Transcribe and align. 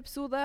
episode. 0.00 0.40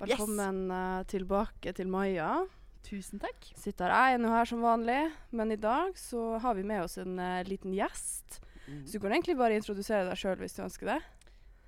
Velkommen 0.00 0.70
yes. 0.70 1.06
tilbake 1.12 1.72
til 1.76 1.88
Maja. 1.92 2.46
Tusen 2.86 3.20
takk. 3.20 3.48
Sitter 3.58 3.92
jeg 3.92 4.20
nå 4.22 4.30
her 4.32 4.48
som 4.48 4.62
vanlig, 4.64 5.10
men 5.36 5.52
i 5.52 5.58
dag 5.60 5.96
så 6.00 6.38
har 6.40 6.56
vi 6.56 6.64
med 6.64 6.84
oss 6.86 6.96
en 7.02 7.18
uh, 7.20 7.42
liten 7.44 7.74
gjest. 7.76 8.38
Mm. 8.64 8.86
Så 8.86 8.96
du 8.96 9.02
kan 9.02 9.12
egentlig 9.12 9.36
bare 9.36 9.58
introdusere 9.58 10.06
deg 10.08 10.16
sjøl 10.16 10.40
hvis 10.40 10.56
du 10.56 10.62
ønsker 10.64 10.94
det. 10.94 10.96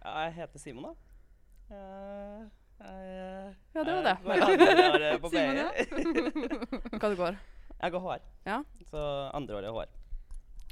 Ja, 0.01 0.15
jeg 0.25 0.39
heter 0.39 0.63
Simon, 0.63 0.89
da. 0.89 0.95
Uh, 1.69 2.47
jeg, 2.81 3.53
Ja, 3.77 3.85
det 3.85 3.99
var 3.99 4.09
det. 4.09 4.17
går 4.25 4.47
andre 4.87 5.13
Simon, 5.35 5.61
ja. 5.61 5.69
Hva 7.01 7.11
det 7.13 7.19
går. 7.21 7.41
Jeg 7.75 7.97
går 7.97 8.07
HR. 8.07 8.25
Ja. 8.49 8.63
Så 8.89 9.05
andre 9.37 9.61
er 9.61 9.77
HR. 9.77 9.93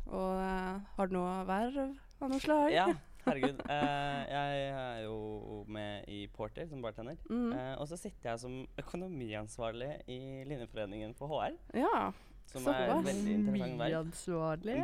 Og 0.07 0.33
uh, 0.41 0.80
har 0.97 1.13
du 1.13 1.19
noe 1.19 1.37
verv 1.52 1.83
av 1.85 2.33
noe 2.33 2.41
slag? 2.41 2.73
Ja, 2.73 2.88
herregud. 3.27 3.61
Eh, 3.71 4.21
jeg 4.30 4.61
er 4.71 5.01
jo 5.05 5.65
med 5.69 6.05
i 6.09 6.27
Porter 6.37 6.69
som 6.71 6.83
bartender. 6.85 7.16
Mm. 7.30 7.51
Eh, 7.52 7.75
og 7.80 7.89
så 7.91 7.99
sitter 8.01 8.30
jeg 8.33 8.43
som 8.45 8.61
økonomiansvarlig 8.79 9.91
i 10.09 10.21
Linjeforeningen 10.49 11.15
for 11.19 11.29
HR. 11.35 11.59
ja. 11.75 12.12
Som 12.47 12.62
Så 12.62 12.71
er 12.71 12.93
et 12.95 13.05
veldig 13.09 13.33
interessant 13.35 13.73
verv. 13.80 13.91
Myansvarlig. 13.91 14.77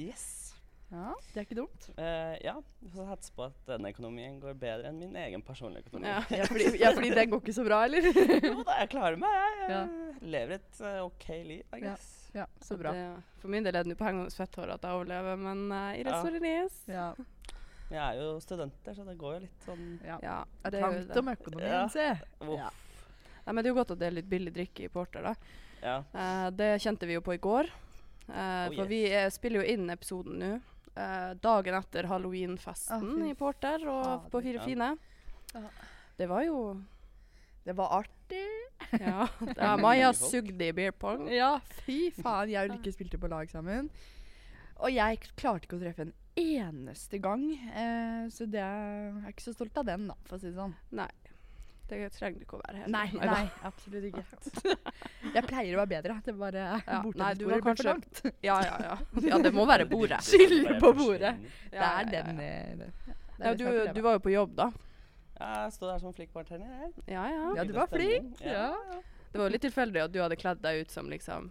Yes. 0.00 0.22
Ja, 0.90 1.10
det 1.34 1.40
er 1.40 1.44
ikke 1.44 1.56
dumt. 1.58 1.88
Eh, 2.00 2.36
ja, 2.46 2.54
vi 2.80 2.88
får 2.94 3.10
satse 3.10 3.34
på 3.36 3.44
at 3.44 3.58
denne 3.68 3.90
økonomien 3.92 4.38
går 4.40 4.54
bedre 4.56 4.88
enn 4.88 4.98
min 5.02 5.14
egen 5.20 5.42
personlige 5.44 5.84
økonomi. 5.84 6.08
Ja. 6.08 6.22
Ja, 6.32 6.46
fordi, 6.50 6.70
ja, 6.80 6.92
fordi 6.96 7.10
den 7.12 7.30
går 7.34 7.42
ikke 7.44 7.54
så 7.58 7.64
bra, 7.66 7.82
eller? 7.84 8.08
jo 8.08 8.62
da, 8.64 8.78
jeg 8.80 8.90
klarer 8.94 9.20
meg. 9.20 9.36
Jeg, 9.36 9.70
Ja. 9.74 9.82
lever 10.24 10.56
et 10.56 10.80
uh, 10.80 11.04
OK 11.04 11.28
liv, 11.44 11.62
I 11.76 11.80
guess. 11.84 12.08
Ja, 12.34 12.46
så 12.64 12.76
bra. 12.80 12.92
Det, 12.96 13.04
for 13.42 13.52
min 13.52 13.64
del 13.68 13.76
er 13.76 13.84
det 13.84 13.92
nå 13.92 13.98
på 14.00 14.08
hengende 14.08 14.32
fetthår 14.34 14.72
at 14.78 14.82
jeg 14.88 14.96
overlever, 14.96 15.36
men 15.44 15.66
uh, 15.72 15.92
i 15.92 16.00
Ja. 16.06 16.08
restaurant 16.08 16.88
Ja. 16.88 17.10
Vi 17.90 17.96
er 18.00 18.16
jo 18.18 18.40
studenter, 18.40 18.94
så 18.96 19.04
det 19.06 19.16
går 19.20 19.34
jo 19.34 19.40
litt 19.44 19.64
sånn 19.66 19.84
ja. 20.04 20.18
Ja, 20.22 20.38
Det 20.64 20.72
det 20.72 20.80
er 20.80 20.84
er 20.86 20.92
jo 20.92 21.04
trangt 21.04 21.08
det. 21.14 21.18
om 21.18 21.28
økonomien, 21.34 21.70
Ja. 21.70 21.88
se. 21.88 22.06
Uff. 22.40 22.58
Ja. 22.58 22.70
Nei, 23.46 23.52
men 23.52 23.62
det 23.62 23.66
er 23.68 23.74
jo 23.74 23.78
godt 23.82 23.90
at 23.92 23.98
det 23.98 24.06
er 24.06 24.16
litt 24.18 24.28
billig 24.30 24.52
drikke 24.54 24.84
i 24.84 24.88
Porter, 24.88 25.22
da. 25.22 25.34
Ja. 25.82 25.96
Eh, 26.14 26.50
det 26.50 26.70
kjente 26.80 27.06
vi 27.06 27.12
jo 27.14 27.20
på 27.20 27.34
i 27.34 27.38
går. 27.38 27.68
Eh, 28.28 28.68
Oh, 28.70 28.74
for 28.74 28.86
vi 28.88 29.02
eh, 29.12 29.28
spiller 29.30 29.60
jo 29.62 29.72
inn 29.74 29.90
episoden 29.90 30.38
nå. 30.40 30.52
eh, 30.96 31.34
dagen 31.34 31.74
etter 31.74 32.06
halloweenfesten 32.08 32.94
Ah, 32.96 33.18
fy 33.20 33.30
i 33.30 33.34
Porter 33.34 33.84
og 33.86 34.30
på 34.30 34.40
Fire 34.42 34.54
Ja. 34.62 34.64
fine. 34.64 34.98
Ja. 35.54 35.68
Det 36.16 36.28
var 36.28 36.42
jo 36.44 36.80
Det 37.66 37.74
var 37.76 37.88
artig. 38.02 38.46
Ja. 39.00 39.26
ja 39.56 39.76
Maja 39.76 40.08
Mange 40.10 40.14
folk. 40.14 40.30
sugde 40.30 40.66
i 40.68 40.72
beer 40.72 40.92
pong. 40.92 41.28
Ja, 41.28 41.58
fy 41.84 42.10
faen. 42.12 42.48
Jeg 42.50 42.70
og 42.70 42.76
Lykke 42.78 42.92
spilte 42.92 43.18
på 43.18 43.28
lag 43.28 43.48
sammen. 43.50 43.90
Og 44.80 44.90
jeg 44.92 45.20
klarte 45.36 45.64
ikke 45.66 45.76
å 45.78 45.80
treffe 45.80 46.00
en 46.02 46.12
eneste 46.36 47.18
gang. 47.22 47.44
Eh, 47.74 48.24
så 48.34 48.46
det 48.50 48.60
er, 48.62 49.12
jeg 49.12 49.22
er 49.28 49.34
ikke 49.34 49.44
så 49.48 49.54
stolt 49.56 49.78
av 49.82 49.86
den, 49.88 50.08
da, 50.10 50.16
for 50.26 50.36
å 50.36 50.40
si 50.42 50.50
det 50.50 50.56
sånn. 50.58 50.74
Nei. 50.98 51.10
Det 51.84 51.98
trenger 52.14 52.40
du 52.40 52.44
ikke 52.46 52.56
å 52.56 52.62
være 52.62 52.78
helt. 52.80 52.88
Nei, 52.94 53.06
da. 53.12 53.26
nei, 53.28 53.48
absolutt 53.68 54.06
ikke. 54.08 54.22
Jeg 55.36 55.42
pleier 55.44 55.74
å 55.76 55.82
være 55.82 55.90
bedre. 55.90 56.14
Det 56.24 56.32
er 56.32 56.38
bare 56.40 56.62
Ja, 56.64 57.00
bordet 57.04 57.20
nei, 57.20 57.28
du 57.36 57.42
bordet 57.44 57.50
var 57.50 57.60
for 57.60 57.68
kanskje- 57.68 57.90
langt. 57.90 58.22
Ja, 58.46 58.56
ja, 58.64 58.78
ja. 58.86 58.94
Ja, 59.28 59.38
det 59.44 59.52
må 59.52 59.66
være 59.68 59.84
bordet. 59.90 60.22
Skylder 60.30 60.78
på 60.80 60.94
bordet. 60.96 61.34
Ja, 61.74 61.90
Det 62.08 62.22
er 62.22 62.30
den 62.32 62.40
ja. 62.40 62.48
ja, 62.48 62.78
det, 62.80 62.88
det 63.04 63.44
er 63.44 63.50
Ja, 63.50 63.52
du, 63.52 63.64
er 63.66 63.68
problemet. 63.68 63.94
du 63.94 64.00
var 64.08 64.16
jo 64.16 64.22
på 64.24 64.32
jobb, 64.32 64.56
da. 64.62 64.70
Jeg 65.44 65.74
sto 65.76 65.90
der 65.90 66.00
som 66.00 66.16
flink 66.16 66.32
bartender. 66.32 66.88
Ja, 67.10 67.26
ja. 67.28 67.52
Ja, 67.60 67.64
du 67.68 67.72
var 67.76 67.92
flink. 67.92 68.40
Ja. 68.40 68.70
Det 69.34 69.40
var 69.42 69.48
jo 69.50 69.52
litt 69.58 69.64
tilfeldig 69.68 70.04
at 70.06 70.12
du 70.14 70.20
hadde 70.24 70.40
kledd 70.40 70.60
deg 70.64 70.84
ut 70.86 70.90
som 70.94 71.12
liksom 71.12 71.50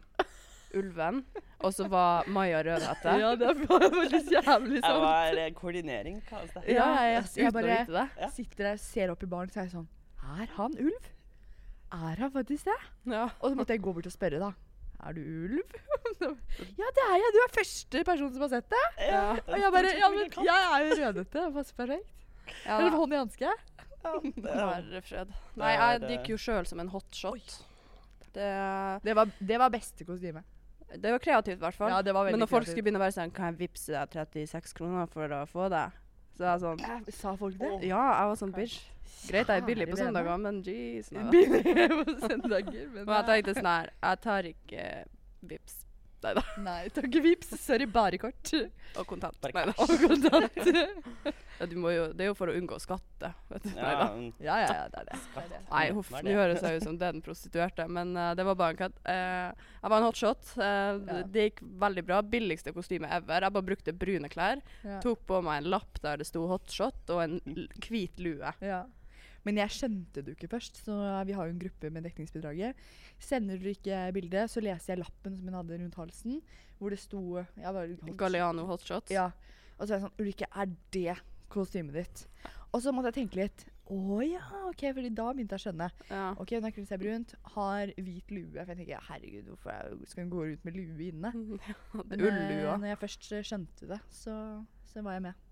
ulven, 0.80 1.22
og 1.64 1.74
så 1.76 1.88
var 1.92 2.28
Maja 2.28 2.60
rødhette. 2.66 3.16
Ja, 3.22 3.32
det 3.40 3.54
var 3.70 3.86
faktisk 3.94 4.32
jævlig 4.36 4.82
Jeg 4.82 5.00
var 5.06 5.38
eh, 5.44 5.52
koordinering, 5.58 6.20
kalles 6.28 6.52
det. 6.58 6.64
Ja, 6.76 6.88
jeg, 7.04 7.24
jeg, 7.36 7.44
Jeg 7.46 7.54
bare 7.54 7.78
det. 7.88 8.06
Ja. 8.20 8.30
sitter 8.36 8.70
der, 8.72 8.78
ser 8.82 9.14
opp 9.14 9.24
i 9.24 9.30
baren, 9.32 9.52
så 9.54 9.62
er 9.62 9.68
jeg 9.70 9.76
sånn 9.78 9.88
Er 10.42 10.54
han 10.58 10.78
ulv? 10.80 11.10
Er 11.94 12.22
han 12.24 12.32
faktisk 12.34 12.66
det? 12.72 12.80
Ja. 13.14 13.28
Og 13.40 13.52
så 13.52 13.58
måtte 13.60 13.76
jeg 13.76 13.84
gå 13.86 13.94
bort 13.94 14.08
og 14.10 14.16
spørre, 14.16 14.40
da. 14.42 14.52
Er 15.04 15.14
du 15.18 15.22
ulv? 15.22 15.76
ja, 16.80 16.88
det 16.96 17.04
er 17.10 17.16
jeg. 17.20 17.34
Du 17.36 17.40
er 17.44 17.52
første 17.54 18.04
person 18.08 18.32
som 18.34 18.46
har 18.46 18.52
sett 18.56 18.70
det. 18.72 18.84
Ja. 19.10 19.24
Og 19.44 19.58
jeg 19.60 19.74
bare 19.76 19.92
Ja, 20.00 20.10
men 20.10 20.24
jeg 20.24 20.64
er 20.64 20.86
jo 20.88 20.96
rødhette. 21.02 21.36
Det 21.38 21.54
passer 21.58 21.78
perfekt. 21.78 22.10
Ja, 22.66 22.78
Eller 22.80 22.96
hånd 22.98 23.14
i 23.14 23.20
hanske. 23.20 23.52
Ja, 24.04 24.14
Herre 24.74 25.02
fred. 25.04 25.30
Det 25.32 25.60
Nei, 25.62 25.74
er, 25.76 25.94
jeg 26.02 26.18
gikk 26.18 26.34
jo 26.34 26.40
sjøl 26.44 26.66
som 26.68 26.82
en 26.84 26.90
hotshot. 26.92 27.54
Det, 28.34 28.50
Det 29.06 29.14
var, 29.16 29.30
det 29.40 29.60
var 29.62 29.72
beste 29.72 30.08
kostyme. 30.08 30.42
Det 31.00 31.12
var 31.12 31.20
kreativt, 31.20 31.58
i 31.58 31.64
hvert 31.64 31.76
fall. 31.76 31.90
Ja, 31.90 32.02
det 32.02 32.14
var 32.14 32.30
Men 32.30 32.40
når 32.40 32.48
folk 32.48 32.64
kreativt. 32.64 32.72
skulle 32.74 32.84
begynne 32.88 33.02
å 33.02 33.04
være 33.06 33.16
sånn 33.16 33.32
Kan 33.34 33.46
jeg 33.52 33.60
vippse 33.64 33.94
deg 33.94 34.10
36 34.14 34.74
kroner 34.78 35.08
for 35.12 35.28
å 35.34 35.44
få 35.50 35.70
det? 35.74 35.86
Så 36.38 36.48
jeg 36.48 36.62
sånn 36.64 36.80
jeg, 36.82 37.14
Sa 37.14 37.36
folk 37.38 37.58
det? 37.60 37.72
Ja, 37.88 38.02
jeg 38.20 38.32
var 38.32 38.36
sånn 38.40 38.54
bitch. 38.56 38.80
Greit, 39.30 39.48
jeg 39.48 39.62
er 39.62 39.66
billig 39.68 39.88
på 39.92 39.98
søndager, 40.00 40.38
men 40.42 40.62
jeez. 40.66 41.10
Billig 41.32 41.64
på 42.04 42.16
søndager, 42.28 42.88
men 42.94 43.08
Og 43.08 43.14
jeg 43.16 43.26
tenkte 43.30 43.56
sånn 43.60 43.70
her 43.70 43.92
Jeg 44.02 44.22
tar 44.26 44.50
ikke 44.54 44.88
vips. 45.54 45.83
Nei 46.24 46.34
da. 46.38 46.44
Nei, 46.64 46.82
tar 46.96 47.06
ikke 47.10 47.22
vips. 47.26 47.50
Sorry, 47.60 47.86
bare 47.92 48.18
kort. 48.22 48.52
Og 49.00 49.08
kontant. 49.10 49.38
Bare 49.44 49.72
Nei. 49.72 49.76
Og 49.78 49.94
kontant. 50.08 50.60
Ja, 51.60 51.68
du 51.70 51.76
må 51.78 51.92
jo, 51.94 52.08
det 52.18 52.24
er 52.26 52.30
jo 52.32 52.34
for 52.36 52.50
å 52.50 52.54
unngå 52.58 52.76
skatte. 52.82 53.30
Vet 53.52 53.64
du. 53.64 53.70
Nei 53.78 53.84
Ja, 53.92 53.98
da. 54.00 54.06
mm, 54.18 54.30
Ja, 54.42 54.56
ja, 54.64 54.70
ja, 54.74 54.86
det 54.90 55.02
er 55.04 55.06
det. 55.12 55.20
er. 55.38 55.62
Nei, 55.70 55.84
huff. 55.94 56.10
Nå 56.12 56.34
høres 56.34 56.64
jeg 56.66 56.80
ut 56.82 56.86
som 56.88 56.98
den 57.00 57.22
prostituerte, 57.24 57.86
men 57.94 58.16
uh, 58.18 58.32
det 58.36 58.44
var 58.48 58.58
bare 58.60 58.74
en 58.74 58.80
kødd. 58.82 58.98
Uh, 59.06 59.68
jeg 59.78 59.94
var 59.94 59.98
en 60.00 60.08
hotshot. 60.08 60.50
Uh, 60.58 60.64
Ja. 60.64 61.20
Det 61.36 61.46
gikk 61.48 61.62
veldig 61.86 62.04
bra. 62.10 62.18
Billigste 62.26 62.74
kostyme 62.76 63.08
ever. 63.14 63.46
Jeg 63.46 63.54
bare 63.56 63.68
brukte 63.70 63.94
brune 63.94 64.32
klær. 64.34 64.64
Ja. 64.84 64.98
Tok 65.06 65.22
på 65.30 65.40
meg 65.46 65.62
en 65.62 65.70
lapp 65.76 66.02
der 66.04 66.18
det 66.24 66.28
sto 66.28 66.44
'hotshot', 66.50 67.14
og 67.14 67.22
en 67.24 67.40
hvit 67.86 68.18
lue. 68.20 68.54
Ja. 68.66 68.84
Men 69.44 69.58
jeg 69.60 69.74
skjønte 69.76 70.22
det 70.24 70.34
jo 70.34 70.38
ikke 70.38 70.52
først, 70.54 70.78
så 70.86 70.96
vi 71.28 71.36
har 71.36 71.50
jo 71.50 71.54
en 71.56 71.60
gruppe 71.60 71.90
med 71.92 72.06
dekningsbidraget. 72.08 72.80
Sender 73.20 73.60
du 73.60 73.68
ikke 73.74 73.98
bildet, 74.16 74.50
så 74.54 74.64
leser 74.64 74.94
jeg 74.94 75.02
lappen 75.04 75.36
som 75.36 75.50
hun 75.50 75.58
hadde 75.60 75.80
rundt 75.82 75.98
halsen, 76.00 76.40
hvor 76.80 76.94
det 76.96 77.00
sto 77.04 77.22
ja, 77.60 77.74
hot- 77.76 78.18
Galliano 78.20 78.66
hotshots? 78.70 79.12
Ja. 79.12 79.30
Og 79.78 79.88
så 79.88 79.94
er 79.94 79.98
jeg 80.00 80.06
sånn 80.08 80.20
Ulrikke, 80.24 80.48
er 80.56 80.72
det 80.96 81.18
kostymet 81.54 81.98
ditt? 82.00 82.26
Og 82.74 82.82
så 82.82 82.94
måtte 82.96 83.12
jeg 83.12 83.20
tenke 83.28 83.42
litt. 83.44 83.66
Å 83.94 84.22
ja, 84.24 84.40
OK, 84.70 84.80
fordi 84.96 85.10
da 85.14 85.26
begynte 85.36 85.58
jeg 85.58 85.60
å 85.60 85.64
skjønne. 85.68 85.88
Ja. 86.08 86.22
OK, 86.40 86.54
hun 86.56 86.64
har 86.66 86.72
kledd 86.74 86.88
seg 86.90 87.02
brunt, 87.04 87.34
har 87.54 87.92
hvit 88.00 88.32
lue. 88.32 88.48
For 88.56 88.72
jeg 88.72 88.80
tenker 88.80 89.08
herregud, 89.10 89.50
hvorfor 89.52 89.98
skal 90.10 90.24
hun 90.24 90.32
gå 90.32 90.46
rundt 90.48 90.64
med 90.70 90.78
lue 90.80 91.10
inne? 91.12 91.34
Men 92.10 92.24
eh, 92.24 92.64
når 92.80 92.88
jeg 92.94 93.02
først 93.04 93.28
skjønte 93.52 93.90
det, 93.92 94.00
så, 94.10 94.38
så 94.90 95.04
var 95.06 95.20
jeg 95.20 95.26
med. 95.28 95.50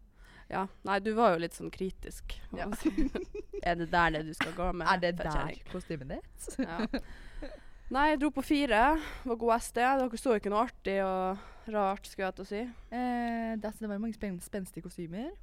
Ja. 0.52 0.66
Nei, 0.88 1.00
du 1.00 1.14
var 1.16 1.36
jo 1.36 1.42
litt 1.46 1.56
sånn 1.56 1.72
kritisk. 1.72 2.36
Ja. 2.58 2.68
er 3.68 3.78
det 3.80 3.88
der 3.94 4.18
det 4.18 4.26
du 4.28 4.34
skal 4.36 4.54
gå 4.58 4.68
med? 4.76 4.88
Er 4.92 5.00
det 5.00 5.14
der 5.22 5.62
kostymet 5.72 6.18
ditt? 6.18 6.50
Ja. 6.68 6.86
Nei, 7.92 8.06
jeg 8.14 8.22
dro 8.22 8.30
på 8.32 8.44
fire. 8.46 8.82
Var 9.28 9.38
god 9.40 9.54
SD. 9.60 9.80
Dere 9.84 10.20
så 10.20 10.36
ikke 10.38 10.52
noe 10.54 10.62
artig 10.64 10.94
og 11.04 11.72
rart, 11.72 12.06
skulle 12.08 12.30
jeg 12.30 12.38
til 12.38 12.46
å 12.46 12.48
si. 12.48 12.62
Eh, 12.64 13.50
det, 13.58 13.68
altså, 13.68 13.84
det 13.84 13.90
var 13.92 14.00
mange 14.00 14.16
spen 14.16 14.38
spenstige 14.44 14.86
kostymer. 14.86 15.34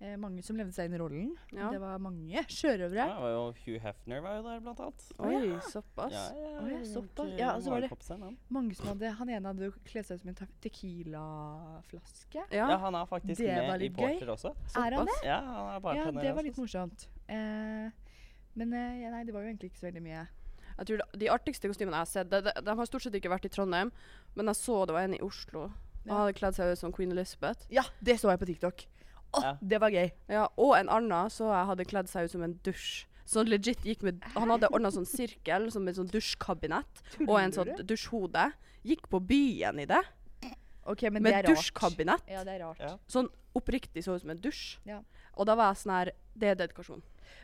Eh, 0.00 0.14
mange 0.16 0.44
som 0.46 0.54
levde 0.54 0.70
seg 0.72 0.86
inn 0.86 0.94
i 0.94 0.98
rollen. 1.00 1.30
Ja. 1.50 1.72
Det 1.74 1.80
var 1.82 1.98
mange 1.98 2.30
sjørøvere. 2.46 2.94
Ja, 3.02 3.14
det 3.16 3.22
var 3.24 3.32
jo 3.32 3.40
Hugh 3.64 3.80
Hefner 3.82 4.20
var 4.22 4.36
jo 4.36 4.42
der, 4.44 4.60
blant 4.62 4.78
annet. 4.84 5.06
Oi, 5.18 5.48
såpass. 5.72 6.12
Ja, 6.14 6.20
ja, 6.38 6.50
ja, 6.52 6.68
ja, 6.70 6.84
såpass. 6.86 7.32
Ja, 7.38 7.48
altså 7.56 7.66
så 7.66 7.70
var 7.74 7.80
det- 7.80 8.36
Mange 8.48 8.74
som 8.78 8.86
hadde, 8.92 9.10
Han 9.18 9.28
ene 9.28 9.46
hadde 9.48 9.64
jo 9.66 9.72
kledd 9.84 10.06
seg 10.06 10.14
ut 10.14 10.20
som 10.20 10.28
en 10.28 10.34
te- 10.36 10.46
Tequila-flaske. 10.62 12.44
Ja. 12.54 12.68
Ja, 12.70 12.76
han 12.78 12.94
er 12.94 13.06
faktisk 13.06 13.38
Det 13.38 13.46
med 13.56 13.82
i 13.82 13.88
gøy. 13.88 13.96
Porter 13.96 14.30
også. 14.32 14.54
Er 14.76 14.94
han 14.96 15.06
det? 15.06 15.18
Ja, 15.24 15.40
han 15.40 15.84
er 15.84 15.94
Ja, 15.96 16.10
det 16.10 16.34
var 16.34 16.42
litt 16.42 16.56
morsomt. 16.56 17.06
Eh, 17.28 17.90
men 18.54 18.72
eh, 18.72 19.00
ja, 19.02 19.10
nei, 19.10 19.24
det 19.24 19.34
var 19.34 19.42
jo 19.42 19.48
egentlig 19.52 19.70
ikke 19.72 19.80
så 19.82 19.90
veldig 19.90 20.02
mye. 20.02 20.28
Jeg 20.78 20.86
tror 20.86 20.96
det- 20.98 21.18
De 21.18 21.26
artigste 21.28 21.68
kostymene 21.68 21.90
jeg 21.90 21.98
har 21.98 22.06
sett, 22.06 22.30
de, 22.30 22.40
de, 22.42 22.52
de 22.62 22.74
har 22.76 22.86
stort 22.86 23.02
sett 23.02 23.12
ikke 23.14 23.30
vært 23.30 23.44
i 23.44 23.48
Trondheim, 23.48 23.90
men 24.36 24.46
jeg 24.46 24.54
så 24.54 24.86
det 24.86 24.92
var 24.94 25.02
en 25.02 25.14
i 25.14 25.20
Oslo. 25.20 25.68
Han 26.06 26.06
Ja. 26.06 26.14
hadde 26.24 26.34
kledd 26.38 26.54
seg 26.54 26.72
ut 26.72 26.78
som 26.78 26.92
Queen 26.92 27.10
Elizabeth. 27.10 27.66
Ja, 27.68 27.82
det 28.02 28.16
så 28.20 28.30
jeg 28.30 28.38
på 28.38 28.46
TikTok. 28.46 28.86
Å, 29.34 29.42
Ja. 29.42 29.56
det 29.60 29.80
var 29.80 29.90
gøy. 29.90 30.10
Ja, 30.28 30.48
Og 30.56 30.74
en 30.78 30.88
annen 30.88 31.28
så 31.30 31.50
jeg 31.52 31.66
hadde 31.66 31.84
kledd 31.84 32.08
seg 32.08 32.24
ut 32.24 32.30
som 32.30 32.42
en 32.42 32.54
dusj. 32.64 33.04
Så 33.28 33.42
legit 33.44 33.82
gikk 33.84 34.02
med 34.02 34.22
Han 34.34 34.48
hadde 34.48 34.70
ordna 34.72 34.88
sånn 34.90 35.04
sirkel 35.06 35.70
som 35.70 35.86
et 35.88 35.96
sånn 35.96 36.08
dusjkabinett 36.08 37.02
og 37.28 37.34
en 37.38 37.52
sånn 37.52 37.76
du? 37.76 37.82
dusjhode. 37.82 38.52
Gikk 38.84 39.08
på 39.10 39.20
byen 39.20 39.78
i 39.80 39.84
det, 39.84 40.00
Okay, 40.88 41.10
men 41.10 41.22
med 41.22 41.32
det 41.34 41.44
er 41.44 41.48
rart. 41.50 41.58
dusjkabinett. 41.58 42.22
Ja, 42.30 42.42
det 42.44 42.54
er 42.54 42.64
rart. 42.64 42.78
Ja. 42.80 42.96
Sånn 43.06 43.28
oppriktig 43.54 44.00
så 44.02 44.14
ut 44.14 44.22
som 44.22 44.30
en 44.30 44.38
dusj. 44.40 44.78
Ja. 44.86 45.02
Og 45.36 45.44
da 45.44 45.54
var 45.54 45.74
jeg 45.74 45.82
sånn 45.84 45.92
her 45.92 46.12
Det 46.38 46.48
er 46.48 46.54
dedikasjon. 46.66 47.02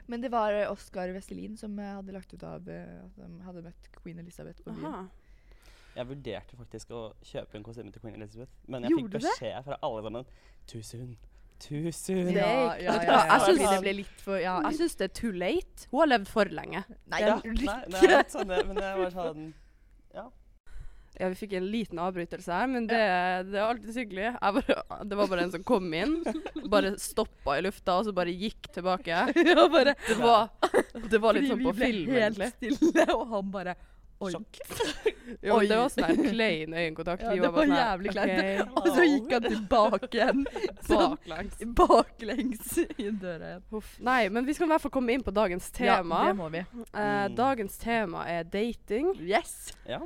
Men 0.09 0.21
det 0.23 0.31
var 0.31 0.53
Oskar 0.71 1.13
Vestelin 1.13 1.59
som 1.59 1.79
eh, 1.79 1.95
hadde 1.97 2.13
lagt 2.13 2.33
ut 2.33 2.43
av 2.43 2.67
eh, 2.69 3.05
at 3.05 3.17
de 3.17 3.43
hadde 3.45 3.63
møtt 3.67 3.91
Queen 3.93 4.19
Elizabeth 4.19 4.63
på 4.65 4.73
byen. 4.73 4.87
Aha. 4.87 5.09
Jeg 5.97 6.07
vurderte 6.09 6.57
faktisk 6.57 6.91
å 6.91 7.13
kjøpe 7.23 7.55
en 7.57 7.63
kostyme 7.63 7.93
til 7.93 8.01
Queen 8.01 8.15
Elizabeth, 8.17 8.51
men 8.67 8.83
jeg 8.83 8.91
fikk 8.95 8.99
Gjorde 9.03 9.21
beskjed 9.21 9.65
fra 9.65 9.77
alle 9.83 10.03
sammen 10.03 10.25
Too 10.67 10.83
soon. 10.83 11.17
Too 11.65 11.93
soon. 11.97 12.31
Ja, 12.35 12.77
ja, 12.77 12.77
ja, 12.77 12.95
ja. 13.01 13.19
jeg 13.25 13.43
Fordi 13.47 13.67
det 13.67 13.81
ble 13.81 13.93
litt 14.03 14.23
for 14.25 14.37
ja, 14.41 14.59
Jeg 14.67 14.81
syns 14.83 14.97
det 15.01 15.07
er 15.09 15.13
too 15.17 15.33
late. 15.33 15.89
Hun 15.91 16.03
har 16.03 16.11
levd 16.13 16.31
for 16.31 16.51
lenge. 16.53 16.85
Nei, 17.09 17.21
ja, 17.25 17.37
nei, 17.45 17.77
nei, 17.95 18.25
sånn 18.35 18.51
det, 18.53 18.65
men 18.69 18.81
det 18.81 18.97
var 19.01 19.15
sånn 19.15 19.47
Ja. 20.15 20.27
Ja, 21.15 21.29
vi 21.31 21.37
fikk 21.39 21.53
en 21.55 21.67
liten 21.71 21.99
avbrytelse 22.03 22.51
her, 22.51 22.67
men 22.67 22.89
det, 22.91 22.99
det 23.47 23.59
er 23.61 23.69
alltid 23.69 23.99
hyggelig. 24.01 24.33
Bare, 24.43 24.77
det 25.07 25.19
var 25.21 25.29
bare 25.31 25.45
en 25.47 25.53
som 25.53 25.63
kom 25.67 25.87
inn, 25.95 26.17
bare 26.73 26.97
stoppa 26.99 27.55
i 27.61 27.63
lufta, 27.63 28.01
og 28.01 28.09
så 28.09 28.15
bare 28.17 28.35
gikk 28.35 28.67
tilbake. 28.75 29.21
Ja, 29.55 29.69
bare 29.71 29.95
Det 30.09 30.17
var, 30.19 30.49
det 31.13 31.21
var 31.23 31.37
litt 31.37 31.47
Fordi 31.47 31.53
sånn 31.53 31.63
vi 31.63 31.75
ble 31.79 32.19
helt 32.19 32.43
stille, 32.57 33.07
og 33.15 33.29
han 33.31 33.53
bare 33.55 33.77
Sjokk. 34.21 34.59
Jo, 35.45 35.57
Oi. 35.57 35.67
det 35.67 35.77
var 35.81 35.89
sånn 35.93 36.05
her 36.05 36.19
klein 36.31 36.75
øyekontakt. 36.77 37.23
Ja, 37.25 37.33
det 37.41 37.49
var 37.53 37.65
sånn 37.65 37.77
jævlig 37.79 38.13
kleint. 38.13 38.73
Og 38.79 38.89
så 38.93 39.05
gikk 39.09 39.31
han 39.33 39.47
tilbake 39.49 40.09
igjen. 40.13 40.43
sånn 40.89 41.15
Baklengs. 41.17 41.63
Baklengs 41.81 42.75
i 43.01 43.09
døra 43.11 43.49
igjen. 43.55 43.65
Huff. 43.73 43.95
Nei, 44.05 44.29
men 44.33 44.45
vi 44.49 44.55
skal 44.57 44.69
i 44.69 44.73
hvert 44.75 44.85
fall 44.85 44.93
komme 44.95 45.17
inn 45.17 45.25
på 45.25 45.33
dagens 45.35 45.71
tema. 45.75 46.21
Ja, 46.27 46.33
det 46.33 46.39
må 46.41 46.49
vi. 46.53 46.61
Eh, 46.61 47.01
Mm. 47.25 47.35
dagens 47.41 47.79
tema 47.81 48.25
er 48.29 48.45
dating. 48.45 49.15
Yes! 49.21 49.73
Ja. 49.89 50.01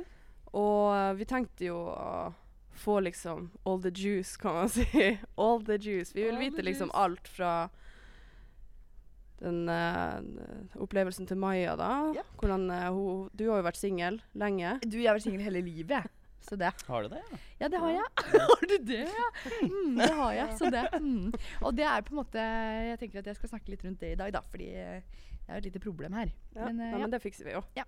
Og 0.55 0.95
eh, 0.95 1.13
vi 1.19 1.27
tenkte 1.29 1.67
jo 1.69 1.77
å 1.91 2.33
få 2.79 2.99
liksom 3.03 3.49
all 3.67 3.81
the 3.83 3.91
juice, 3.91 4.37
kan 4.39 4.55
man 4.55 4.69
si. 4.71 4.87
all 5.37 5.59
the 5.67 5.77
juice. 5.77 6.13
Vi 6.15 6.23
vil 6.23 6.35
All 6.37 6.41
vite 6.45 6.63
liksom 6.65 6.91
alt 6.95 7.27
fra 7.27 7.69
den 9.39 9.69
uh, 9.71 10.81
opplevelsen 10.83 11.27
til 11.29 11.39
Maja, 11.39 11.75
da. 11.79 11.91
Ja. 12.17 12.23
Hvordan 12.41 12.69
uh, 12.71 12.87
hun 12.95 13.27
Du 13.33 13.45
har 13.49 13.61
jo 13.61 13.67
vært 13.69 13.79
singel 13.79 14.21
lenge. 14.37 14.77
Du, 14.85 14.97
jeg 14.99 15.09
har 15.09 15.17
vært 15.19 15.27
singel 15.27 15.45
hele 15.47 15.63
livet, 15.63 15.95
jeg. 15.95 16.15
Så 16.49 16.55
det. 16.55 16.71
Har 16.87 17.03
du 17.03 17.09
det? 17.09 17.21
Ja. 17.31 17.37
Ja, 17.59 17.67
det 17.67 17.77
har 17.77 17.91
jeg. 17.91 18.05
har 18.49 18.67
du 18.67 18.77
det? 18.77 19.07
Ja. 19.07 19.29
Mm, 19.61 19.97
det 19.97 20.11
har 20.19 20.33
jeg. 20.33 20.57
Så 20.57 20.69
det. 20.73 20.85
Mm. 20.99 21.31
Og 21.63 21.73
det 21.75 21.85
er 21.87 22.01
på 22.03 22.11
en 22.13 22.19
måte 22.19 22.41
Jeg 22.41 22.97
tenker 22.99 23.21
at 23.21 23.27
jeg 23.29 23.37
skal 23.37 23.49
snakke 23.53 23.71
litt 23.71 23.83
rundt 23.85 24.01
det 24.01 24.13
i 24.13 24.17
dag, 24.19 24.31
da. 24.33 24.41
Fordi 24.51 24.67
eh, 24.67 25.01
det 25.01 25.47
er 25.47 25.53
jo 25.53 25.61
et 25.61 25.67
lite 25.69 25.81
problem 25.83 26.15
her. 26.17 26.31
Ja. 26.55 26.65
Men, 26.67 26.79
eh, 26.79 26.93
Nei, 26.93 27.01
men 27.03 27.13
det 27.13 27.21
fikser 27.23 27.47
vi 27.47 27.53
jo. 27.55 27.61
Ja. 27.77 27.85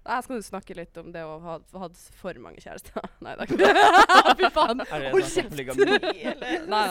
Jeg 0.00 0.24
skal 0.24 0.40
jo 0.40 0.44
snakke 0.46 0.74
litt 0.76 0.96
om 1.00 1.10
det 1.12 1.22
å 1.26 1.36
ha 1.44 1.58
ha 1.60 1.82
hatt 1.84 2.00
for 2.16 2.40
mange 2.42 2.62
kjærester. 2.64 3.04
Nei, 3.24 3.36
det 3.36 3.44
er 3.44 3.52
ikke 3.52 3.60
det. 3.60 4.34
Fy 4.40 4.50
faen. 4.56 4.82
Det 4.82 5.12
Hold 5.12 5.28
sånn 5.28 5.54
kjeft. 5.60 5.84
nei. 6.72 6.84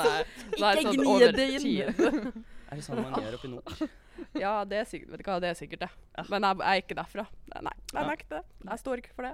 nei 0.61 0.71
Ikke 0.77 0.85
sånn 0.85 1.03
gni 1.03 1.31
det 1.41 1.49
inn. 1.57 2.45
Er 2.69 2.75
det 2.77 2.83
sånn 2.85 2.99
man 3.01 3.13
gjør 3.23 3.35
oppe 3.39 3.47
i 3.47 3.51
nord? 3.55 3.89
Ja, 4.35 4.65
det 4.67 4.75
er 4.81 4.83
sikkert, 4.83 5.13
vet 5.13 5.21
du 5.23 5.29
hva, 5.29 5.37
det 5.39 5.47
er 5.49 5.55
sikkert 5.55 5.79
det. 5.85 5.87
Ja. 6.17 6.23
Men 6.29 6.43
jeg, 6.43 6.57
jeg 6.59 6.67
er 6.75 6.81
ikke 6.83 6.95
derfra. 6.97 7.23
Nei, 7.55 7.71
jeg 7.93 7.95
Ja. 7.95 8.07
nekter. 8.09 8.41
Jeg 8.67 8.79
står 8.81 8.99
ikke 8.99 9.13
for 9.15 9.23
det. 9.23 9.31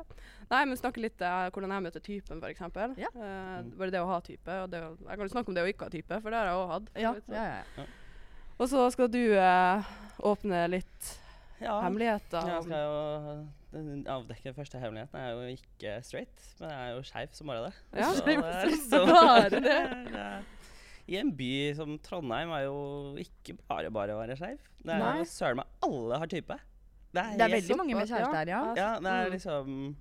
Nei, 0.52 0.60
men 0.70 0.78
snakke 0.78 1.02
litt 1.02 1.24
uh, 1.26 1.50
hvordan 1.50 1.74
jeg 1.74 1.84
møter 1.88 2.04
typen, 2.06 2.40
for 2.44 2.54
eksempel. 2.54 2.94
Ja. 3.02 3.10
Eh, 3.18 3.64
Mm. 3.66 3.72
bare 3.80 3.90
det 3.96 4.00
å 4.04 4.06
ha 4.12 4.20
type. 4.22 4.48
Og 4.62 4.70
det 4.70 4.84
å, 4.86 4.92
jeg 5.02 5.18
kan 5.18 5.26
jo 5.26 5.34
snakke 5.34 5.50
om 5.50 5.56
det 5.58 5.64
å 5.66 5.72
ikke 5.74 5.88
ha 5.90 5.90
type, 5.90 6.22
for 6.22 6.30
det 6.30 6.38
har 6.38 6.52
jeg 6.52 6.62
òg 6.62 6.70
hatt. 6.76 6.90
Ja, 7.02 7.14
Så- 7.18 7.34
ja, 7.34 7.44
ja. 7.82 7.86
Og 8.60 8.70
så 8.70 8.86
skal 8.94 9.08
du 9.10 9.22
uh, 9.36 9.84
åpne 10.22 10.62
litt 10.70 11.12
Ja. 11.60 11.82
hemmeligheter. 11.82 12.46
Jeg 12.46 12.58
om- 12.62 12.64
skal 12.70 12.86
jo 12.86 13.48
den 13.74 14.06
avdekke 14.06 14.54
første 14.54 14.80
hemmeligheten. 14.80 15.18
Jeg 15.18 15.34
er 15.34 15.34
jo 15.34 15.58
ikke 15.58 16.04
straight, 16.06 16.46
men 16.62 16.70
jeg 16.70 16.78
er 16.78 16.94
jo 16.96 17.02
skeiv 17.10 17.34
som 17.34 17.48
bare 17.48 17.66
det. 17.72 17.74
Ja, 17.98 18.14
Så 18.14 18.22
det 18.26 18.38
er 18.38 18.68
liksom- 18.70 19.08
bare 19.10 19.50
det. 19.50 20.46
I 21.08 21.18
en 21.22 21.32
by 21.38 21.50
som 21.78 21.98
Trondheim 22.02 22.50
er 22.56 22.64
jo 22.66 22.78
ikke 23.22 23.54
bare 23.70 23.92
bare 23.94 24.16
å 24.16 24.22
være 24.24 24.38
skeiv. 24.40 24.58
Det 24.86 24.96
er 24.96 25.24
søren 25.30 25.60
meg 25.62 25.66
alle 25.86 26.18
har 26.24 26.28
type. 26.32 26.58
Det 27.16 27.22
er, 27.24 27.38
Det 27.38 27.46
er 27.46 27.54
veldig 27.62 27.78
mange 27.78 27.96
med 27.96 28.08
kjæreste 28.10 28.36
her, 28.36 28.48
ja. 28.52 28.62
Ja, 28.76 28.90
det 29.00 29.12
er 29.12 29.26
Mm. 29.30 29.32
liksom 29.36 29.96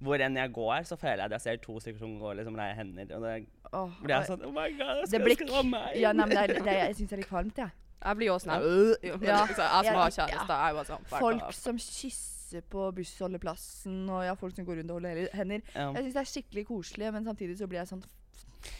Hvor 0.00 0.14
enn 0.22 0.36
jeg 0.36 0.52
går, 0.54 0.84
så 0.86 0.96
føler 0.96 1.16
jeg 1.16 1.24
at 1.26 1.30
jeg 1.32 1.40
ser 1.40 1.56
to 1.58 1.72
stykker 1.80 1.98
som 1.98 2.18
går 2.20 2.36
liksom 2.38 2.54
leie 2.56 2.74
hender. 2.74 3.08
Og 3.16 3.22
det 3.22 3.46
oh, 3.72 3.90
blir 4.02 4.14
jeg 4.14 4.26
sånn 4.28 4.44
Oh 4.46 4.52
my 4.54 4.68
god, 4.78 4.96
jeg 5.02 5.10
Det 5.10 5.20
skal, 5.36 5.48
skrive 5.48 5.62
meg? 5.66 5.96
ja, 5.98 6.12
nei, 6.12 6.26
men 6.26 6.36
det 6.36 6.44
er, 6.44 6.62
det 6.62 6.72
er, 6.72 6.86
jeg 6.86 6.96
syns 6.96 7.08
det 7.10 7.12
er 7.16 7.22
litt 7.24 7.28
kvalmt, 7.32 7.56
jeg. 7.58 7.70
Jeg 8.04 8.16
blir 8.16 8.26
jo 8.30 8.36
sånn 8.38 8.52
her 8.54 8.62
Ja. 8.62 9.16
Ja. 9.26 9.40
liksom, 9.46 9.64
Jeg 9.64 9.84
som 9.84 9.98
har 9.98 10.08
ja. 10.08 10.16
kjæreste, 10.18 10.54
jeg 10.54 10.70
er 10.70 10.74
bare 10.78 10.86
sånn 10.86 11.04
Folk 11.10 11.42
off. 11.42 11.54
som 11.58 11.76
kysser 11.82 12.62
på 12.70 12.92
bussholdeplassen, 12.94 13.96
og 14.08 14.22
ja, 14.24 14.34
folk 14.38 14.54
som 14.56 14.64
går 14.64 14.78
rundt 14.80 14.90
og 14.94 15.00
holder 15.02 15.28
hender. 15.34 15.62
Ja. 15.74 15.92
Jeg 15.92 16.04
syns 16.06 16.14
det 16.14 16.22
er 16.22 16.30
skikkelig 16.32 16.66
koselig, 16.70 17.12
men 17.12 17.24
samtidig 17.26 17.58
så 17.58 17.66
blir 17.68 17.80
jeg 17.82 17.90
sånn 17.90 18.04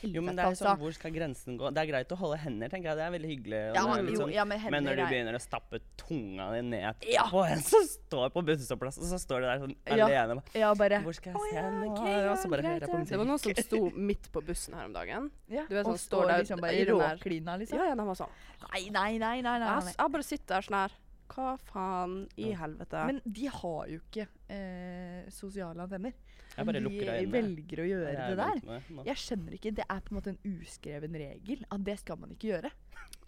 Jo, 0.03 0.21
men 0.23 0.37
det 0.37 0.45
er 0.45 0.49
altså. 0.51 0.65
liksom, 0.65 0.79
Hvor 0.83 0.93
skal 0.97 1.13
grensen 1.15 1.59
gå? 1.59 1.71
Det 1.75 1.83
er 1.83 1.87
greit 1.93 2.09
å 2.13 2.17
holde 2.19 2.39
hender, 2.43 2.69
tenker 2.73 2.91
jeg. 2.91 2.97
Det 2.99 3.05
er 3.07 3.13
veldig 3.15 3.31
hyggelig. 3.33 3.61
Ja, 3.75 3.83
men, 3.87 4.07
er 4.07 4.11
jo, 4.13 4.19
sånn- 4.21 4.33
ja, 4.35 4.45
men 4.45 4.61
Men 4.71 4.85
når 4.85 4.97
du 4.97 5.03
er 5.03 5.11
begynner 5.13 5.35
å 5.39 5.41
stappe 5.43 5.81
tunga 5.97 6.51
di 6.55 6.63
ned 6.63 6.95
Ja. 7.09 7.25
på 7.31 7.43
en 7.47 7.61
som 7.63 7.83
står 7.87 8.31
på 8.35 8.43
bussholdeplassen, 8.45 9.05
så 9.05 9.19
står 9.19 9.41
du 9.41 9.47
der 9.47 9.59
sånn 9.65 9.77
Ja. 9.87 10.07
alene 10.07 10.43
Ja, 10.55 10.75
bare 10.75 11.01
Hvor 11.03 11.15
skal 11.15 11.33
jeg 11.33 11.41
se 11.51 11.57
ja, 11.57 11.71
nå? 11.71 11.93
ok, 11.93 12.07
og 12.33 12.39
så 12.39 12.51
bare 12.51 12.63
greit, 12.63 12.83
hører 12.83 12.89
jeg 12.89 12.91
på. 12.91 13.09
Det 13.09 13.19
var 13.19 13.25
noen 13.27 13.39
som 13.39 13.55
sto 13.69 13.91
midt 13.97 14.33
på 14.33 14.45
bussen 14.45 14.75
her 14.75 14.85
om 14.85 14.93
dagen. 14.93 15.31
ja. 15.49 15.65
Du 15.69 15.75
vet, 15.75 15.87
Og 15.87 15.95
sånn, 15.95 15.99
står 15.99 16.23
står 16.23 16.29
der 16.29 16.39
liksom 16.45 16.61
bare 16.61 16.75
i 16.75 16.85
den 16.85 16.95
råklina, 16.99 17.59
liksom. 17.59 17.79
Ja, 17.79 17.85
ja, 17.89 17.95
de 17.95 18.05
var 18.05 18.15
sånn. 18.15 18.31
Nei, 18.73 18.89
nei, 18.91 19.19
nei, 19.19 19.41
nei. 19.41 19.59
nei, 19.59 19.81
Jeg, 19.85 19.95
jeg 19.99 20.11
bare 20.13 20.23
sitter 20.25 20.55
der 20.55 20.63
sånn 20.63 20.79
her. 20.83 20.93
Hva 21.29 21.55
faen 21.69 22.19
i 22.41 22.51
helvete? 22.57 23.05
Men 23.11 23.21
de 23.25 23.47
har 23.53 23.89
jo 23.93 24.01
ikke 24.01 24.27
eh, 24.49 25.29
sosiale 25.35 25.85
antenner. 25.85 26.17
Jeg 26.57 26.67
bare 26.67 26.83
lukker 26.83 27.11
de 27.13 27.27
velger 27.31 27.83
å 27.85 27.87
gjøre 27.87 28.13
Jeg 28.15 28.31
det 28.33 28.39
der. 28.41 28.61
med. 28.67 29.03
Jeg 29.07 29.23
skjønner 29.23 29.59
ikke. 29.59 29.75
Det 29.79 29.85
er 29.87 30.05
på 30.05 30.13
en 30.15 30.19
måte 30.19 30.33
en 30.35 30.41
uskreven 30.57 31.19
regel 31.23 31.67
at 31.69 31.85
det 31.87 31.99
skal 32.01 32.21
man 32.23 32.33
ikke 32.35 32.53
gjøre. 32.55 32.73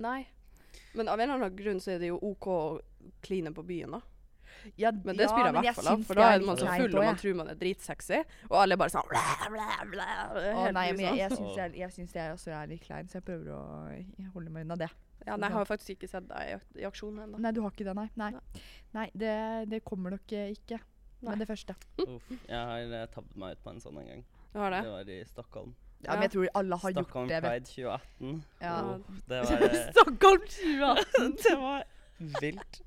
Nei. 0.02 0.22
Men 0.94 1.10
av 1.10 1.20
en 1.20 1.28
eller 1.28 1.44
annen 1.44 1.58
grunn 1.58 1.82
så 1.82 1.94
er 1.94 2.00
det 2.02 2.10
jo 2.10 2.18
OK 2.30 2.48
å 2.50 2.62
kline 3.24 3.52
på 3.54 3.66
byen, 3.66 3.98
da. 3.98 4.00
Ja, 4.76 4.90
Men 4.92 5.16
det 5.16 5.28
spyr 5.30 5.46
jeg 5.46 5.54
i 5.54 5.60
hvert 5.62 5.76
fall 5.78 5.88
av, 5.92 6.02
for 6.04 6.18
da 6.18 6.30
er 6.34 6.42
man 6.44 6.58
så 6.58 6.66
full 6.68 6.96
og 6.98 7.04
man 7.06 7.20
tror 7.20 7.36
man 7.38 7.52
er 7.52 7.58
dritsexy, 7.60 8.18
og 8.50 8.56
alle 8.60 8.76
er 8.76 8.80
bare 8.82 8.92
sånn 8.92 9.06
blæ, 9.08 9.22
blæ, 9.54 9.68
blæ, 9.92 10.08
Å, 10.50 10.64
nei, 10.76 10.86
men 10.96 11.04
jeg, 11.06 11.30
jeg 11.78 11.94
syns 11.94 12.16
også 12.26 12.52
er 12.58 12.68
litt 12.72 12.82
klein, 12.84 13.08
så 13.08 13.20
jeg 13.20 13.26
prøver 13.30 13.54
å 13.56 13.62
holde 14.34 14.52
meg 14.52 14.66
unna 14.66 14.76
det. 14.82 14.90
Ja, 15.26 15.36
nei, 15.36 15.48
jeg 15.50 15.56
har 15.58 15.64
faktisk 15.68 15.90
ikke 15.96 16.08
sett 16.08 16.28
deg 16.30 16.48
i, 16.48 16.54
ak- 16.56 16.78
i 16.80 16.86
aksjon 16.88 17.18
ennå. 17.24 17.38
Nei, 17.38 17.52
du 17.52 17.60
har 17.62 17.70
ikke 17.74 17.84
det, 17.84 17.94
nei. 17.98 18.08
Nei, 18.16 18.30
Nei. 18.96 19.06
det, 19.14 19.34
det 19.70 19.82
kommer 19.84 20.10
nok 20.16 20.32
eh, 20.32 20.50
ikke. 20.56 20.78
med 21.20 21.30
Men 21.30 21.38
det 21.42 21.48
første. 21.50 21.74
Uff, 22.06 22.30
jeg 22.48 22.56
har 22.56 22.94
eh, 23.02 23.06
tabbet 23.12 23.36
meg 23.36 23.52
ut 23.58 23.62
på 23.64 23.70
en 23.74 23.80
sånn 23.84 23.98
en 24.00 24.06
gang. 24.14 24.24
Du 24.54 24.58
har 24.58 24.70
det? 24.74 24.82
Det 24.86 24.90
var 24.96 25.10
i 25.14 25.18
Stockholm. 25.28 25.74
Ja, 26.00 26.14
men 26.16 26.22
jeg 26.24 26.30
tror 26.32 26.46
alle 26.56 26.76
har 26.80 26.90
gjort 26.94 26.96
det. 26.96 27.04
Stockholm 27.04 27.28
Pride 27.28 27.66
2018. 27.68 28.44
Ja. 28.62 28.76
Oh, 28.80 29.16
det 29.28 29.40
var 29.50 29.64
eh, 29.68 29.80
Stockholm 29.92 30.46
2018! 30.56 31.36
Det 31.44 31.56
var 31.60 31.84
vilt. 32.40 32.80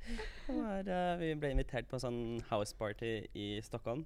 Det 0.48 0.56
var, 0.58 0.90
uh, 0.90 1.20
vi 1.22 1.30
ble 1.42 1.50
invitert 1.56 1.88
på 1.90 1.98
en 1.98 2.02
sånn 2.04 2.20
house 2.52 2.76
party 2.78 3.14
i 3.34 3.48
Stockholm. 3.66 4.04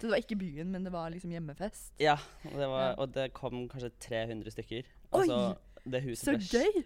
Så 0.00 0.06
det 0.08 0.10
var 0.14 0.22
ikke 0.22 0.38
byen, 0.40 0.70
men 0.72 0.86
det 0.86 0.90
var 0.94 1.10
liksom 1.12 1.30
hjemmefest. 1.34 1.92
Ja, 2.00 2.14
og 2.48 2.54
det, 2.56 2.66
var, 2.70 2.80
Ja. 2.86 2.94
og 3.02 3.12
det 3.14 3.26
kom 3.36 3.66
kanskje 3.68 3.90
300 4.06 4.54
stykker. 4.54 4.86
Oi, 5.12 5.20
Altså, 5.20 5.38
det 5.84 6.00
huset 6.06 6.24
Så 6.48 6.56
gøy! 6.56 6.82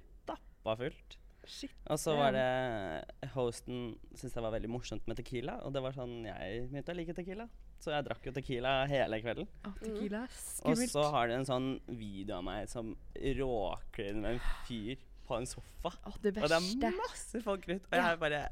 Stappa 0.64 0.76
fullt. 0.80 1.18
Shit. 1.44 1.74
Og 1.92 1.98
så 2.00 2.14
var 2.16 2.32
det 2.32 3.30
Hosten 3.34 3.98
syntes 4.16 4.32
det 4.32 4.42
var 4.42 4.54
veldig 4.54 4.70
morsomt 4.72 5.04
med 5.06 5.18
tequila, 5.18 5.58
og 5.66 5.74
det 5.74 5.82
var 5.84 5.92
sånn 5.92 6.24
Jeg 6.24 6.70
begynte 6.70 6.94
å 6.94 6.96
like 6.96 7.12
tequila. 7.12 7.44
Så 7.84 7.92
jeg 7.92 8.06
drakk 8.06 8.24
jo 8.24 8.32
tequila 8.32 8.72
hele 8.88 9.18
kvelden. 9.20 9.50
Å, 9.68 9.74
tequila 9.82 10.22
er 10.24 10.70
Og 10.72 10.84
så 10.88 11.04
har 11.12 11.28
de 11.28 11.36
en 11.36 11.44
sånn 11.44 11.68
video 11.90 12.38
av 12.38 12.46
meg 12.48 12.70
som 12.72 12.94
råkliner 13.12 14.22
med 14.22 14.38
en 14.38 14.40
fyr 14.64 15.04
på 15.28 15.36
en 15.36 15.48
sofa. 15.48 15.92
Å, 15.92 16.14
det 16.24 16.32
Og 16.40 16.48
det 16.48 16.88
er 16.88 16.96
masse 16.96 17.44
folk 17.44 17.68
rundt, 17.68 17.90
og 17.90 17.98
Ja. 17.98 18.14
jeg 18.14 18.22
bare 18.24 18.44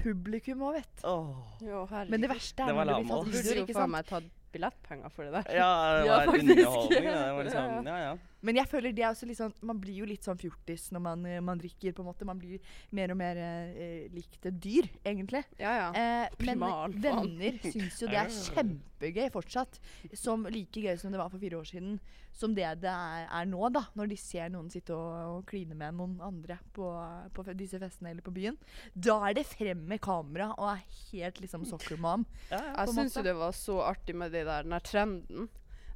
Publikum 0.00 0.62
òg, 0.64 0.78
vet 0.80 1.00
du. 1.02 1.06
Åh. 1.06 1.56
Jo. 1.60 1.86
Men 2.08 2.22
det 2.22 2.30
verste 2.30 2.62
er 2.62 2.70
Det 2.70 2.74
var 2.74 2.86
når 2.88 3.02
du 3.02 3.04
blir 3.04 3.10
tatt 3.14 3.32
Burde 3.34 3.64
ikke 3.66 3.74
faen 3.76 3.90
meg 3.90 4.06
tatt 4.08 4.28
billettpenger 4.50 5.12
for 5.14 5.26
det 5.26 5.32
der. 5.36 5.54
Ja, 5.60 5.70
det 6.00 6.08
var 6.08 6.24
ja, 6.24 6.34
underholdning. 6.40 7.04
Det 7.04 7.32
var 7.36 7.44
liksom, 7.46 7.86
ja, 7.92 7.98
ja. 8.02 8.12
Men 8.46 8.60
jeg 8.60 8.68
føler 8.70 8.94
det 8.96 9.04
er 9.04 9.10
også 9.12 9.28
litt 9.28 9.40
sånn 9.40 9.52
Man 9.66 9.80
blir 9.82 10.00
jo 10.00 10.08
litt 10.08 10.24
sånn 10.26 10.38
fjortis 10.40 10.88
når 10.94 11.04
man, 11.04 11.26
eh, 11.28 11.42
man 11.44 11.60
drikker, 11.60 11.94
på 11.96 12.04
en 12.04 12.10
måte. 12.10 12.28
Man 12.28 12.40
blir 12.40 12.62
mer 12.96 13.12
og 13.12 13.20
mer 13.20 13.40
eh, 13.40 14.06
likt 14.14 14.48
et 14.48 14.60
dyr, 14.62 14.88
egentlig. 15.04 15.44
Ja, 15.60 15.74
ja. 15.76 15.90
Eh, 15.90 16.24
men 16.24 16.40
Primal, 16.40 16.96
venner 16.96 17.60
syns 17.74 18.00
jo 18.00 18.08
det 18.10 18.20
er 18.22 18.32
kjempegøy 18.32 19.28
fortsatt. 19.34 19.80
Som 20.16 20.48
like 20.50 20.82
gøy 20.82 20.96
som 21.00 21.12
det 21.12 21.20
var 21.20 21.32
for 21.32 21.42
fire 21.42 21.60
år 21.60 21.68
siden. 21.68 22.00
Som 22.36 22.54
det 22.56 22.68
det 22.80 22.90
er, 22.90 23.26
er 23.26 23.48
nå, 23.50 23.62
da. 23.74 23.84
Når 23.98 24.12
de 24.12 24.18
ser 24.20 24.50
noen 24.54 24.70
sitte 24.72 24.96
og, 24.96 25.36
og 25.36 25.46
kline 25.50 25.76
med 25.76 25.98
noen 25.98 26.18
andre 26.24 26.60
på, 26.76 26.88
på 27.36 27.46
disse 27.52 27.80
festene 27.82 28.14
eller 28.14 28.24
på 28.24 28.34
byen. 28.34 28.58
Da 28.94 29.20
er 29.28 29.36
det 29.40 29.48
frem 29.50 29.84
med 29.90 30.02
kamera 30.04 30.52
og 30.56 30.72
er 30.74 30.84
helt 31.10 31.40
liksom 31.42 31.66
soccer 31.68 32.00
mom. 32.00 32.26
ja, 32.48 32.60
ja. 32.60 32.76
Jeg 32.80 32.96
syns 32.96 33.18
jo 33.18 33.26
det 33.26 33.36
var 33.36 33.56
så 33.56 33.80
artig 33.84 34.16
med 34.16 34.32
det 34.32 34.46
der, 34.48 34.64
den 34.64 34.76
der 34.76 34.86
trenden. 34.86 35.50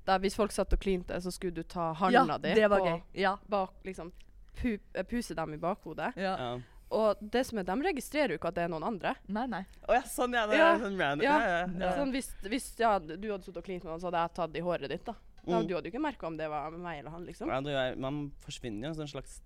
Der 0.07 0.19
hvis 0.21 0.37
folk 0.37 0.53
satt 0.53 0.73
og 0.73 0.81
klinte, 0.81 1.17
så 1.21 1.31
skulle 1.33 1.55
du 1.55 1.63
ta 1.63 1.93
handa 1.95 2.27
Ja, 2.27 2.39
di 2.39 2.55
det 2.55 2.69
var 2.71 2.81
på- 2.81 2.87
gøy. 2.91 3.03
Ja. 3.15 3.37
bak 3.49 3.71
liksom 3.85 4.13
pu 4.55 4.79
eh, 4.95 5.03
Puse 5.03 5.35
dem 5.35 5.55
i 5.55 5.57
bakhodet. 5.59 6.13
ja. 6.17 6.37
ja. 6.39 6.61
Og 6.95 7.17
det 7.19 7.41
som 7.47 7.59
er, 7.59 7.65
de 7.65 7.75
registrerer 7.83 8.29
jo 8.29 8.39
ikke 8.39 8.49
at 8.53 8.55
det 8.55 8.63
er 8.65 8.69
noen 8.71 8.85
andre. 8.87 9.15
Nei, 9.27 9.47
nei. 9.51 9.63
Å 9.89 9.95
ja, 9.97 10.03
sånn 10.07 10.33
ja. 10.37 10.45
Det 10.47 10.59
Ja, 10.61 10.75
er 10.75 10.79
sånn 10.79 10.99
random. 11.01 11.25
ja. 11.25 11.39
Ja, 11.41 11.49
ja, 11.49 11.67
ja. 11.81 11.93
Sånn 11.97 12.13
hvis, 12.13 12.29
hvis 12.45 12.69
ja, 12.79 12.99
du 13.01 13.17
hadde 13.33 13.43
sittet 13.43 13.57
og 13.57 13.65
klint 13.65 13.83
med 13.83 13.91
noen, 13.91 14.01
så 14.01 14.11
hadde 14.13 14.21
jeg 14.23 14.35
tatt 14.37 14.55
i 14.57 14.61
håret 14.63 14.89
ditt. 14.93 15.05
da. 15.05 15.15
da 15.45 15.59
Mm. 15.59 15.67
Du 15.67 15.75
hadde 15.75 15.89
jo 15.89 15.93
ikke 15.93 16.01
merka 16.05 16.27
om 16.29 16.37
det 16.37 16.47
var 16.49 16.71
meg 16.71 17.01
eller 17.01 17.11
han, 17.11 17.25
liksom. 17.27 17.49
Ja, 17.49 17.59
er, 17.89 17.97
man 17.97 18.31
forsvinner 18.45 18.93
jo 18.95 19.01
en 19.03 19.09
slags 19.11 19.41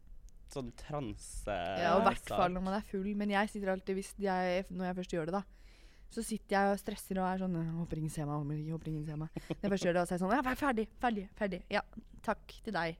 sånn 0.52 0.72
transe... 0.76 1.48
Ja, 1.80 1.94
og 1.96 2.02
i 2.02 2.04
hvert 2.10 2.28
fall 2.28 2.52
når 2.52 2.62
man 2.62 2.74
er 2.74 2.84
full. 2.90 3.08
Men 3.14 3.30
jeg 3.30 3.48
sitter 3.48 3.72
alltid, 3.72 3.96
hvis 3.96 4.12
jeg, 4.18 4.66
når 4.70 4.84
jeg 4.90 4.96
først 5.00 5.14
gjør 5.16 5.26
det, 5.30 5.34
da, 5.38 5.42
så 6.10 6.22
sitter 6.24 6.56
jeg 6.56 6.72
og 6.74 6.78
stresser 6.80 7.18
og 7.20 7.26
er 7.28 7.42
sånn 7.42 7.56
«Jeg 7.58 7.72
Håper 7.78 7.98
ingen 8.00 8.10
ser 8.14 8.26
meg. 8.26 8.68
håper 8.72 8.88
ingen- 8.88 9.06
ser 9.06 9.16
meg. 9.20 9.28
Når 9.48 9.56
jeg 9.62 9.70
først 9.74 9.84
gjør 9.88 9.94
det, 9.98 10.04
så 10.08 10.12
er 10.12 10.16
jeg 10.16 10.22
sånn 10.24 10.36
Ja, 10.36 10.42
vær 10.46 10.56
ferdig, 10.56 10.86
ferdig, 11.00 11.26
ferdig. 11.36 11.62
Ja, 11.70 11.82
takk 12.24 12.54
til 12.64 12.72
deg. 12.72 12.96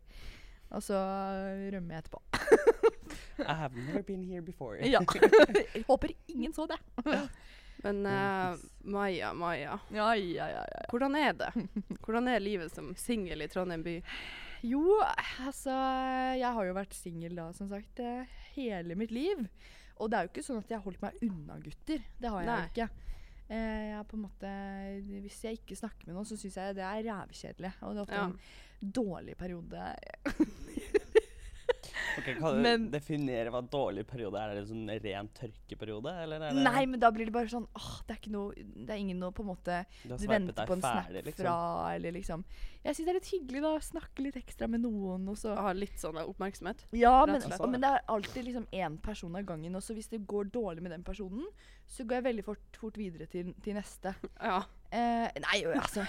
Og 0.70 0.82
så 0.84 0.98
rømmer 1.72 1.94
jeg 1.96 2.04
etterpå. 2.04 2.20
I 3.48 3.54
have 3.54 3.74
never 3.76 4.02
been 4.02 4.22
here 4.28 4.42
before. 4.42 4.76
Ja. 4.84 5.00
Jeg 5.00 5.84
håper 5.88 6.12
ingen 6.28 6.52
så 6.52 6.66
det. 6.68 6.76
Men 7.84 8.04
uh, 8.04 8.56
Maja, 8.84 9.32
Maja. 9.32 9.78
Ja, 9.94 10.10
ja, 10.18 10.48
ja, 10.50 10.64
ja. 10.66 10.84
Hvordan 10.90 11.14
er 11.16 11.32
det? 11.38 11.48
Hvordan 12.04 12.28
er 12.28 12.42
livet 12.42 12.74
som 12.74 12.90
singel 12.98 13.40
i 13.40 13.48
Trondheim 13.48 13.84
by? 13.86 13.96
Jo, 14.66 14.82
altså 15.46 15.70
Jeg 16.36 16.50
har 16.56 16.66
jo 16.66 16.74
vært 16.74 16.96
singel 16.98 17.36
da, 17.38 17.52
som 17.54 17.68
sagt, 17.70 18.00
eh, 18.02 18.26
hele 18.56 18.96
mitt 18.98 19.12
liv. 19.14 19.44
Og 20.00 20.10
det 20.10 20.18
er 20.18 20.26
jo 20.26 20.30
ikke 20.32 20.44
sånn 20.46 20.58
at 20.62 20.70
jeg 20.70 20.78
har 20.78 20.84
holdt 20.84 21.02
meg 21.02 21.22
unna 21.26 21.58
gutter. 21.64 22.02
Det 22.20 22.30
har 22.32 22.42
jeg 22.44 22.48
Nei. 22.50 22.58
jo 22.60 22.70
ikke. 22.72 22.88
Eh, 23.48 23.84
jeg 23.90 24.06
på 24.10 24.16
en 24.18 24.22
måte 24.26 24.50
Hvis 25.24 25.38
jeg 25.44 25.56
ikke 25.58 25.76
snakker 25.80 26.06
med 26.10 26.14
noen, 26.18 26.26
så 26.28 26.36
syns 26.36 26.56
jeg 26.60 26.74
det 26.76 26.84
er 26.84 27.06
rævkjedelig. 27.08 27.72
Og 27.82 27.94
det 27.94 27.98
er 27.98 28.06
ofte 28.06 28.14
Ja. 28.14 28.26
en 28.82 28.92
dårlig 28.92 29.36
periode. 29.40 29.94
Ok, 32.18 32.24
kan 32.38 32.56
du 32.56 32.60
Men- 32.62 32.90
definere 32.90 33.50
hva 33.54 33.60
dårlig 33.62 34.06
periode 34.06 34.34
er? 34.40 34.50
Er 34.50 34.54
det 34.58 34.62
en 34.64 34.70
sånn 34.72 35.02
ren 35.04 35.28
tørkeperiode? 35.36 36.12
Eller 36.24 36.42
er 36.42 36.54
det 36.54 36.62
Nei, 36.64 36.84
men 36.86 37.00
da 37.00 37.10
blir 37.14 37.26
det 37.28 37.32
bare 37.34 37.46
sånn 37.52 37.66
åh, 37.76 37.90
det 38.06 38.16
er 38.16 38.20
ikke 38.22 38.32
noe 38.34 38.54
Det 38.54 38.90
er 38.90 38.98
ingen 39.02 39.18
noe 39.20 39.30
på 39.32 39.44
en 39.44 39.50
måte 39.52 39.78
du 40.02 40.16
Du 40.16 40.26
venter 40.26 40.66
på 40.66 40.72
en 40.76 40.80
snap 40.82 41.06
ferdig, 41.06 41.24
liksom? 41.28 41.44
fra, 41.44 41.94
eller 41.94 42.12
liksom 42.12 42.44
Jeg 42.84 42.94
syns 42.96 43.04
det 43.04 43.12
er 43.14 43.18
litt 43.20 43.30
hyggelig 43.32 43.62
da 43.62 43.72
å 43.76 43.82
snakke 43.82 44.24
litt 44.26 44.36
ekstra 44.40 44.68
med 44.68 44.80
noen, 44.82 45.28
og 45.28 45.36
så 45.36 45.54
Ha 45.56 45.72
litt 45.72 45.98
sånn 46.00 46.18
oppmerksomhet? 46.24 46.84
Ja, 46.92 47.26
men, 47.26 47.42
og 47.42 47.68
men 47.70 47.80
det 47.80 47.88
er 47.94 48.02
alltid 48.08 48.44
liksom 48.48 48.66
én 48.72 48.98
person 49.02 49.34
av 49.36 49.44
gangen. 49.44 49.74
Og 49.76 49.82
så 49.82 49.94
hvis 49.94 50.08
det 50.10 50.26
går 50.26 50.50
dårlig 50.54 50.82
med 50.82 50.92
den 50.92 51.02
personen, 51.04 51.44
så 51.86 52.04
går 52.06 52.20
jeg 52.20 52.24
veldig 52.28 52.44
fort, 52.44 52.76
fort 52.80 52.96
videre 52.96 53.26
til, 53.26 53.52
til 53.62 53.74
neste. 53.74 54.14
Ja. 54.40 54.62
Eh, 54.90 55.28
nei, 55.42 55.64
altså 55.74 56.06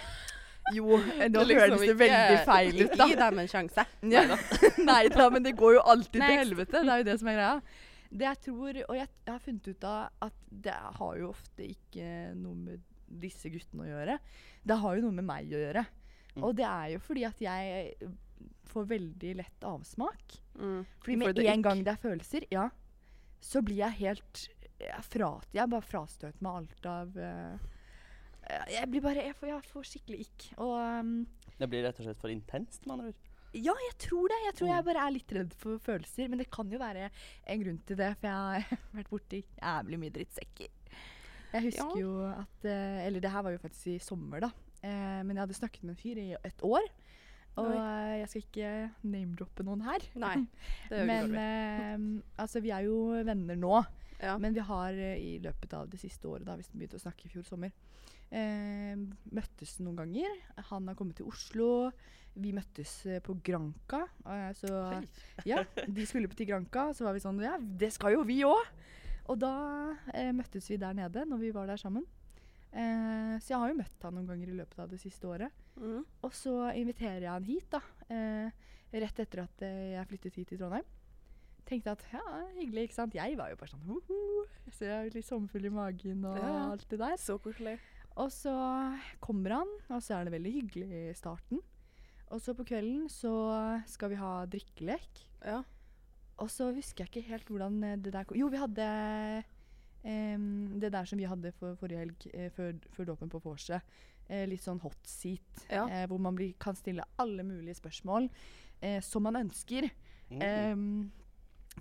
Jo, 0.75 0.97
eh, 0.99 1.27
nå 1.31 1.43
liksom 1.47 1.61
høres 1.63 1.85
det 1.85 1.95
veldig 1.99 2.39
feil 2.47 2.81
ut, 2.83 2.95
da. 2.95 3.07
Gi 3.09 3.19
dem 3.19 3.43
en 3.43 3.51
sjanse. 3.51 3.85
Ja. 4.15 4.23
Nei 4.89 5.03
da, 5.13 5.29
men 5.33 5.45
det 5.45 5.55
går 5.59 5.79
jo 5.79 5.85
alltid 5.93 6.19
til 6.19 6.41
helvete. 6.43 6.83
Det 6.83 6.93
er 6.93 7.03
jo 7.03 7.07
det 7.09 7.17
som 7.21 7.31
er 7.31 7.39
greia. 7.39 7.79
Det 8.09 8.25
jeg 8.25 8.41
tror, 8.47 8.79
og 8.87 8.95
jeg, 8.97 9.09
jeg 9.25 9.33
har 9.33 9.43
funnet 9.45 9.67
ut 9.69 9.85
av 9.85 10.25
at 10.29 10.37
det 10.67 10.77
har 10.99 11.19
jo 11.19 11.29
ofte 11.29 11.67
ikke 11.67 12.07
noe 12.37 12.57
med 12.57 12.85
disse 13.21 13.51
guttene 13.53 13.85
å 13.85 13.89
gjøre. 13.89 14.17
Det 14.65 14.77
har 14.81 14.97
jo 14.97 15.05
noe 15.05 15.17
med 15.19 15.27
meg 15.27 15.53
å 15.53 15.61
gjøre. 15.61 15.85
Mm. 16.35 16.43
Og 16.45 16.55
det 16.57 16.65
er 16.65 16.93
jo 16.95 17.01
fordi 17.03 17.25
at 17.27 17.41
jeg 17.43 18.09
får 18.69 18.85
veldig 18.89 19.33
lett 19.39 19.65
avsmak. 19.65 20.37
Mm. 20.59 20.85
Fordi 21.01 21.17
med 21.21 21.41
en 21.45 21.65
gang 21.65 21.83
det 21.85 21.93
er 21.95 22.01
følelser, 22.01 22.45
ja, 22.53 22.69
så 23.39 23.61
blir 23.65 23.83
jeg 23.85 24.01
helt 24.03 24.47
Jeg, 24.79 25.03
frat, 25.03 25.47
jeg 25.51 25.67
bare 25.67 25.83
frastøter 25.83 26.39
med 26.39 26.55
alt 26.55 26.85
av 26.87 27.17
eh, 27.19 27.63
Jeg 28.71 28.89
blir 28.89 29.01
bare 29.05 29.23
Jeg 29.27 29.35
får, 29.37 29.47
jeg 29.51 29.65
får 29.73 29.87
skikkelig 29.91 30.19
ikk. 30.25 30.45
Og 30.65 30.75
um, 30.79 31.11
Det 31.59 31.67
blir 31.69 31.83
rett 31.85 31.99
og 32.01 32.07
slett 32.07 32.21
for 32.21 32.31
intenst, 32.33 32.85
med 32.87 32.95
andre 32.95 33.11
ord. 33.11 33.25
ja, 33.53 33.73
jeg 33.87 33.95
tror 33.97 34.27
det. 34.29 34.37
Jeg 34.45 34.55
tror 34.59 34.67
Mm. 34.69 34.75
jeg 34.75 34.85
bare 34.85 35.05
er 35.07 35.11
litt 35.15 35.31
redd 35.33 35.53
for 35.57 35.77
følelser. 35.79 36.29
Men 36.29 36.37
det 36.39 36.49
kan 36.51 36.69
jo 36.71 36.77
være 36.79 37.09
en 37.47 37.63
grunn 37.63 37.79
til 37.85 37.97
det, 37.97 38.11
for 38.19 38.27
jeg 38.27 38.35
har 38.35 38.79
vært 38.97 39.09
borti 39.09 39.43
jævlig 39.61 39.99
mye 39.99 40.13
drittsekker. 40.17 40.69
Jeg 41.53 41.63
husker 41.65 41.93
Ja. 41.97 42.01
jo 42.01 42.11
at 42.29 42.65
eh, 42.65 43.05
Eller 43.07 43.19
det 43.19 43.31
her 43.33 43.41
var 43.41 43.51
jo 43.51 43.57
faktisk 43.61 43.87
i 43.87 43.99
sommer, 43.99 44.39
da. 44.41 44.51
Eh, 44.83 45.21
men 45.25 45.35
jeg 45.35 45.41
hadde 45.47 45.57
snakket 45.57 45.83
med 45.83 45.95
en 45.97 46.01
fyr 46.03 46.17
i 46.21 46.27
et 46.43 46.61
år. 46.63 46.85
Og 47.59 47.73
eh, 47.73 48.19
jeg 48.21 48.29
skal 48.29 48.43
ikke 48.45 48.91
name-droppe 49.03 49.65
noen 49.65 49.81
her. 49.83 49.99
Nei, 50.15 50.35
det 50.89 50.99
gjør 51.01 51.07
Men 51.09 51.35
eh, 51.41 52.21
altså, 52.39 52.61
vi 52.61 52.69
er 52.71 52.85
jo 52.85 52.99
venner 53.25 53.57
nå. 53.59 53.81
Ja. 54.21 54.37
Men 54.37 54.53
vi 54.53 54.59
har 54.61 54.93
i 54.93 55.39
løpet 55.41 55.73
av 55.73 55.89
det 55.89 55.99
siste 55.99 56.27
året, 56.29 56.45
da 56.45 56.55
hvis 56.59 56.69
vi 56.73 56.79
begynte 56.83 56.99
å 56.99 57.03
snakke 57.03 57.25
i 57.25 57.29
fjor 57.33 57.43
sommer, 57.47 57.71
eh, 58.31 58.95
møttes 59.31 59.77
noen 59.83 59.95
ganger. 59.99 60.37
Han 60.71 60.87
har 60.87 60.95
kommet 60.99 61.17
til 61.19 61.27
Oslo. 61.29 61.91
Vi 62.39 62.51
møttes 62.55 62.91
eh, 63.09 63.19
på 63.25 63.35
Granca. 63.43 64.03
eh, 64.25 64.51
så 64.55 65.01
ja, 65.45 65.63
de 65.87 66.05
skulle 66.05 66.29
på 66.31 66.37
til 66.39 66.47
Granca. 66.51 66.89
Så 66.93 67.03
var 67.07 67.13
vi 67.17 67.23
sånn 67.23 67.41
Ja, 67.43 67.57
det 67.59 67.91
skal 67.95 68.13
jo 68.17 68.23
vi 68.27 68.41
òg! 68.47 68.65
Og 69.29 69.37
da 69.41 69.51
eh, 70.13 70.31
møttes 70.33 70.69
vi 70.71 70.77
der 70.81 70.93
nede 70.97 71.25
når 71.29 71.37
vi 71.43 71.51
var 71.53 71.67
der 71.69 71.77
sammen. 71.77 72.05
Eh, 72.71 73.35
så 73.41 73.53
jeg 73.53 73.59
har 73.61 73.69
jo 73.71 73.77
møtt 73.81 74.03
han 74.05 74.13
noen 74.17 74.27
ganger 74.29 74.49
i 74.53 74.57
løpet 74.61 74.79
av 74.81 74.89
det 74.89 74.99
siste 75.01 75.25
året. 75.29 75.53
Mm. 75.77 76.01
Og 76.25 76.33
så 76.37 76.55
inviterer 76.77 77.25
jeg 77.27 77.31
han 77.33 77.45
hit, 77.49 77.67
da. 77.73 77.81
Eh, 78.09 78.49
rett 79.03 79.19
etter 79.21 79.43
at 79.45 79.61
jeg 79.61 80.07
flyttet 80.09 80.37
hit 80.39 80.49
til 80.53 80.57
Trondheim. 80.61 80.85
Tenkte 81.69 81.91
at 81.93 82.01
ja, 82.09 82.21
hyggelig, 82.57 82.87
ikke 82.87 82.95
sant. 82.97 83.13
Jeg 83.13 83.35
var 83.37 83.51
jo 83.51 83.57
bare 83.59 83.69
sånn 83.69 83.83
«Woho!» 83.85 84.45
Så 84.73 84.87
jeg 84.87 84.95
er 85.11 85.13
litt 85.13 85.27
sommerfull 85.27 85.67
i 85.69 85.73
magen 85.73 86.23
og 86.25 86.37
Ja. 86.41 86.53
alt 86.71 86.87
det 86.89 86.97
der. 86.97 87.13
Så 87.21 87.37
koselig. 87.41 87.75
Og 88.17 88.31
så 88.31 88.51
kommer 89.21 89.49
han, 89.59 89.67
og 89.89 90.01
så 90.03 90.17
er 90.19 90.25
det 90.25 90.33
veldig 90.33 90.51
hyggelig 90.53 90.87
i 91.09 91.13
starten. 91.15 91.61
Og 92.29 92.41
så 92.41 92.53
på 92.53 92.65
kvelden 92.67 93.07
så 93.09 93.31
skal 93.87 94.09
vi 94.09 94.15
ha 94.19 94.45
drikkelek. 94.45 95.21
Ja. 95.45 95.61
Og 96.39 96.49
så 96.51 96.69
husker 96.75 97.05
jeg 97.05 97.09
ikke 97.11 97.29
helt 97.29 97.47
hvordan 97.49 97.83
eh, 97.83 97.95
det 97.99 98.13
der 98.13 98.23
kom 98.23 98.37
Jo, 98.37 98.47
vi 98.47 98.57
hadde 98.61 99.43
um, 100.03 100.79
det 100.79 100.91
der 100.93 101.05
som 101.09 101.19
vi 101.19 101.27
hadde 101.27 101.51
for 101.57 101.75
forrige 101.79 101.99
helg, 102.03 102.27
eh, 102.33 102.49
før, 102.55 102.77
før 102.95 103.09
dåpen 103.11 103.31
på 103.33 103.41
vorset. 103.43 103.81
Eh, 104.29 104.45
litt 104.47 104.61
sånn 104.63 104.79
hot 104.83 104.99
seat, 105.09 105.65
Ja. 105.71 105.87
eh, 105.89 106.05
hvor 106.07 106.19
man 106.21 106.35
blir, 106.37 106.53
kan 106.61 106.75
stille 106.77 107.03
alle 107.19 107.43
mulige 107.43 107.75
spørsmål 107.79 108.29
eh, 108.81 108.99
som 109.01 109.23
man 109.23 109.35
ønsker, 109.35 109.89
Mm. 110.29 110.41
em, 110.45 111.11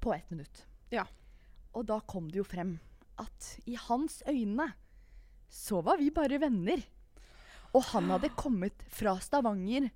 på 0.00 0.14
ett 0.14 0.30
minutt. 0.30 0.62
Ja. 0.90 1.02
Og 1.74 1.84
da 1.84 1.98
kom 2.00 2.30
det 2.32 2.38
jo 2.38 2.44
frem 2.48 2.78
at 3.20 3.58
i 3.66 3.74
hans 3.76 4.22
øyne 4.26 4.70
så 5.48 5.80
var 5.84 5.98
vi 6.00 6.10
bare 6.14 6.40
venner. 6.40 6.82
Og 7.76 7.84
han 7.92 8.08
hadde 8.12 8.32
kommet 8.36 8.84
fra 8.92 9.16
Stavanger 9.20 9.90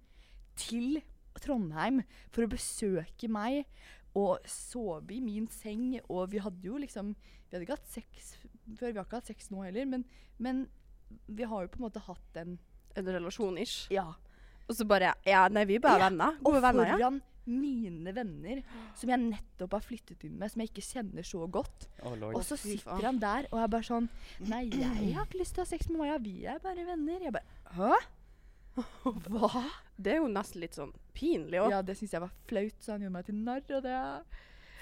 til 0.61 1.01
Trondheim 1.41 2.03
for 2.33 2.45
å 2.45 2.51
besøke 2.53 3.31
meg 3.33 3.63
og 4.19 4.45
sove 4.49 5.15
i 5.17 5.23
min 5.25 5.49
seng. 5.53 5.97
Og 6.09 6.33
vi 6.35 6.43
hadde 6.43 6.69
jo 6.69 6.81
liksom 6.81 7.15
Vi 7.17 7.57
hadde 7.57 7.67
ikke 7.67 7.77
hatt 7.77 7.93
sex 7.93 8.35
før. 8.41 8.93
Vi 8.93 8.99
har 8.99 9.05
ikke 9.05 9.19
hatt 9.19 9.29
sex 9.29 9.51
nå 9.53 9.65
heller, 9.65 9.89
men, 9.89 10.05
men 10.41 10.67
vi 11.29 11.45
har 11.45 11.65
jo 11.65 11.73
på 11.73 11.81
en 11.81 11.89
måte 11.89 12.05
hatt 12.09 12.39
en 12.41 12.59
En 12.93 13.07
relasjon-ish. 13.09 13.87
Ja. 13.93 14.11
Og 14.69 14.77
så 14.77 14.85
bare 14.85 15.15
Ja, 15.25 15.47
nei, 15.49 15.65
vi 15.69 15.79
er 15.79 15.85
bare 15.85 16.01
Ja, 16.01 16.09
venner. 16.11 16.37
Og 16.43 16.53
Gode 16.53 16.63
venner, 16.65 16.99
ja. 17.01 17.11
Mine 17.49 18.15
venner, 18.15 18.63
som 18.99 19.13
jeg 19.13 19.23
nettopp 19.23 19.77
har 19.79 19.85
flyttet 19.85 20.27
inn 20.29 20.39
med, 20.39 20.53
som 20.53 20.63
jeg 20.63 20.71
ikke 20.71 20.87
kjenner 20.87 21.27
så 21.27 21.47
godt. 21.51 21.89
Oh. 22.03 22.17
Og 22.33 22.43
så 22.47 22.59
sitter 22.61 23.07
han 23.07 23.21
der 23.23 23.49
og 23.51 23.61
er 23.63 23.73
bare 23.73 23.87
sånn 23.87 24.09
Nei, 24.47 24.65
jeg 24.71 25.15
har 25.17 25.27
ikke 25.27 25.41
lyst 25.41 25.57
til 25.57 25.65
å 25.65 25.67
ha 25.67 25.73
sex 25.73 25.91
med 25.91 26.03
Maja. 26.03 26.21
Vi 26.23 26.37
er 26.49 26.63
bare 26.63 26.87
venner. 26.87 27.27
Jeg 27.27 27.35
bare 27.35 27.61
Hæ? 27.73 27.99
Hva? 29.29 29.67
Det 30.01 30.15
er 30.15 30.23
jo 30.23 30.31
nesten 30.33 30.63
litt 30.63 30.79
sånn 30.79 30.95
pinlig 31.17 31.61
òg. 31.61 31.75
Ja, 31.75 31.83
det 31.85 31.99
syns 31.99 32.15
jeg 32.15 32.25
var 32.25 32.33
flaut, 32.49 32.79
så 32.81 32.95
han 32.95 33.05
gjorde 33.05 33.17
meg 33.19 33.29
til 33.29 33.43
narr, 33.43 33.67
og 33.77 33.85
det 33.85 33.99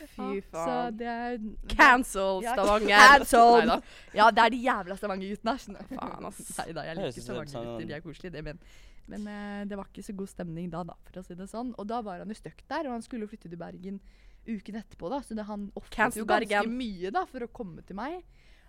Fy 0.00 0.40
faen. 0.48 0.64
Så 0.64 0.76
det 0.96 1.08
er 1.10 1.34
Cancel 1.68 2.44
Stavanger. 2.44 2.88
Ja, 2.88 3.08
Neida. 3.20 3.80
Ja, 4.16 4.28
det 4.32 4.44
er 4.44 4.54
de 4.54 4.60
jævla 4.64 4.96
Stavanger-guttene. 4.96 5.56
Faen, 5.90 6.28
ass. 6.30 6.38
Nei 6.56 6.70
da, 6.76 6.84
jeg 6.88 6.98
liker 6.98 7.10
ut 7.10 7.26
Stavanger-gutter. 7.26 7.88
De 7.90 7.96
er 7.96 8.04
koselige, 8.04 8.32
det, 8.36 8.44
men, 8.46 8.62
men 9.08 9.26
eh, 9.26 9.64
det 9.64 9.76
var 9.78 9.86
ikke 9.88 10.04
så 10.04 10.14
god 10.16 10.28
stemning 10.28 10.70
da, 10.70 10.82
da, 10.84 10.94
for 11.04 11.20
å 11.20 11.24
si 11.24 11.34
det 11.34 11.48
sånn. 11.50 11.74
Og 11.78 11.86
da 11.86 12.00
var 12.02 12.18
han 12.18 12.28
jo 12.28 12.34
stuck 12.34 12.62
der, 12.68 12.86
og 12.86 12.92
han 12.92 13.02
skulle 13.02 13.22
jo 13.26 13.30
flytte 13.32 13.48
til 13.50 13.58
Bergen 13.58 14.00
uken 14.46 14.74
etterpå, 14.80 15.10
da, 15.10 15.20
så 15.22 15.34
det, 15.36 15.44
han 15.46 15.70
ofret 15.76 16.16
jo 16.16 16.24
ganske 16.24 16.48
Bergen. 16.48 16.76
mye 16.76 17.10
da, 17.12 17.24
for 17.26 17.40
å 17.40 17.48
komme 17.52 17.82
til 17.86 17.96
meg. 17.96 18.22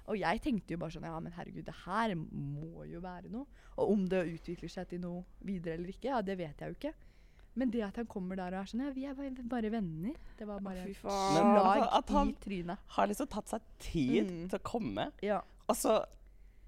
Og 0.09 0.17
jeg 0.17 0.41
tenkte 0.41 0.73
jo 0.73 0.77
bare 0.81 0.91
sånn 0.91 1.03
Ja, 1.05 1.19
men 1.21 1.31
herregud, 1.31 1.63
det 1.63 1.75
her 1.85 2.15
må 2.17 2.83
jo 2.89 2.99
være 3.03 3.29
noe. 3.31 3.45
Og 3.77 3.91
om 3.93 4.07
det 4.09 4.25
utvikler 4.33 4.69
seg 4.73 4.89
til 4.89 4.99
noe 5.03 5.23
videre 5.45 5.75
eller 5.77 5.89
ikke, 5.93 6.09
ja, 6.09 6.21
det 6.25 6.37
vet 6.39 6.57
jeg 6.59 6.73
jo 6.73 6.75
ikke. 6.79 6.93
Men 7.53 7.69
det 7.69 7.81
at 7.83 7.97
han 7.99 8.07
kommer 8.07 8.35
der 8.39 8.53
og 8.55 8.61
er 8.63 8.65
sånn 8.71 8.81
Ja, 8.85 8.91
vi 8.95 9.05
er 9.05 9.13
bare, 9.13 9.43
bare 9.53 9.69
venner. 9.69 10.15
Det 10.39 10.47
var 10.47 10.59
bare 10.63 10.83
fy 10.87 10.93
faen. 10.95 11.33
Men 11.35 11.53
slag 11.53 11.77
altså, 11.83 11.97
at 11.99 12.09
han- 12.15 12.29
i 12.29 12.35
trynet. 12.45 12.77
Har 12.97 13.07
liksom 13.07 13.27
tatt 13.27 13.47
seg 13.49 13.61
tid 13.79 14.25
Mm. 14.31 14.49
til 14.49 14.59
å 14.59 14.63
komme, 14.63 15.11
Ja, 15.21 15.41
og 15.69 15.75
så 15.75 16.05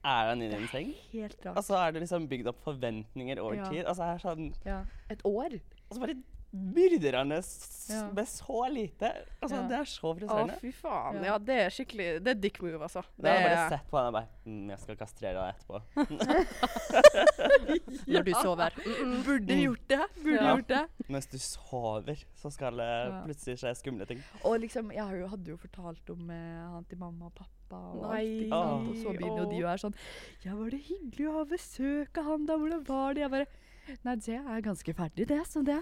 er 0.03 0.29
han 0.29 0.41
i 0.41 0.49
din 0.51 0.67
seng. 0.67 0.93
helt 1.11 1.37
rart. 1.45 1.57
Og 1.57 1.63
så 1.63 1.75
er 1.87 1.91
det 1.95 2.01
liksom 2.03 2.27
bygd 2.27 2.47
opp 2.47 2.63
forventninger 2.63 3.39
over 3.39 3.55
Ja. 3.55 3.69
tid. 3.69 3.85
Altså, 3.85 4.03
er 4.13 4.17
sånn, 4.19 4.53
Ja. 4.65 4.83
Et 5.09 5.21
år. 5.23 5.59
og 5.89 5.95
så 5.97 5.99
bare 5.99 6.15
myrder 6.55 7.15
han 7.17 7.29
det 7.29 7.43
Ja. 7.89 8.11
med 8.13 8.27
så 8.27 8.67
lite. 8.69 9.09
Altså, 9.41 9.55
Ja. 9.55 9.67
Det 9.67 9.77
er 9.79 9.85
så 9.89 10.13
Å, 10.13 10.59
fy 10.59 10.71
faen. 10.71 11.15
Ja. 11.15 11.23
Ja, 11.31 11.37
det 11.39 11.55
er 11.63 11.69
skikkelig 11.69 12.23
Det 12.23 12.27
er 12.27 12.39
dick 12.39 12.61
move, 12.61 12.79
altså. 12.79 13.01
Det, 13.19 13.25
har 13.31 13.39
jeg 13.39 13.47
bare 13.49 13.65
er 13.65 13.69
sett 13.69 13.89
på 13.89 13.97
han 13.97 14.05
og 14.07 14.13
bare 14.13 14.27
mm, 14.45 14.69
Jeg 14.69 14.79
skal 14.79 14.95
kastrere 14.95 15.33
deg 15.33 15.55
etterpå. 15.55 15.81
når 18.07 18.23
du 18.27 18.31
sover. 18.41 18.69
Mm. 18.85 19.23
Burde 19.25 19.57
gjort 19.63 19.87
det. 19.89 19.99
Burde 20.23 20.35
Ja. 20.43 20.55
gjort 20.55 20.67
det. 20.67 20.87
Mens 21.09 21.25
du 21.27 21.37
sover, 21.39 22.23
så 22.35 22.51
skal 22.51 22.77
det 22.77 22.91
plutselig 23.25 23.57
skje 23.59 23.73
skumle 23.81 24.05
ting. 24.05 24.21
Og 24.43 24.59
liksom, 24.59 24.91
jeg 24.93 25.27
hadde 25.29 25.47
jo 25.47 25.57
fortalt 25.57 26.09
om 26.13 26.29
eh, 26.29 26.69
han 26.75 26.83
til 26.85 26.97
mamma 27.01 27.25
og 27.25 27.33
pappa 27.35 27.49
og 27.73 28.05
alt. 28.05 28.13
Nei, 28.13 28.23
ikke 28.45 28.61
sant? 28.61 28.87
Og 28.93 29.01
så 29.01 29.17
begynner 29.17 29.43
jo 29.43 29.49
de 29.51 29.59
å 29.63 29.67
være 29.67 29.83
sånn 29.87 29.97
Ja, 30.45 30.55
var 30.59 30.71
det 30.73 30.81
hyggelig 30.87 31.27
å 31.29 31.35
ha 31.39 31.43
besøk 31.53 32.21
av 32.21 32.31
han 32.31 32.47
da? 32.49 32.57
Hvordan 32.61 32.87
var 32.87 33.13
det? 33.17 33.25
Jeg 33.25 33.33
bare 33.35 33.51
Nei, 34.07 34.15
det 34.23 34.39
er 34.39 34.61
ganske 34.63 34.93
ferdig, 34.95 35.27
det. 35.27 35.41
Så 35.51 35.59
det 35.67 35.81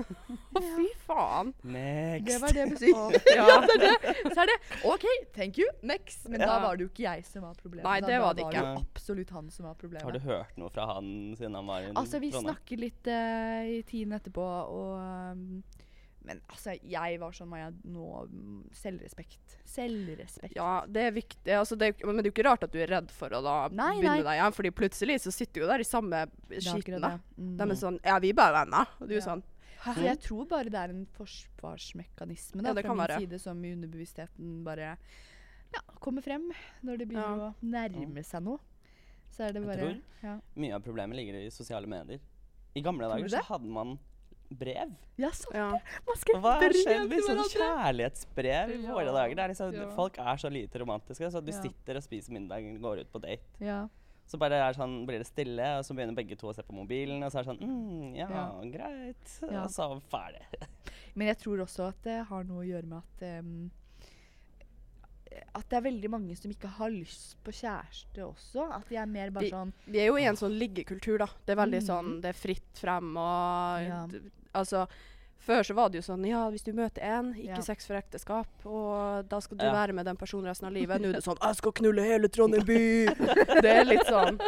Å, 0.00 0.60
fy 0.62 0.84
faen. 1.04 1.50
Next. 1.66 2.26
Det 2.28 2.36
var 2.40 2.54
det 2.56 2.66
besøket. 2.70 3.26
Ja, 3.36 3.48
ja. 3.50 3.56
det 3.66 3.74
er 3.74 3.82
det. 3.82 4.12
Så 4.30 4.44
er 4.44 4.48
det 4.52 4.54
OK, 4.88 5.04
thank 5.34 5.58
you, 5.60 5.66
next. 5.82 6.22
Men 6.30 6.40
da 6.44 6.54
var 6.62 6.78
det 6.78 6.86
jo 6.86 6.92
ikke 6.92 7.04
jeg 7.04 7.26
som 7.28 7.44
var 7.44 7.58
problemet. 7.58 7.84
Nei, 7.88 7.96
det 8.06 8.14
da 8.14 8.22
var 8.22 8.38
det 8.38 8.46
ikke. 8.46 8.54
var 8.62 8.70
det 8.70 8.78
jo 8.78 8.86
absolutt 8.86 9.34
han 9.36 9.50
som 9.52 9.66
var 9.68 9.74
problemet. 9.82 10.06
Har 10.06 10.16
du 10.16 10.22
hørt 10.24 10.56
noe 10.62 10.72
fra 10.72 10.86
han 10.94 11.10
siden 11.36 11.58
han 11.58 11.68
var 11.68 11.84
i 11.84 11.90
Altså, 11.92 12.22
vi 12.22 12.30
Trondheim? 12.32 12.54
snakker 12.54 12.82
litt 12.86 13.10
uh, 13.12 13.60
i 13.74 13.82
tiden 13.90 14.16
etterpå, 14.16 14.46
og 14.78 14.94
um, 15.34 15.44
Men 16.22 16.40
altså, 16.52 16.74
jeg 16.84 17.18
var 17.18 17.32
sånn 17.32 17.48
Maja, 17.48 17.70
nå 17.84 18.28
Selvrespekt. 18.76 19.54
Selvrespekt. 19.64 20.54
Ja, 20.54 20.84
det 20.86 21.02
er 21.08 21.12
viktig. 21.16 21.54
Altså, 21.56 21.78
det, 21.80 21.94
men 22.04 22.16
det 22.20 22.26
er 22.26 22.30
jo 22.30 22.34
ikke 22.34 22.44
rart 22.50 22.62
at 22.66 22.72
du 22.74 22.78
er 22.78 22.90
redd 22.92 23.10
for 23.10 23.32
å 23.32 23.40
da 23.42 23.54
Nei, 23.72 23.94
begynne 24.00 24.18
nei. 24.18 24.22
deg 24.26 24.36
igjen, 24.40 24.52
fordi 24.58 24.70
plutselig 24.70 25.16
så 25.24 25.32
sitter 25.32 25.60
du 25.60 25.64
jo 25.64 25.70
der 25.72 25.80
i 25.80 25.88
samme 25.88 26.26
skitten. 26.50 27.06
Mm. 27.38 27.56
De 27.56 27.68
er 27.70 27.80
sånn 27.80 27.98
Ja, 28.04 28.18
vi 28.20 28.30
er 28.34 28.34
bare 28.34 28.64
venner. 28.64 28.86
Og 29.00 29.08
du 29.08 29.14
er 29.14 29.20
Ja. 29.22 29.26
sånn 29.30 29.42
Så 29.80 30.02
jeg 30.04 30.20
tror 30.20 30.44
bare 30.46 30.68
det 30.68 30.76
er 30.76 30.90
en 30.92 31.06
forsvarsmekanisme 31.16 32.60
da, 32.62 32.68
Ja, 32.68 32.74
det 32.74 32.82
fra 32.84 32.88
kan 32.90 32.96
min 32.98 33.06
være. 33.06 33.18
side 33.20 33.38
som 33.40 33.64
i 33.64 33.72
underbevisstheten 33.72 34.62
bare 34.64 34.96
ja, 35.72 35.80
kommer 36.00 36.22
frem 36.22 36.50
når 36.84 36.98
det 36.98 37.08
begynner 37.08 37.38
Ja. 37.38 37.48
å 37.48 37.54
nærme 37.62 38.24
seg 38.24 38.42
noe. 38.42 38.58
Så 39.30 39.44
er 39.48 39.52
det 39.52 39.62
Jeg 39.62 39.78
tror- 39.78 40.02
ja. 40.22 40.40
Mye 40.56 40.74
av 40.74 40.82
problemet 40.82 41.14
ligger 41.16 41.34
i 41.46 41.48
sosiale 41.50 41.86
medier. 41.86 42.20
I 42.76 42.80
gamle 42.82 43.08
dager 43.08 43.28
så 43.28 43.42
hadde 43.42 43.66
man 43.68 43.98
brev. 44.50 44.94
ja, 45.16 45.30
sant 45.30 45.54
Ja. 45.54 45.70
det! 45.72 45.82
Man 46.06 46.16
skrev 46.16 46.40
hva 46.42 46.54
har 46.60 46.72
skjedd 46.72 47.08
med 47.08 47.22
sånn 47.22 47.44
kjærlighetsbrev 47.52 48.70
i 48.74 48.82
Ja, 48.82 48.92
våre 48.94 49.12
dager? 49.14 49.34
Det 49.36 49.44
er 49.44 49.48
liksom, 49.54 49.72
ja. 49.74 49.88
Folk 49.94 50.18
er 50.18 50.36
så 50.36 50.50
lite 50.50 50.78
romantiske, 50.82 51.30
så 51.30 51.40
du 51.44 51.52
Ja. 51.52 51.60
sitter 51.62 51.96
og 51.96 52.02
spiser 52.02 52.32
middag, 52.32 52.64
og 52.74 52.80
går 52.80 53.00
ut 53.00 53.12
på 53.12 53.20
date. 53.20 53.42
Ja. 53.60 53.88
Så 54.26 54.38
bare 54.38 54.54
er 54.62 54.72
sånn, 54.74 55.04
blir 55.06 55.18
det 55.18 55.26
stille, 55.26 55.78
og 55.78 55.84
så 55.84 55.94
begynner 55.94 56.14
begge 56.14 56.36
to 56.38 56.46
å 56.48 56.54
se 56.54 56.62
på 56.62 56.72
mobilen, 56.72 57.22
og 57.24 57.32
så 57.32 57.40
er 57.40 57.44
det 57.44 57.50
sånn 57.50 57.62
mm, 57.66 58.16
ja, 58.16 58.28
Ja. 58.28 58.60
greit. 58.62 59.40
Ja. 59.50 59.64
Og 59.64 59.70
så 59.70 60.00
ferdig. 60.10 60.42
Men 61.16 61.26
jeg 61.28 61.38
tror 61.38 61.58
også 61.64 61.88
at 61.88 62.02
det 62.02 62.24
har 62.26 62.44
noe 62.44 62.62
å 62.64 62.68
gjøre 62.68 62.86
med 62.86 62.98
at 63.02 63.40
um, 63.40 63.70
At 65.54 65.68
det 65.70 65.76
er 65.78 65.82
veldig 65.90 66.10
mange 66.10 66.36
som 66.36 66.50
ikke 66.50 66.68
har 66.68 66.90
lyst 66.90 67.36
på 67.44 67.52
kjæreste 67.54 68.18
også. 68.24 68.64
At 68.74 68.88
de 68.88 68.96
er 68.96 69.06
mer 69.06 69.30
bare 69.30 69.48
sånn 69.50 69.72
Vi 69.86 69.98
er 70.02 70.06
jo 70.10 70.16
i 70.18 70.24
en 70.26 70.34
sånn 70.38 70.56
liggekultur, 70.58 71.18
da. 71.18 71.26
Det 71.46 71.56
er 71.56 71.60
veldig 71.66 71.80
Mhm. 71.82 71.86
sånn 71.86 72.20
Det 72.20 72.28
er 72.30 72.38
fritt 72.38 72.74
frem 72.74 73.16
og 73.16 73.86
Ja. 73.86 74.06
Altså 74.54 74.86
før 75.40 75.62
så 75.64 75.74
var 75.74 75.88
det 75.88 76.02
jo 76.02 76.12
sånn 76.12 76.26
Ja, 76.28 76.50
hvis 76.50 76.62
du 76.66 76.72
møter 76.76 77.00
en, 77.02 77.32
ikke 77.34 77.56
Ja. 77.56 77.60
sex 77.64 77.86
for 77.86 77.94
ekteskap, 77.96 78.46
og 78.66 79.28
da 79.28 79.38
skal 79.40 79.56
du 79.56 79.64
Ja. 79.64 79.72
være 79.72 79.94
med 79.94 80.04
den 80.06 80.16
personen 80.16 80.44
resten 80.50 80.66
av 80.66 80.72
livet. 80.72 81.00
Nå 81.00 81.08
er 81.08 81.12
det 81.12 81.24
sånn 81.24 81.38
'Jeg 81.40 81.56
skal 81.56 81.72
knulle 81.72 82.02
hele 82.04 82.28
Trondheim 82.28 82.64
by'. 82.66 83.14
det 83.62 83.70
er 83.70 83.84
litt 83.84 84.06
sånn 84.06 84.38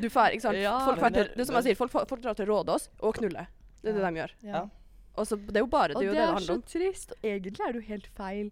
Du 0.00 0.08
fær, 0.10 0.32
ikke 0.32 0.42
sant? 0.42 0.56
Ja, 0.58 0.78
folk 0.84 1.00
men 1.00 1.12
til, 1.12 1.24
det- 1.24 1.38
er 1.40 1.44
som 1.44 1.54
jeg 1.56 1.64
sier, 1.64 1.76
folk, 1.76 1.90
folk 2.08 2.20
drar 2.22 2.34
til 2.34 2.46
Rådås 2.46 2.88
og 3.00 3.14
knuller. 3.14 3.46
Det 3.82 3.94
er 3.94 4.00
det 4.00 4.14
de 4.14 4.20
gjør. 4.20 4.30
ja. 4.42 4.68
Og 5.16 5.24
så 5.26 5.36
Det 5.46 5.56
er 5.56 5.60
jo 5.60 5.66
bare 5.66 5.88
det, 5.88 5.96
Og 5.96 6.02
er 6.02 6.06
det, 6.06 6.14
det 6.14 6.26
det 6.26 6.36
det 6.36 6.50
er 6.50 6.54
så 6.54 6.62
trist. 6.66 7.12
Og 7.12 7.22
egentlig 7.22 7.60
er 7.68 7.72
det 7.72 7.82
jo 7.82 7.88
helt 7.88 8.06
feil 8.08 8.50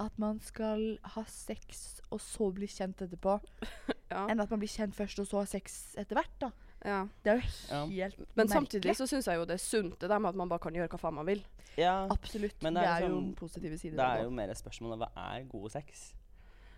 at 0.00 0.12
man 0.18 0.40
skal 0.40 0.98
ha 1.04 1.22
sex 1.24 2.00
og 2.10 2.18
så 2.20 2.52
bli 2.52 2.66
kjent 2.66 2.96
etterpå, 3.00 3.40
Ja. 4.10 4.26
enn 4.28 4.40
at 4.40 4.50
man 4.50 4.58
blir 4.60 4.68
kjent 4.68 4.92
først 4.94 5.18
og 5.20 5.26
så 5.28 5.38
har 5.38 5.46
sex 5.46 5.94
etter 5.96 6.16
hvert. 6.16 6.38
da. 6.40 6.50
Ja. 6.84 7.06
Det 7.24 7.32
er 7.32 7.36
jo 7.40 7.42
Ja. 7.70 8.04
helt 8.04 8.36
Men 8.36 8.48
samtidig 8.48 8.94
så 8.96 9.06
syns 9.08 9.26
jeg 9.26 9.36
jo 9.38 9.44
det 9.44 9.54
er 9.54 9.58
sunt 9.58 9.98
det 10.00 10.08
der 10.10 10.18
med 10.18 10.28
at 10.28 10.34
man 10.36 10.48
bare 10.48 10.58
kan 10.60 10.72
gjøre 10.74 10.88
hva 10.88 10.98
faen 11.00 11.14
man 11.14 11.26
vil. 11.26 11.42
Ja, 11.76 12.06
Absolutt. 12.10 12.60
Men 12.62 12.74
det, 12.74 12.82
det 12.82 12.88
er 12.90 12.94
er 12.96 13.08
jo 13.08 13.14
liksom- 13.20 13.34
positive 13.36 13.78
sider. 13.78 13.96
det 13.96 14.20
er 14.20 14.22
jo 14.24 14.30
mer 14.30 14.50
et 14.50 14.56
spørsmål 14.58 14.92
om 14.92 14.98
hva 15.00 15.08
er 15.16 15.44
god 15.48 15.70
sex. 15.70 16.12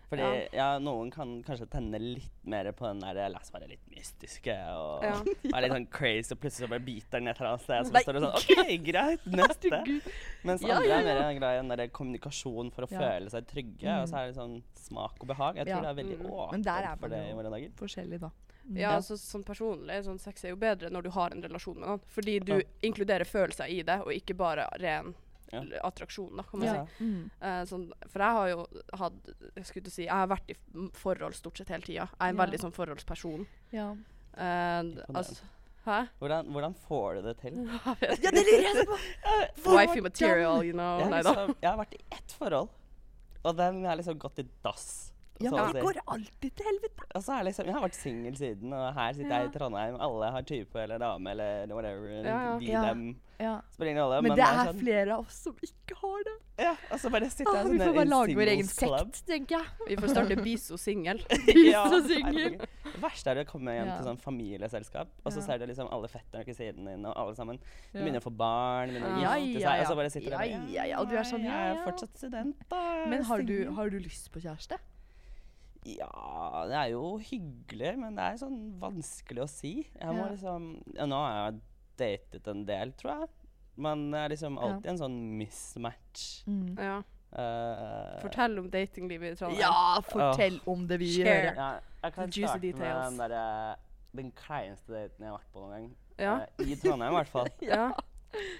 Fordi 0.09 0.47
ja. 0.53 0.79
noen 0.79 1.11
kan 1.11 1.43
kanskje 1.43 1.65
tenne 1.69 1.99
litt 1.99 2.31
mer 2.45 2.71
på 2.71 2.85
den 2.87 3.01
der 3.01 3.27
La 3.27 3.39
oss 3.41 3.51
være 3.51 3.67
litt 3.67 3.83
mystiske 3.91 4.53
og 4.71 5.03
Ja. 5.03 5.17
være 5.51 5.61
litt 5.63 5.71
sånn 5.73 5.89
crazy, 5.91 6.31
og 6.31 6.39
plutselig 6.39 6.63
så 6.65 6.69
bare 6.69 6.79
biter 6.79 7.19
den 7.19 7.27
et 7.27 7.35
eller 7.41 7.49
annet 7.49 7.61
sted. 7.65 7.85
Så 7.85 7.91
Nei, 7.91 8.03
står 8.03 8.13
det 8.13 8.21
sånn 8.23 8.37
OK, 8.39 8.77
greit, 8.87 9.25
neste. 9.41 10.01
Mens 10.47 10.61
Ja, 10.63 10.77
andre 10.77 10.87
ja, 10.87 10.99
er 11.01 11.03
mer 11.03 11.39
glad 11.39 11.51
i 11.51 11.59
den 11.67 11.67
der 11.77 11.87
kommunikasjon 11.89 12.71
for 12.71 12.83
å 12.87 12.91
Ja. 12.91 12.99
føle 13.03 13.29
seg 13.29 13.45
trygge. 13.51 13.83
Mm. 13.83 14.01
Og 14.01 14.07
så 14.07 14.15
er 14.21 14.27
det 14.31 14.35
sånn 14.39 14.63
smak 14.75 15.19
og 15.19 15.27
behag. 15.27 15.55
Jeg 15.57 15.67
tror 15.67 15.83
Ja. 15.83 15.93
det 15.93 15.99
er 15.99 16.03
veldig 16.03 16.17
Mm. 16.17 16.25
Er 16.25 16.31
åpent 16.31 16.99
for 17.01 17.07
det 17.09 17.23
i 17.29 17.33
våre 17.33 17.51
dager. 17.51 17.69
Forskjellig, 17.75 18.19
da. 18.21 18.29
Ja, 18.75 18.95
altså 18.97 19.15
sånn 19.17 19.43
personlig, 19.45 20.03
sånn 20.03 20.19
sex 20.19 20.43
er 20.43 20.49
jo 20.49 20.57
bedre 20.59 20.89
når 20.91 21.03
du 21.03 21.09
har 21.15 21.31
en 21.31 21.41
relasjon 21.43 21.77
med 21.79 21.87
noen. 21.87 22.01
Fordi 22.11 22.39
du 22.43 22.53
Ja. 22.57 22.63
inkluderer 22.83 23.25
følelser 23.25 23.69
i 23.69 23.81
det, 23.83 24.01
og 24.01 24.11
ikke 24.11 24.35
bare 24.35 24.67
ren 24.79 25.13
Ja. 25.53 25.61
attraksjon, 25.83 26.35
da, 26.35 26.43
kan 26.43 26.59
man 26.59 26.67
Ja. 26.67 26.85
si. 26.97 27.03
Mm. 27.03 27.31
Uh, 27.41 27.63
sånn, 27.65 27.91
for 28.09 28.19
jeg 28.19 28.31
har 28.33 28.47
jo 28.49 28.67
hatt 28.93 29.13
Jeg 29.55 29.65
skulle 29.65 29.89
si 29.89 30.03
Jeg 30.03 30.11
har 30.11 30.27
vært 30.27 30.49
i 30.49 30.55
forhold 30.93 31.33
stort 31.35 31.57
sett 31.57 31.69
hele 31.69 31.81
tida. 31.81 32.09
Jeg 32.19 32.19
er 32.19 32.29
en 32.29 32.37
veldig 32.37 32.59
sånn 32.59 32.73
forholdsperson. 32.73 33.47
Ja. 33.71 33.91
Uh, 34.37 35.03
altså 35.15 35.41
Hæ? 35.85 36.09
Hvordan, 36.19 36.45
hvordan 36.51 36.75
får 36.75 37.13
du 37.15 37.21
det 37.21 37.37
til? 37.39 37.53
ja, 38.23 38.31
det 38.31 38.43
lurer 38.43 38.75
jeg 38.75 38.85
på! 38.85 38.97
Wifey 39.77 40.01
material, 40.01 40.61
you 40.65 40.73
know. 40.73 40.99
Jeg, 40.99 41.23
liksom, 41.23 41.55
jeg 41.61 41.69
har 41.71 41.77
vært 41.77 41.93
i 41.93 42.03
ett 42.11 42.31
forhold, 42.37 42.69
og 43.45 43.55
den 43.55 43.85
har 43.85 43.95
liksom 43.95 44.17
gått 44.19 44.39
i 44.39 44.45
dass. 44.65 45.13
Ja, 45.39 45.49
så 45.51 45.55
men 45.57 45.73
det 45.75 45.81
går 45.83 45.99
alltid 46.07 46.55
til 46.57 46.65
helvete. 46.65 47.05
Og 47.15 47.21
så 47.23 47.33
er 47.39 47.43
liksom, 47.45 47.65
Jeg 47.65 47.73
har 47.75 47.81
vært 47.83 47.93
singel 47.97 48.35
siden, 48.39 48.73
og 48.73 48.93
her 48.97 49.13
sitter 49.13 49.35
jeg 49.37 49.49
i 49.49 49.53
Trondheim. 49.57 49.95
Alle 50.01 50.31
har 50.33 50.41
type 50.41 50.75
eller 50.81 50.97
dame 50.97 51.29
eller 51.31 51.67
whatever. 51.75 52.09
Ja, 52.25 52.37
ja. 52.53 52.57
De, 52.59 52.65
Ja. 52.65 52.81
dem. 52.89 53.15
Ja. 53.39 53.61
Spiller 53.69 53.91
ingen 53.91 54.01
rolle. 54.03 54.21
Men 54.25 54.31
det 54.33 54.41
er 54.43 54.65
sånn, 54.65 54.79
flere 54.79 55.13
av 55.13 55.19
oss 55.27 55.35
som 55.45 55.53
ikke 55.61 55.93
har 56.01 56.23
det. 56.25 56.33
Ja, 56.57 56.71
og 56.89 56.97
så 56.99 57.11
bare 57.13 57.29
sitter 57.29 57.51
Ah, 57.53 57.61
jeg 57.61 57.69
vi 57.69 57.77
sånn 57.77 57.87
får 57.87 57.93
bare 57.99 58.09
lage 58.09 58.33
vår 58.39 58.49
egen 58.55 58.65
sekt, 58.65 59.19
tenker 59.27 59.59
jeg. 59.59 59.67
Vi 59.91 59.95
får 60.01 60.09
starte 60.09 60.37
Biso 60.41 60.75
singel. 60.81 61.19
Biso 61.45 61.99
singel. 62.07 62.57
Det 62.57 62.97
verste 63.03 63.29
er 63.29 63.43
å 63.43 63.45
komme 63.45 63.75
hjem 63.77 63.85
Ja. 63.91 63.97
til 63.99 64.07
sånn 64.09 64.17
familieselskap, 64.23 65.07
og 65.23 65.31
så 65.31 65.37
Ja. 65.37 65.45
ser 65.45 65.57
du 65.59 65.67
liksom 65.67 65.87
alle 65.93 66.07
fetterne 66.09 66.41
og 66.49 66.55
siden 66.57 66.85
din, 66.89 67.05
og 67.05 67.13
alle 67.15 67.35
sammen 67.35 67.59
de 67.59 67.99
Ja. 67.99 68.01
begynner 68.01 68.21
å 68.21 68.25
få 68.25 68.35
barn, 68.35 68.89
begynner 68.89 69.13
å 69.13 69.21
Ja, 69.21 69.35
gifte 69.37 69.61
ja, 69.61 69.69
seg, 69.69 69.75
ja. 69.77 69.81
og 69.81 69.87
så 69.87 69.95
bare 70.01 70.09
sitter 70.09 70.31
Ja, 70.31 70.37
der. 70.39 70.67
ja, 70.73 70.83
ja, 70.85 70.99
og 70.99 71.09
du 71.09 71.15
er 71.15 71.23
sånn, 71.23 71.43
Jeg 71.45 71.53
ja, 71.53 71.73
er 71.77 71.85
fortsatt 71.91 72.17
student, 72.17 72.55
da. 72.69 73.05
Men 73.05 73.21
har 73.23 73.41
du, 73.43 73.71
har 73.71 73.89
du 73.91 73.99
lyst 73.99 74.31
på 74.33 74.41
kjæreste? 74.41 74.79
Ja, 75.87 76.65
det 76.67 76.75
er 76.75 76.89
jo 76.91 77.17
hyggelig, 77.23 77.93
men 78.01 78.15
det 78.17 78.23
er 78.25 78.39
sånn 78.41 78.57
vanskelig 78.81 79.43
å 79.45 79.49
si. 79.51 79.73
Jeg 79.93 80.15
må 80.17 80.25
Ja. 80.25 80.31
liksom 80.33 80.65
ja, 80.97 81.05
Nå 81.07 81.19
har 81.23 81.35
jeg 81.51 81.59
datet 82.01 82.47
en 82.51 82.65
del, 82.67 82.91
tror 82.99 83.13
jeg. 83.21 83.29
Men 83.77 84.07
det 84.11 84.19
er 84.25 84.29
liksom 84.33 84.57
alltid 84.57 84.89
en 84.91 84.97
sånn 85.03 85.17
mismatch. 85.37 86.25
Ja. 86.81 86.97
Uh, 87.37 88.17
Fortell 88.23 88.55
om 88.61 88.69
datinglivet 88.71 89.35
i 89.35 89.37
Trondheim. 89.37 89.59
Ja, 89.61 89.99
fortell 90.07 90.59
om 90.65 90.85
det 90.89 90.97
vi 91.01 91.09
gjør. 91.19 91.49
Ja, 91.55 91.67
jeg 92.03 92.13
kan 92.15 92.29
The 92.31 92.39
juicy 92.39 92.71
starte 92.71 92.79
med 92.79 93.01
den, 93.03 93.17
der, 93.35 93.75
den 94.15 94.31
kleineste 94.31 94.93
daten 94.95 95.25
jeg 95.25 95.29
har 95.29 95.37
vært 95.37 95.51
på 95.53 95.63
noen 95.65 95.73
gang. 95.75 95.89
Ja. 96.17 96.35
Uh, 96.57 96.63
I 96.71 96.75
Trondheim, 96.81 97.11
i 97.13 97.19
hvert 97.19 97.33
fall. 97.35 97.49
Ja. 97.73 97.91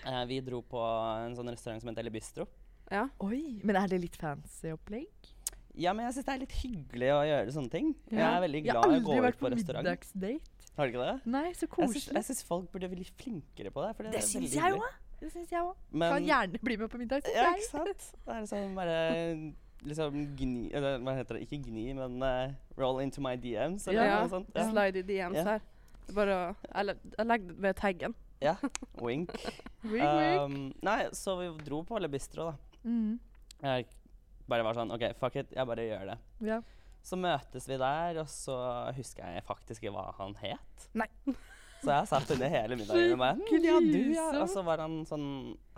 Eh, 0.08 0.22
vi 0.30 0.38
dro 0.42 0.62
på 0.64 0.80
en 0.80 1.36
sånn 1.36 1.50
restaurant 1.52 1.82
som 1.84 1.90
heter 1.92 2.06
Le 2.08 2.12
Bistro. 2.14 2.46
ja. 2.92 3.08
Oi, 3.20 3.60
men 3.68 3.76
er 3.76 3.88
det 3.92 4.00
litt 4.00 4.16
fancy 4.16 4.72
opplegg? 4.72 5.10
Ja, 5.78 5.94
men 5.94 6.08
jeg 6.08 6.16
syns 6.18 6.26
det 6.26 6.34
er 6.34 6.40
litt 6.42 6.56
hyggelig 6.64 7.10
å 7.14 7.20
gjøre 7.30 7.52
sånne 7.54 7.70
ting. 7.74 7.92
Jeg 8.10 8.22
er 8.26 8.40
veldig 8.42 8.62
glad 8.66 8.80
har 8.84 8.94
i 8.96 9.00
å 9.00 9.04
gå 9.06 9.18
ut 9.28 9.38
på 9.40 9.52
restaurant. 9.54 9.86
middagsdate. 9.86 10.40
Har 10.78 10.86
du 10.88 10.94
ikke 10.94 11.06
det? 11.06 11.14
Nei, 11.34 11.52
så 11.58 11.68
koselig. 11.70 12.14
jeg 12.14 12.26
syns 12.28 12.44
folk 12.46 12.72
burde 12.74 12.90
bli 12.92 13.06
flinkere 13.18 13.72
på 13.74 13.84
det. 13.86 13.92
For 13.98 14.04
det, 14.08 14.12
Det 14.18 14.24
syns 14.26 14.54
jeg 14.58 14.74
òg. 14.74 14.88
Det 15.20 15.32
syns 15.34 15.50
jeg 15.54 15.62
òg. 15.62 15.76
Kan 16.02 16.26
gjerne 16.26 16.60
bli 16.62 16.78
med 16.78 16.90
på 16.94 16.98
middag. 17.02 17.30
Ja, 17.34 17.54
ikke 17.56 17.70
sant? 17.72 18.04
Det 18.26 18.34
er 18.36 18.42
liksom 18.46 18.76
bare 18.78 18.98
liksom 19.90 20.36
gni 20.38 20.72
Eller 20.74 20.98
hva 21.06 21.14
heter 21.18 21.38
det? 21.38 21.44
Ikke 21.48 21.60
gni, 21.70 21.88
men 21.98 22.22
uh, 22.22 22.54
roll 22.78 23.00
into 23.02 23.22
my 23.22 23.36
DMs, 23.38 23.88
eller 23.88 24.06
Ja. 24.06 24.20
noe 24.22 24.30
sånt. 24.30 24.50
Ja. 24.56 24.68
Slide 24.70 24.98
i 25.02 25.02
DMs 25.06 25.38
Ja. 25.38 25.44
her. 25.44 25.62
Er 26.10 26.14
Bare 26.14 26.38
å 26.38 26.56
Eller 26.76 26.96
jeg 27.18 27.28
det 27.28 27.58
ved 27.62 27.76
taggen. 27.76 28.16
ja. 28.42 28.56
Wink. 29.02 29.32
Wink, 29.84 30.02
wink. 30.04 30.42
Um, 30.42 30.74
nei, 30.82 31.06
så 31.14 31.38
vi 31.40 31.50
dro 31.66 31.84
på 31.84 32.00
Le 32.02 32.08
Bistro, 32.08 32.52
da. 32.52 32.56
Mm. 32.86 33.20
Jeg 33.64 33.86
bare 34.50 34.64
var 34.68 34.78
sånn 34.78 34.92
OK, 34.96 35.04
fuck 35.20 35.36
it, 35.42 35.52
jeg 35.56 35.68
bare 35.70 35.86
gjør 35.88 36.10
det. 36.14 36.18
Ja. 36.48 36.62
Så 37.08 37.16
møtes 37.20 37.68
vi 37.70 37.78
der, 37.80 38.18
og 38.24 38.28
så 38.32 38.56
husker 38.98 39.28
jeg 39.38 39.44
faktisk 39.48 39.84
ikke 39.86 39.94
hva 39.96 40.10
han 40.18 40.34
het. 40.42 40.90
Nei. 40.98 41.08
Så 41.78 41.92
jeg 41.94 42.08
satt 42.10 42.32
under 42.34 42.50
hele 42.50 42.74
middagen 42.80 43.12
og 43.14 43.20
bare 43.22 43.36
«Hm, 43.38 43.62
Ja, 43.62 43.76
du, 43.78 43.98
ja. 44.16 44.24
Og 44.42 44.48
så 44.50 44.64
var 44.66 44.82
han 44.82 44.96
sånn 45.06 45.28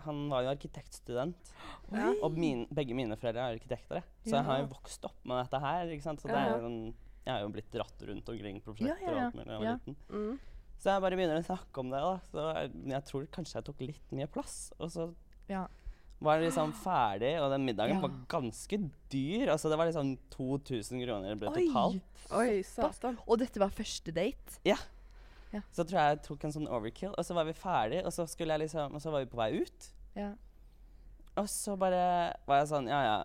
Han 0.06 0.22
var 0.32 0.46
jo 0.46 0.54
arkitektstudent. 0.54 1.50
Ja. 1.92 2.14
Og 2.24 2.38
min, 2.40 2.62
begge 2.72 2.96
mine 2.96 3.18
foreldre 3.20 3.44
er 3.50 3.58
arkitekter. 3.58 4.06
Så 4.24 4.38
jeg 4.38 4.46
har 4.48 4.62
jo 4.62 4.70
vokst 4.72 5.04
opp 5.10 5.18
med 5.28 5.42
dette 5.42 5.60
her. 5.60 5.90
ikke 5.92 6.06
sant? 6.06 6.22
Så 6.24 6.30
det 6.32 6.38
er 6.40 6.54
jo 6.54 6.62
sånn, 6.64 6.80
jeg 7.26 7.34
har 7.34 7.42
jo 7.44 7.50
blitt 7.52 7.70
dratt 7.74 8.06
rundt 8.08 8.30
omkring 8.32 8.62
prosjekter 8.64 9.10
og 9.12 9.20
alt 9.26 9.36
mulig 9.36 9.48
da 9.50 9.56
jeg 9.58 9.64
var 9.66 9.80
liten. 9.82 9.98
Mm. 10.14 10.40
Så 10.80 10.94
jeg 10.94 11.04
bare 11.04 11.18
begynner 11.20 11.42
å 11.42 11.48
snakke 11.50 11.84
om 11.84 11.90
det. 11.92 12.02
da. 12.06 12.14
Så 12.32 12.46
jeg, 12.48 12.72
jeg 12.94 13.06
tror 13.10 13.28
kanskje 13.36 13.58
jeg 13.60 13.68
tok 13.72 13.84
litt 13.90 14.16
mye 14.22 14.30
plass. 14.38 14.56
Og 14.80 14.94
så 14.96 15.10
Ja. 15.52 15.66
Var 16.22 16.40
liksom 16.44 16.74
ferdig, 16.76 17.34
og 17.42 17.52
den 17.54 17.66
middagen 17.66 17.96
Ja. 17.96 18.02
var 18.02 18.12
ganske 18.28 18.78
dyr. 19.10 19.48
Altså 19.54 19.70
Det 19.70 19.78
var 19.78 19.86
liksom 19.88 20.18
2000 20.30 21.06
kroner 21.06 21.36
ble 21.40 21.48
Oi. 21.50 21.68
totalt. 21.68 22.02
Oi, 22.32 22.62
satan. 22.64 23.18
Og 23.28 23.40
dette 23.40 23.58
var 23.60 23.70
første 23.70 24.12
date? 24.14 24.60
Ja. 24.66 24.76
Så 25.74 25.84
tror 25.84 25.98
jeg 25.98 26.18
jeg 26.18 26.24
tok 26.28 26.44
en 26.46 26.52
sånn 26.52 26.68
overkill, 26.70 27.16
og 27.18 27.26
så 27.26 27.34
var 27.34 27.46
vi 27.46 27.54
ferdig, 27.54 28.04
og 28.06 28.12
så 28.14 28.28
jeg 28.38 28.60
liksom 28.60 28.94
Og 28.94 29.02
så 29.02 29.10
var 29.12 29.20
vi 29.26 29.32
på 29.32 29.38
vei 29.38 29.62
ut. 29.64 29.88
Ja. 30.16 30.34
Og 31.38 31.46
så 31.48 31.78
bare 31.80 32.36
var 32.46 32.60
jeg 32.60 32.68
sånn 32.68 32.88
Ja, 32.88 33.02
ja. 33.04 33.24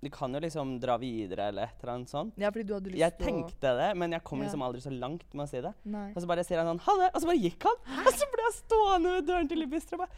Du 0.00 0.08
kan 0.10 0.32
jo 0.32 0.38
liksom 0.38 0.78
dra 0.80 0.96
videre, 0.96 1.48
eller 1.48 1.64
et 1.64 1.82
eller 1.82 1.92
annet 1.96 2.08
sånt. 2.08 2.32
ja, 2.38 2.50
fordi 2.52 2.66
du 2.68 2.72
hadde 2.74 2.86
lyst 2.92 2.98
Jeg 2.98 3.18
til 3.18 3.26
å 3.26 3.28
tenkte 3.28 3.76
det, 3.76 3.96
men 3.96 4.12
jeg 4.12 4.22
kom 4.22 4.38
Ja. 4.40 4.44
liksom 4.46 4.62
aldri 4.62 4.80
så 4.80 4.96
langt 4.96 5.34
med 5.34 5.44
å 5.44 5.48
si 5.50 5.60
det. 5.60 5.74
Nei. 5.84 6.12
Og 6.14 6.22
så 6.22 6.26
bare 6.28 6.44
sier 6.44 6.58
han 6.62 6.78
sånn 6.78 6.80
Ha 6.86 6.96
det! 7.02 7.10
Og 7.16 7.20
så 7.20 7.26
bare 7.26 7.42
gikk 7.42 7.62
han. 7.64 8.06
Og 8.06 8.12
så 8.14 8.24
ble 8.30 8.42
jeg 8.46 8.54
stående 8.62 9.12
ved 9.18 9.26
døren 9.26 9.48
til 9.48 9.58
Libistro 9.58 9.98
og 10.00 10.06
bare 10.06 10.16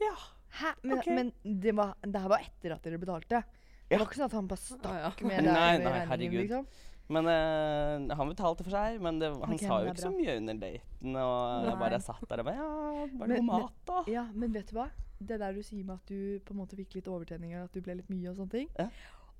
Ja. 0.00 0.16
Hæ? 0.58 0.70
Men, 0.82 0.98
okay. 0.98 1.14
men 1.14 1.32
det, 1.62 1.72
var, 1.78 1.94
det 2.02 2.20
her 2.20 2.28
var 2.32 2.42
etter 2.44 2.72
at 2.74 2.82
dere 2.86 2.98
betalte? 2.98 3.42
Det 3.90 3.96
Ja. 3.96 3.98
var 3.98 4.06
ikke 4.06 4.18
sånn 4.20 4.28
at 4.30 4.34
han 4.38 4.46
bare 4.50 4.62
stakk 4.62 4.86
Ah, 4.86 4.98
ja. 5.02 5.10
med 5.26 5.44
Nei, 5.44 5.44
deg 5.44 5.52
nei, 5.52 5.74
regningen, 5.82 6.08
herregud. 6.10 6.40
liksom? 6.44 6.66
Men 7.10 7.26
uh, 7.26 8.14
han 8.14 8.28
betalte 8.30 8.62
for 8.62 8.70
seg, 8.70 9.00
men 9.02 9.18
det, 9.18 9.32
han 9.34 9.54
okay, 9.54 9.66
sa 9.66 9.80
jo 9.82 9.90
ikke 9.90 10.04
så 10.04 10.10
mye 10.14 10.36
under 10.38 10.54
daten. 10.62 11.16
Og 11.18 11.64
jeg 11.66 11.72
Nei. 11.72 11.78
bare 11.80 11.98
satt 12.04 12.26
der 12.30 12.42
og 12.42 12.46
bare 12.46 12.54
Ja, 12.60 13.06
var 13.18 13.26
det 13.32 13.38
noe 13.40 13.46
mat, 13.48 13.80
da? 13.90 14.02
Ja, 14.06 14.24
men 14.32 14.52
vet 14.54 14.70
du 14.70 14.76
hva? 14.78 14.86
Det 15.20 15.38
der 15.42 15.52
du 15.52 15.62
sier 15.66 15.82
med 15.84 15.96
at 15.98 16.06
du 16.06 16.38
på 16.46 16.54
en 16.54 16.60
måte 16.62 16.78
fikk 16.78 16.94
litt 17.00 17.08
overtenninger, 17.10 17.64
at 17.66 17.74
du 17.74 17.80
ble 17.84 17.98
litt 17.98 18.08
mye 18.14 18.30
og 18.30 18.38
sånne 18.38 18.54
ting. 18.54 18.70
Ja. 18.78 18.86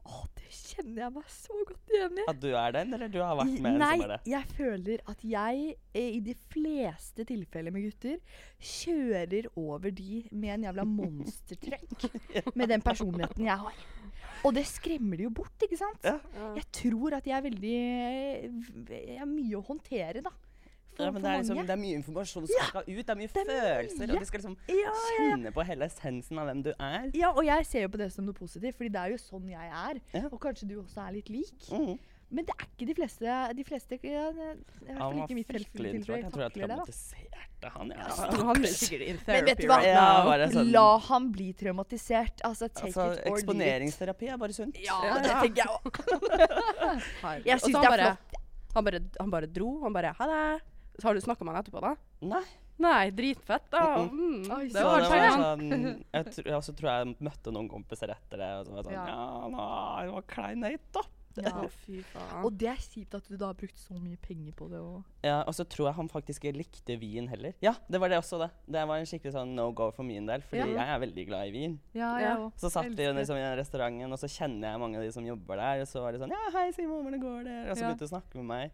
Å, 0.08 0.20
det 0.38 0.48
kjenner 0.56 1.02
jeg 1.04 1.12
meg 1.14 1.26
så 1.30 1.56
godt 1.68 1.92
igjen 1.94 2.18
i. 2.22 2.24
At 2.32 2.40
du 2.42 2.48
er 2.56 2.72
den, 2.74 2.94
eller 2.96 3.10
du 3.12 3.18
har 3.22 3.36
vært 3.38 3.56
med 3.62 3.76
Nei, 3.82 3.90
som 3.98 4.04
er 4.06 4.12
det? 4.14 4.18
jeg 4.32 4.54
føler 4.56 5.02
at 5.12 5.24
jeg 5.28 5.66
eh, 5.92 6.08
i 6.16 6.20
de 6.24 6.34
fleste 6.50 7.26
tilfeller 7.28 7.74
med 7.74 7.84
gutter 7.88 8.18
kjører 8.70 9.50
over 9.60 9.92
de 9.94 10.22
med 10.32 10.54
en 10.56 10.66
jævla 10.70 10.86
monstertrøkk. 10.88 12.08
Med 12.58 12.68
den 12.72 12.82
personligheten 12.84 13.46
jeg 13.46 13.58
har. 13.66 13.80
Og 14.46 14.54
det 14.56 14.64
skremmer 14.68 15.20
de 15.20 15.26
jo 15.26 15.32
bort, 15.36 15.56
ikke 15.66 15.76
sant? 15.78 16.00
Ja. 16.06 16.16
Ja. 16.34 16.50
Jeg 16.56 16.66
tror 16.72 17.18
at 17.18 17.26
jeg 17.28 17.36
er 17.36 17.44
veldig 17.44 17.74
Jeg 18.88 19.18
har 19.20 19.28
mye 19.28 19.58
å 19.58 19.64
håndtere, 19.66 20.22
da. 20.24 20.32
Ja, 21.04 21.10
men 21.10 21.22
det 21.22 21.30
er, 21.30 21.38
liksom, 21.42 21.56
det 21.66 21.74
er 21.76 21.80
mye 21.80 21.96
informasjon 22.00 22.46
som 22.46 22.66
skal 22.68 22.82
ut. 22.86 23.06
Det 23.06 23.08
er 23.10 23.20
mye 23.20 23.28
det 23.28 23.40
er 23.40 23.50
følelser. 23.50 24.06
mye. 24.06 24.14
Og 24.14 24.20
du 24.20 24.24
skal 24.30 24.40
liksom 24.40 24.56
Ja, 24.68 24.74
ja, 24.76 24.92
ja. 24.92 25.30
kjenne 25.30 25.52
på 25.52 25.66
hele 25.66 25.84
essensen 25.90 26.38
av 26.38 26.46
hvem 26.50 26.62
du 26.62 26.72
er. 26.78 27.10
Ja, 27.14 27.30
og 27.32 27.44
jeg 27.44 27.66
ser 27.66 27.82
jo 27.82 27.88
på 27.88 27.98
det 27.98 28.12
som 28.12 28.24
noe 28.24 28.34
positivt, 28.34 28.76
fordi 28.76 28.90
det 28.92 29.00
er 29.00 29.10
jo 29.16 29.18
sånn 29.18 29.48
jeg 29.50 29.70
er. 29.70 30.00
Ja. 30.14 30.26
Og 30.30 30.40
kanskje 30.40 30.68
du 30.68 30.78
også 30.82 31.06
er 31.08 31.12
litt 31.12 31.28
lik. 31.30 31.52
Mm. 31.70 31.98
Men 32.30 32.44
det 32.46 32.54
er 32.54 32.62
ikke 32.62 32.86
de 32.86 32.94
fleste 32.94 33.36
De 33.58 33.64
fleste 33.66 33.96
ja, 34.06 34.28
Han 34.30 35.16
var 35.18 35.26
fryktelig 35.26 35.94
introvert. 35.98 36.22
Jeg 36.22 36.30
tror 36.30 36.44
jeg 36.44 36.52
traumatiserte 36.54 37.70
han. 37.74 37.90
Ja. 37.90 38.06
Ja, 38.06 38.44
han 38.46 38.64
sikkert 38.70 39.02
in 39.02 39.18
Men 39.26 39.44
vet 39.48 39.58
du 39.58 39.66
hva? 39.66 39.78
right 39.82 39.88
Ja, 39.90 40.46
sånn- 40.54 40.70
La 40.70 40.84
ham 41.08 41.32
bli 41.32 41.48
traumatisert. 41.58 42.38
Altså, 42.46 42.68
take 42.72 42.86
Altså, 42.86 43.02
it 43.02 43.02
or 43.02 43.10
leave 43.10 43.26
it. 43.26 43.34
eksponeringsterapi 43.34 44.28
er 44.30 44.38
bare 44.38 44.52
sunt. 44.52 44.78
Ja, 44.78 45.00
Ja, 45.04 45.18
det 45.18 45.30
tenker 45.42 45.56
jeg 45.56 45.66
òg. 45.74 45.90
Jeg 47.50 47.60
syns 47.60 47.74
det 47.74 47.82
er 47.82 47.90
bare- 47.90 48.06
flott. 48.14 48.38
Han 48.76 48.84
bare, 48.84 49.00
han 49.18 49.30
bare 49.30 49.46
dro. 49.50 49.80
Han 49.82 49.92
bare 49.92 50.14
Ha 50.16 50.26
det. 50.30 50.62
Så 51.00 51.08
har 51.08 51.14
du 51.14 51.20
snakka 51.24 51.44
med 51.44 51.54
han 51.54 51.62
etterpå, 51.64 51.80
da? 51.84 51.94
Nei. 52.22 52.44
Nei, 52.80 53.10
dritfett, 53.12 53.66
da. 53.70 54.06
Mm. 54.08 54.46
Oi, 54.56 54.64
Det 54.70 54.72
så 54.80 54.84
var 54.88 55.02
det 55.04 55.08
var 55.12 55.36
sånn 55.36 55.64
Jeg, 56.14 56.24
tr 56.32 56.46
jeg 56.48 56.56
også 56.56 56.72
tror 56.78 56.90
jeg 56.94 57.16
møtte 57.20 57.52
noen 57.52 57.68
kompiser 57.68 58.08
etter 58.14 58.40
det. 58.40 58.50
Og 58.60 58.66
så 58.66 58.72
var 58.72 58.82
det 58.82 58.88
sånn 58.88 58.96
Ja. 58.96 59.06
Ja, 59.12 59.48
nå, 59.52 59.64
det 60.06 60.12
var 60.16 60.28
klein 60.36 60.60
date, 60.64 60.92
da. 60.96 61.02
Ja. 61.40 61.60
Fy 61.86 62.00
faen. 62.10 62.40
Og 62.44 62.56
det 62.58 62.66
er 62.72 62.80
kjipt 62.82 63.14
at 63.14 63.28
du 63.30 63.36
da 63.38 63.46
har 63.52 63.54
brukt 63.56 63.78
så 63.78 63.94
mye 64.00 64.16
penger 64.20 64.52
på 64.58 64.66
det. 64.68 64.80
Og 64.82 65.04
Ja, 65.22 65.42
og 65.46 65.54
så 65.54 65.64
tror 65.64 65.86
jeg 65.88 65.94
han 66.00 66.08
faktisk 66.10 66.42
likte 66.56 66.96
vin 67.00 67.28
heller. 67.30 67.54
Ja, 67.62 67.74
det 67.88 68.00
var 68.02 68.08
det 68.10 68.18
også, 68.18 68.40
det. 68.42 68.50
Det 68.66 68.82
var 68.88 68.98
en 68.98 69.06
skikkelig 69.06 69.32
sånn 69.36 69.54
no 69.54 69.70
go 69.72 69.90
for 69.94 70.02
min 70.02 70.26
del, 70.26 70.42
fordi 70.42 70.64
Ja. 70.64 70.66
jeg 70.66 70.88
er 70.96 70.98
veldig 71.06 71.26
glad 71.28 71.46
i 71.46 71.52
vin. 71.54 71.78
ja, 71.94 72.18
Ja. 72.18 72.34
Så 72.56 72.68
satt 72.68 72.84
vi 72.90 73.06
liksom 73.12 73.36
i 73.38 73.44
den 73.46 73.56
restauranten, 73.60 74.10
og 74.12 74.18
så 74.18 74.26
kjenner 74.28 74.72
jeg 74.72 74.80
mange 74.80 74.96
av 74.98 75.02
de 75.04 75.12
som 75.12 75.24
jobber 75.24 75.56
der. 75.56 75.80
Og 75.82 75.86
så 75.86 76.00
var 76.02 76.12
det 76.12 76.20
sånn 76.20 76.30
Ja, 76.34 76.50
hei, 76.58 76.72
Simon, 76.72 77.04
hvordan 77.04 77.20
går 77.22 77.44
det? 77.44 77.70
Og 77.70 77.76
så 77.76 77.84
begynte 77.84 77.98
de 77.98 78.10
å 78.10 78.20
snakke 78.20 78.34
med 78.42 78.44
meg. 78.44 78.70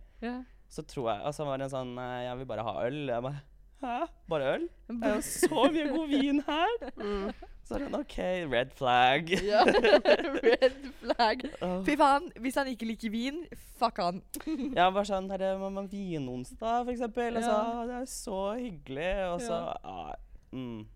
Så 0.69 0.83
tror 0.83 1.13
jeg 1.13 1.21
Og 1.29 1.35
så 1.37 1.45
var 1.47 1.59
det 1.61 1.69
en 1.69 1.75
sånn 1.75 1.93
Nei, 1.97 2.25
jeg 2.27 2.41
vil 2.41 2.49
bare 2.51 2.65
ha 2.67 2.73
øl. 2.87 3.03
Jeg 3.09 3.23
bare 3.23 3.43
Hæ? 3.83 4.07
Bare 4.33 4.55
øl? 4.55 4.65
Det 4.89 5.05
er 5.05 5.15
jo 5.19 5.25
så 5.27 5.67
mye 5.75 5.87
god 5.97 6.09
vin 6.09 6.41
her! 6.47 6.77
Mm. 6.97 7.29
Så 7.67 7.75
er 7.75 7.83
det 7.83 7.87
sånn 7.89 7.99
OK, 7.99 8.17
red 8.53 8.71
flag. 8.79 9.33
Ja. 9.51 9.65
Red 9.67 10.77
flag. 11.03 11.43
Fy 11.85 11.97
faen, 11.99 12.29
hvis 12.41 12.57
han 12.61 12.71
ikke 12.71 12.87
liker 12.89 13.11
vin, 13.13 13.41
fuck 13.81 13.99
han. 14.01 14.23
Ja, 14.79 14.87
bare 14.95 15.05
sånn 15.09 15.27
herre 15.35 15.57
må 15.61 15.69
man 15.75 15.91
Vinonsdag, 15.91 16.87
for 16.87 16.93
eksempel. 16.95 17.37
Og 17.37 17.45
så, 17.45 17.57
Ja. 17.57 17.83
Det 17.91 17.99
er 17.99 18.09
så 18.15 18.39
hyggelig. 18.61 19.11
Og 19.33 19.45
så 19.45 19.59
Ja. 19.59 19.75
ja. 19.83 20.17
mm. 20.55 20.87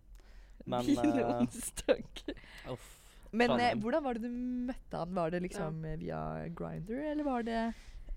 Men 0.71 0.87
Fin 0.87 1.05
eh, 1.11 1.35
onsdag. 1.35 2.25
uff. 2.71 2.89
Men 3.35 3.57
eh, 3.59 3.75
hvordan 3.83 4.07
var 4.07 4.15
det 4.17 4.29
du 4.31 4.41
møtte 4.71 5.03
han? 5.03 5.13
Var 5.15 5.35
det 5.35 5.43
liksom 5.51 5.85
ja. 5.85 5.97
via 6.01 6.23
Grinder, 6.55 7.05
eller 7.13 7.27
var 7.29 7.47
det 7.51 7.63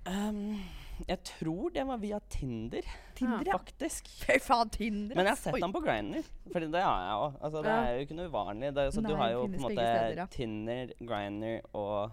Um, 0.04 0.60
jeg 1.08 1.20
tror 1.24 1.70
det 1.74 1.84
var 1.88 1.98
via 1.98 2.20
Tinder, 2.30 2.82
Tinder? 3.16 3.44
Ja. 3.48 3.58
faktisk. 3.58 4.08
Fy 4.24 4.38
faen, 4.40 4.70
Tinder! 4.70 5.16
Men 5.16 5.26
jeg 5.26 5.32
har 5.36 5.42
sett 5.42 5.54
Oi. 5.58 5.62
ham 5.62 5.74
på 5.74 5.82
Grindr, 5.84 6.24
for 6.52 6.60
det 6.60 6.82
har 6.84 7.02
jeg 7.08 7.16
òg. 7.24 7.38
Altså, 7.42 7.64
det 7.64 7.72
er 7.78 7.94
jo 7.98 8.06
ikke 8.06 8.18
noe 8.20 8.30
uvanlig. 8.30 8.74
Det, 8.74 8.84
er- 8.88 8.92
så 8.96 9.02
Nei, 9.02 9.10
du 9.12 9.16
har 9.22 9.32
jo 9.32 9.42
på 9.48 9.54
en 9.54 9.66
måte 9.68 9.74
steder, 9.78 10.16
ja. 10.22 10.26
Tinder, 10.38 10.94
Grindr 11.00 11.60
og 11.74 12.12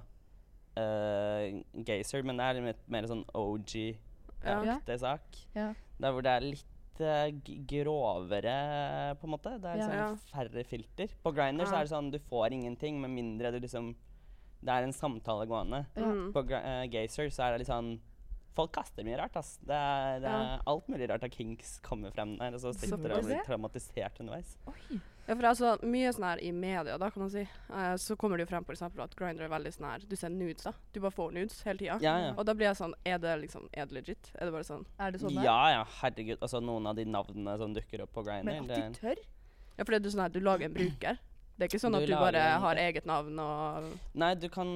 uh, 0.78 1.60
Gazer, 1.84 2.22
men 2.26 2.36
det 2.40 2.44
er 2.50 2.60
litt 2.70 2.84
mer 2.88 3.08
sånn 3.10 3.24
OG-aktig 3.34 4.98
sak. 5.02 5.40
Ja. 5.56 5.70
Der 6.00 6.12
hvor 6.16 6.24
det 6.24 6.32
er 6.38 6.46
litt 6.46 6.66
eh, 7.00 7.30
grovere, 7.68 9.16
på 9.20 9.26
en 9.28 9.34
måte. 9.34 9.54
Det 9.60 9.70
er 9.70 9.78
Ja. 9.78 9.88
sånn 9.88 9.96
Ja. 9.96 10.14
færre 10.32 10.64
filter. 10.64 11.08
På 11.24 11.32
Grindr 11.32 11.64
så 11.66 11.76
er 11.76 11.84
det 11.84 11.92
sånn 11.92 12.10
du 12.12 12.18
får 12.18 12.52
ingenting 12.52 13.00
med 13.00 13.10
mindre 13.10 13.52
du 13.52 13.60
liksom 13.60 13.94
Det 14.62 14.68
er 14.68 14.82
en 14.84 14.92
samtale 14.92 15.46
gående. 15.48 15.86
Ja. 15.96 16.02
Mm. 16.04 16.32
På 16.34 16.40
eh, 16.50 16.86
Gazer 16.92 17.30
så 17.32 17.44
er 17.44 17.52
det 17.52 17.60
litt 17.60 17.68
sånn 17.72 17.98
Folk 18.56 18.72
kaster 18.74 19.04
mye 19.06 19.16
rart, 19.20 19.36
ass. 19.36 19.58
Det 19.62 19.76
er, 19.76 20.18
det 20.20 20.26
er 20.28 20.42
Ja. 20.56 20.58
alt 20.66 20.88
mulig 20.90 21.08
rart 21.08 21.22
av 21.24 21.30
kinks 21.30 21.78
kommer 21.82 22.10
frem 22.10 22.36
der, 22.38 22.54
og 22.54 22.60
så 22.60 22.72
sitter 22.74 22.96
du 23.08 23.14
og 23.14 23.24
blir 23.24 23.44
traumatisert 23.46 24.18
underveis. 24.20 24.56
Oi. 24.66 25.00
Ja, 25.28 25.36
for 25.36 25.42
altså, 25.46 25.76
mye 25.86 26.10
sånn 26.12 26.24
her 26.26 26.40
i 26.42 26.50
media, 26.50 26.96
da, 26.98 27.08
kan 27.10 27.22
man 27.22 27.30
si, 27.30 27.44
uh, 27.70 27.94
så 27.94 28.16
kommer 28.18 28.36
det 28.36 28.48
jo 28.48 28.50
frem 28.50 28.64
på 28.64 28.72
eksempel 28.74 29.04
at 29.04 29.14
Grindr 29.14 29.44
er 29.46 29.48
veldig 29.52 29.70
sånn 29.76 29.86
her 29.86 29.98
Du 30.08 30.16
ser 30.16 30.28
nudes, 30.34 30.64
da. 30.64 30.72
Du 30.92 30.98
bare 31.00 31.12
får 31.14 31.32
nudes 31.36 31.62
hele 31.62 31.78
tida. 31.78 31.98
Ja, 32.02 32.16
ja. 32.18 32.32
Og 32.36 32.44
da 32.44 32.52
blir 32.54 32.66
jeg 32.66 32.76
sånn 32.80 32.94
Er 33.06 33.18
det 33.22 33.36
liksom 33.44 33.68
Er 33.72 33.86
det 33.86 33.94
legit? 33.94 34.32
Er 34.34 34.46
det 34.46 34.52
bare 34.52 34.66
sånn 34.66 34.84
Er 34.98 35.12
det 35.12 35.20
sånn 35.20 35.36
der? 35.36 35.44
Ja, 35.44 35.68
ja, 35.70 35.84
herregud. 36.00 36.38
Altså, 36.42 36.58
noen 36.60 36.88
av 36.90 36.96
de 36.96 37.04
navnene 37.04 37.56
som 37.58 37.72
dukker 37.72 38.02
opp 38.02 38.12
på 38.12 38.24
Grindr 38.26 38.44
Men 38.50 38.62
at 38.64 38.68
det- 38.74 38.92
de 38.92 38.98
tør? 39.06 39.22
Ja, 39.78 39.84
for 39.84 39.92
det 39.92 40.04
er 40.06 40.10
sånn 40.10 40.22
her 40.22 40.28
Du 40.34 40.40
lager 40.40 40.64
en 40.64 40.74
bruker. 40.74 41.18
Det 41.60 41.66
er 41.66 41.68
ikke 41.74 41.80
sånn 41.82 41.92
Du 41.92 41.98
at 41.98 42.06
du 42.08 42.12
lager 42.14 42.24
bare 42.24 42.42
en- 42.54 42.60
har 42.62 42.78
eget 42.80 43.04
navn 43.04 43.38
og 43.38 43.88
Nei, 44.16 44.30
du 44.34 44.46
kan 44.48 44.70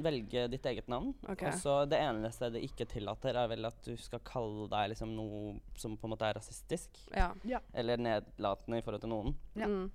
velge 0.00 0.46
ditt 0.48 0.64
eget 0.64 0.86
navn. 0.88 1.10
Okay. 1.28 1.50
Og 1.50 1.58
så 1.60 1.74
det 1.86 1.98
eneste 2.00 2.48
det 2.54 2.62
ikke 2.64 2.86
tillater, 2.88 3.36
er 3.36 3.50
vel 3.50 3.66
at 3.68 3.76
du 3.84 3.92
skal 4.00 4.22
kalle 4.24 4.66
deg 4.72 4.94
liksom 4.94 5.12
noe 5.14 5.60
som 5.76 5.98
på 5.98 6.08
en 6.08 6.14
måte 6.14 6.24
er 6.24 6.38
rasistisk. 6.38 6.96
Ja. 7.12 7.60
Eller 7.74 8.00
nedlatende 8.00 8.78
i 8.78 8.80
forhold 8.86 9.02
til 9.04 9.12
noen. 9.12 9.34
Ja. 9.54 9.66
Mm. 9.68 9.90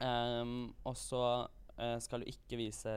Um, 0.00 0.74
og 0.86 0.94
så 0.94 1.48
uh, 1.80 1.98
skal 1.98 2.22
du 2.22 2.26
ikke 2.30 2.56
vise 2.60 2.94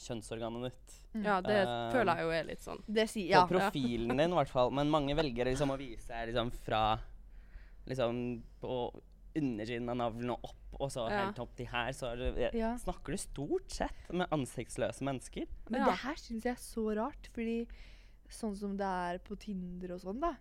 kjønnsorganet 0.00 0.70
ditt. 0.70 0.96
Mm. 1.14 1.24
ja, 1.24 1.40
det 1.40 1.60
Um, 1.68 1.92
føler 1.92 2.16
jeg 2.16 2.24
jo 2.24 2.30
er 2.30 2.44
litt 2.46 2.60
sånn 2.62 2.82
Det 2.86 3.04
sier 3.10 3.30
ja. 3.30 3.40
På 3.46 3.56
profilen 3.58 4.16
din, 4.16 4.30
i 4.30 4.38
hvert 4.38 4.50
fall. 4.50 4.70
Men 4.74 4.90
mange 4.90 5.14
velger 5.14 5.46
liksom 5.46 5.70
å 5.70 5.78
vise 5.78 6.26
liksom 6.26 6.50
fra 6.64 6.98
liksom 7.86 8.42
på 8.60 8.74
undersiden 9.36 9.88
av 9.88 9.96
navlen 9.96 10.30
og 10.30 10.44
opp, 10.44 10.80
og 10.80 10.90
så 10.90 11.08
Ja. 11.10 11.24
helt 11.26 11.38
opp 11.38 11.54
til 11.56 11.66
her. 11.66 11.92
Så 11.92 12.12
er 12.12 12.16
det, 12.16 12.36
jeg, 12.36 12.54
Ja. 12.54 12.76
snakker 12.76 13.12
du 13.12 13.16
stort 13.16 13.70
sett 13.70 14.12
med 14.12 14.28
ansiktsløse 14.30 15.02
mennesker. 15.02 15.46
Men 15.70 15.80
Ja. 15.80 15.86
det 15.90 15.98
her 15.98 16.14
syns 16.14 16.42
jeg 16.44 16.52
er 16.52 16.56
så 16.56 16.96
rart, 16.96 17.28
fordi 17.32 17.66
sånn 18.28 18.56
som 18.56 18.76
det 18.76 18.86
er 18.86 19.18
på 19.18 19.38
Tinder 19.38 19.92
og 19.94 20.00
sånn, 20.00 20.20
da, 20.20 20.36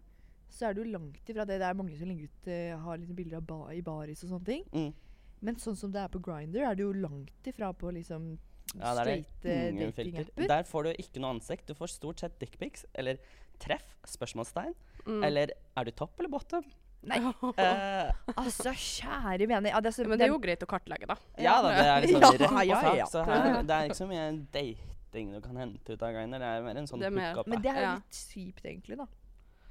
så 0.50 0.70
er 0.70 0.74
det 0.74 0.86
jo 0.86 0.92
langt 0.98 1.26
ifra 1.26 1.46
det. 1.46 1.60
Det 1.60 1.68
er 1.70 1.74
mange 1.74 1.98
som 1.98 2.08
legger 2.08 2.24
ut 2.30 2.48
uh, 2.48 2.78
har 2.84 2.98
liksom 2.98 3.16
bilder 3.16 3.38
av 3.38 3.46
ba 3.48 3.70
i 3.72 3.82
baris 3.82 4.24
og 4.24 4.30
sånne 4.30 4.46
ting. 4.46 4.64
Mm. 4.74 4.94
Men 5.42 5.56
sånn 5.56 5.78
som 5.78 5.92
det 5.92 6.02
er 6.02 6.08
på 6.10 6.22
Grinder, 6.22 6.70
er 6.72 6.76
det 6.76 6.84
jo 6.84 6.94
langt 6.94 7.44
ifra 7.46 7.74
på 7.74 7.92
liksom 7.94 8.38
Ja, 8.76 8.94
der 8.94 9.02
er 9.02 9.24
straighte 9.24 9.94
datingapper. 9.96 10.48
Der 10.48 10.64
får 10.64 10.84
du 10.84 10.90
ikke 10.94 11.20
noe 11.20 11.34
ansikt. 11.40 11.66
Du 11.66 11.74
får 11.74 11.90
stort 11.90 12.20
sett 12.20 12.38
dickpics 12.40 12.86
eller 12.94 13.18
treff, 13.58 13.96
spørsmålstegn. 14.06 14.76
mm. 15.06 15.24
Eller 15.24 15.50
er 15.76 15.84
du 15.86 15.92
topp 15.92 16.20
eller 16.20 16.30
bottom? 16.30 16.64
Nei, 17.08 17.20
Eh, 17.64 18.12
altså, 18.36 18.74
kjære 18.76 19.48
vene. 19.48 19.70
Ja, 19.72 19.80
det, 19.80 19.88
er 19.88 19.96
så, 19.96 20.04
Men 20.08 20.20
det 20.20 20.26
er 20.28 20.34
jo 20.34 20.40
greit 20.44 20.64
å 20.66 20.68
kartlegge, 20.68 21.08
da. 21.08 21.16
ja 21.40 21.62
da, 21.64 21.70
det 21.72 21.86
er 21.88 22.02
liksom 22.04 22.22
Ja, 22.26 22.32
rett 22.36 22.50
på 22.52 22.64
ja, 22.68 22.80
sak. 22.82 23.12
Så 23.14 23.24
her, 23.30 23.62
det 23.64 23.76
er 23.78 23.88
ikke 23.88 24.00
så 24.02 24.08
mye 24.10 24.26
dating 24.52 25.32
du 25.34 25.40
kan 25.42 25.56
hente 25.58 25.96
ut 25.96 26.04
av 26.04 26.12
Grindr. 26.14 26.40
Det 26.44 26.50
er 26.50 26.66
mer 26.68 26.82
en 26.82 26.90
sånn 26.92 27.00
Det 27.00 27.08
er 27.08 27.16
mer- 27.16 27.32
hookup. 27.38 27.48
Men 27.54 27.62
det 27.64 27.72
er 27.72 27.80
jo 27.80 27.86
Ja. 27.88 27.94
litt 28.02 28.20
kjipt, 28.34 28.66
egentlig, 28.66 28.98
da. 29.00 29.08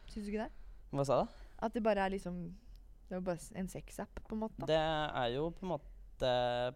Syns 0.08 0.24
du 0.24 0.32
ikke 0.32 0.46
det? 0.46 0.50
Hva 0.96 1.04
sa 1.04 1.20
du? 1.22 1.36
At 1.60 1.74
det 1.74 1.82
bare 1.84 2.06
er 2.06 2.10
liksom 2.16 2.40
Det 3.08 3.12
er 3.16 3.20
jo 3.20 3.24
bare 3.28 3.36
s- 3.40 3.52
en 3.56 3.68
sexapp, 3.68 4.20
på 4.28 4.32
en 4.32 4.40
måte. 4.46 4.66
Det 4.66 4.76
er 4.80 5.28
jo 5.34 5.50
på 5.50 5.62
en 5.68 5.70
måte 5.76 6.74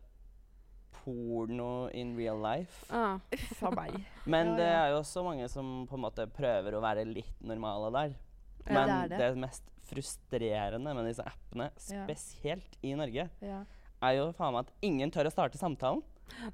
porno 0.93 1.89
in 1.93 2.17
real 2.17 2.39
life. 2.41 2.85
Ah. 2.91 3.19
Uff 3.33 3.63
a 3.63 3.71
meg. 3.75 3.97
Men 4.27 4.53
Ja, 4.53 4.57
det 4.57 4.67
ja. 4.69 4.85
er 4.85 4.91
jo 4.93 5.01
også 5.01 5.25
mange 5.25 5.49
som 5.51 5.87
på 5.89 5.95
en 5.99 6.05
måte 6.05 6.27
prøver 6.31 6.77
å 6.77 6.81
være 6.85 7.05
litt 7.09 7.41
normale 7.41 7.91
der. 7.93 8.15
Ja, 8.67 8.73
Men 8.73 8.89
det 8.89 8.95
er 8.95 9.09
det, 9.09 9.19
det. 9.35 9.41
mest 9.43 9.63
frustrerende 9.93 10.95
med 10.97 11.07
disse 11.11 11.25
appene, 11.29 11.71
Ja. 11.91 12.05
spesielt 12.07 12.77
i 12.83 12.95
Norge, 12.95 13.29
Ja. 13.43 13.65
er 14.03 14.13
jo 14.17 14.33
faen 14.33 14.53
meg 14.53 14.67
at 14.67 14.73
ingen 14.83 15.11
tør 15.11 15.27
å 15.27 15.33
starte 15.33 15.59
samtalen. 15.59 16.03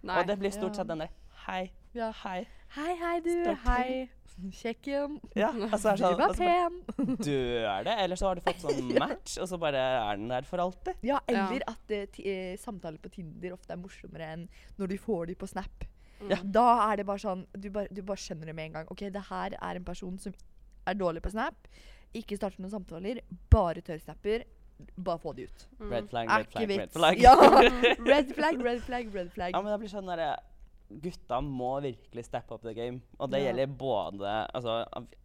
Nei. 0.02 0.20
Og 0.20 0.26
det 0.26 0.38
blir 0.38 0.50
stort 0.50 0.74
sett 0.76 0.88
den 0.88 0.98
der 0.98 1.08
Hei, 1.46 1.70
Ja. 1.94 2.10
hei. 2.12 2.46
Hei, 2.74 2.94
hei, 2.96 3.20
du. 3.20 3.30
Stort. 3.44 3.58
Hei. 3.64 4.08
Kjekken. 4.50 5.20
Ja, 5.34 5.48
altså 5.50 5.96
Du 5.96 6.16
var 6.16 6.34
pen 6.34 6.82
du 7.16 7.32
er 7.64 7.82
dør 7.82 7.84
det, 7.84 7.94
eller 7.98 8.16
så 8.16 8.26
har 8.28 8.34
du 8.36 8.40
fått 8.40 8.60
sånn 8.60 8.98
match, 8.98 9.38
og 9.38 9.48
så 9.48 9.58
bare 9.58 9.74
er 9.78 10.16
den 10.16 10.28
der 10.28 10.42
for 10.42 10.58
alltid. 10.58 10.94
Ja, 11.02 11.18
eller 11.26 11.62
at 11.66 11.90
eh, 11.90 12.06
eh, 12.24 12.56
samtaler 12.56 12.98
på 12.98 13.10
Tinder 13.10 13.52
ofte 13.56 13.72
er 13.72 13.76
morsommere 13.80 14.28
enn 14.34 14.48
når 14.78 14.88
du 14.88 14.96
får 14.98 15.26
de 15.28 15.34
på 15.34 15.48
Snap. 15.48 15.84
Mm. 16.20 16.52
Da 16.52 16.66
er 16.92 16.96
det 16.96 17.06
bare 17.06 17.18
sånn 17.18 17.46
du 17.58 17.70
bare, 17.70 17.88
du 17.94 18.02
bare 18.02 18.16
skjønner 18.16 18.46
det 18.46 18.54
med 18.54 18.66
en 18.66 18.72
gang. 18.72 18.86
OK, 18.90 19.08
det 19.10 19.22
her 19.30 19.54
er 19.60 19.76
en 19.76 19.84
person 19.84 20.18
som 20.18 20.34
er 20.86 20.94
dårlig 20.94 21.22
på 21.22 21.30
Snap. 21.30 21.54
Ikke 22.14 22.36
starte 22.38 22.60
noen 22.62 22.70
samtaler. 22.72 23.20
Bare 23.52 23.82
tørrsnapper. 23.84 24.44
Bare 24.96 25.18
få 25.18 25.32
de 25.34 25.48
ut. 25.48 25.64
Mm. 25.80 25.90
Red 25.90 26.08
flag, 26.08 26.28
red 26.30 26.46
flag, 26.52 26.68
red 26.78 26.92
flag. 26.94 27.18
Ja. 27.20 27.34
Red 28.12 28.34
flag, 28.34 28.60
red 28.64 28.80
flag, 28.86 29.08
red 29.14 29.32
flag. 29.34 29.52
Ja, 29.52 29.60
men 29.62 29.72
det 29.72 29.80
blir 29.82 29.90
sånn 29.90 30.06
der, 30.06 30.36
gutta 30.88 31.40
må 31.44 31.72
virkelig 31.84 32.24
steppe 32.24 32.54
up 32.54 32.62
the 32.62 32.72
game. 32.72 33.00
Og 33.18 33.28
det 33.32 33.40
Ja. 33.42 33.50
gjelder 33.50 33.66
både 33.76 34.30
altså, 34.54 34.76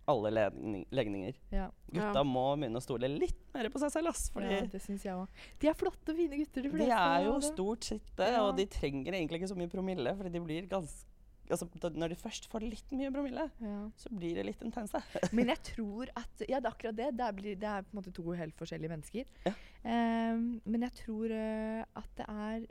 alle 0.09 0.31
legning, 0.33 0.85
legninger. 0.91 1.37
Ja. 1.53 1.69
Gutta 1.93 2.19
Ja. 2.19 2.23
må 2.23 2.57
begynne 2.57 2.81
å 2.81 2.83
stole 2.83 3.07
litt 3.07 3.37
mer 3.53 3.69
på 3.69 3.79
seg 3.79 3.91
selv, 3.93 4.09
ass. 4.09 4.25
Fordi 4.33 4.49
ja, 4.51 4.65
det 4.65 4.81
syns 4.81 5.05
jeg 5.05 5.13
òg. 5.15 5.27
De 5.61 5.69
er 5.69 5.73
flotte 5.77 6.11
og 6.11 6.17
fine 6.17 6.35
gutter, 6.41 6.61
de 6.63 6.69
de 6.83 6.89
er 6.91 7.23
jo 7.29 7.39
stort 7.45 7.83
sett 7.83 8.09
det, 8.17 8.27
Ja. 8.33 8.41
og 8.43 8.57
de 8.57 8.65
trenger 8.65 9.13
egentlig 9.13 9.39
ikke 9.43 9.53
så 9.53 9.55
mye 9.61 9.69
promille, 9.71 10.17
fordi 10.17 10.31
de 10.33 10.39
blir 10.41 10.67
ganske 10.67 11.05
Altså, 11.51 11.67
da, 11.81 11.89
når 11.91 12.13
de 12.13 12.15
først 12.15 12.45
får 12.51 12.63
litt 12.63 12.91
mye 12.95 13.09
promille, 13.11 13.43
Ja. 13.59 13.79
så 13.99 14.09
blir 14.15 14.37
det 14.39 14.45
litt 14.47 14.61
intense. 14.63 15.01
Men 15.35 15.49
jeg 15.51 15.59
tror 15.73 16.11
at 16.15 16.43
Ja, 16.47 16.59
det 16.63 16.69
er 16.69 16.71
akkurat 16.71 16.95
det. 16.95 17.09
Det 17.19 17.25
er, 17.25 17.33
blir, 17.35 17.57
det 17.59 17.67
er 17.67 17.83
på 17.83 17.91
en 17.93 17.99
måte 17.99 18.13
to 18.15 18.23
helt 18.31 18.55
forskjellige 18.59 18.93
mennesker. 18.93 19.25
Ja. 19.45 19.53
Um, 19.83 20.61
men 20.63 20.85
jeg 20.87 20.93
tror 21.01 21.33
uh, 21.35 21.81
at 21.99 22.11
det 22.15 22.25
er 22.31 22.61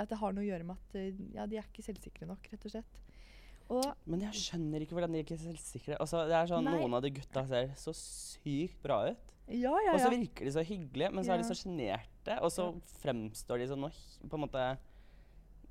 At 0.00 0.08
det 0.08 0.16
har 0.16 0.32
noe 0.32 0.40
å 0.40 0.46
gjøre 0.46 0.64
med 0.64 0.78
at 0.80 0.96
uh, 0.96 1.20
ja, 1.36 1.44
de 1.46 1.58
er 1.60 1.68
ikke 1.68 1.84
selvsikre 1.84 2.28
nok, 2.28 2.48
rett 2.52 2.64
og 2.64 2.72
slett. 2.72 2.98
Og 3.68 3.84
Men 4.06 4.22
jeg 4.28 4.40
skjønner 4.46 4.80
ikke 4.84 4.96
hvordan 4.96 5.12
de 5.12 5.20
ikke 5.24 5.34
er 5.36 5.42
selvsikre. 5.42 5.96
Altså, 6.00 6.24
det 6.30 6.36
er 6.38 6.48
sånn, 6.48 6.64
Nei. 6.64 6.76
Noen 6.78 6.96
av 6.96 7.02
de 7.04 7.10
gutta 7.16 7.42
ser 7.50 7.72
så 7.80 7.92
sykt 7.98 8.78
bra 8.84 9.02
ut. 9.10 9.32
ja, 9.50 9.72
ja, 9.84 9.92
Og 9.92 10.00
så 10.00 10.10
virker 10.12 10.46
de 10.48 10.52
så 10.54 10.62
hyggelige, 10.64 11.10
men 11.12 11.26
så 11.26 11.34
er 11.34 11.42
de 11.42 11.48
så 11.48 11.56
sjenerte. 11.58 12.36
Og 12.40 12.52
så 12.54 12.70
fremstår 13.02 13.60
de 13.62 13.68
som 13.72 13.82
noe 13.82 13.90
på 14.22 14.38
en 14.38 14.44
måte 14.46 14.62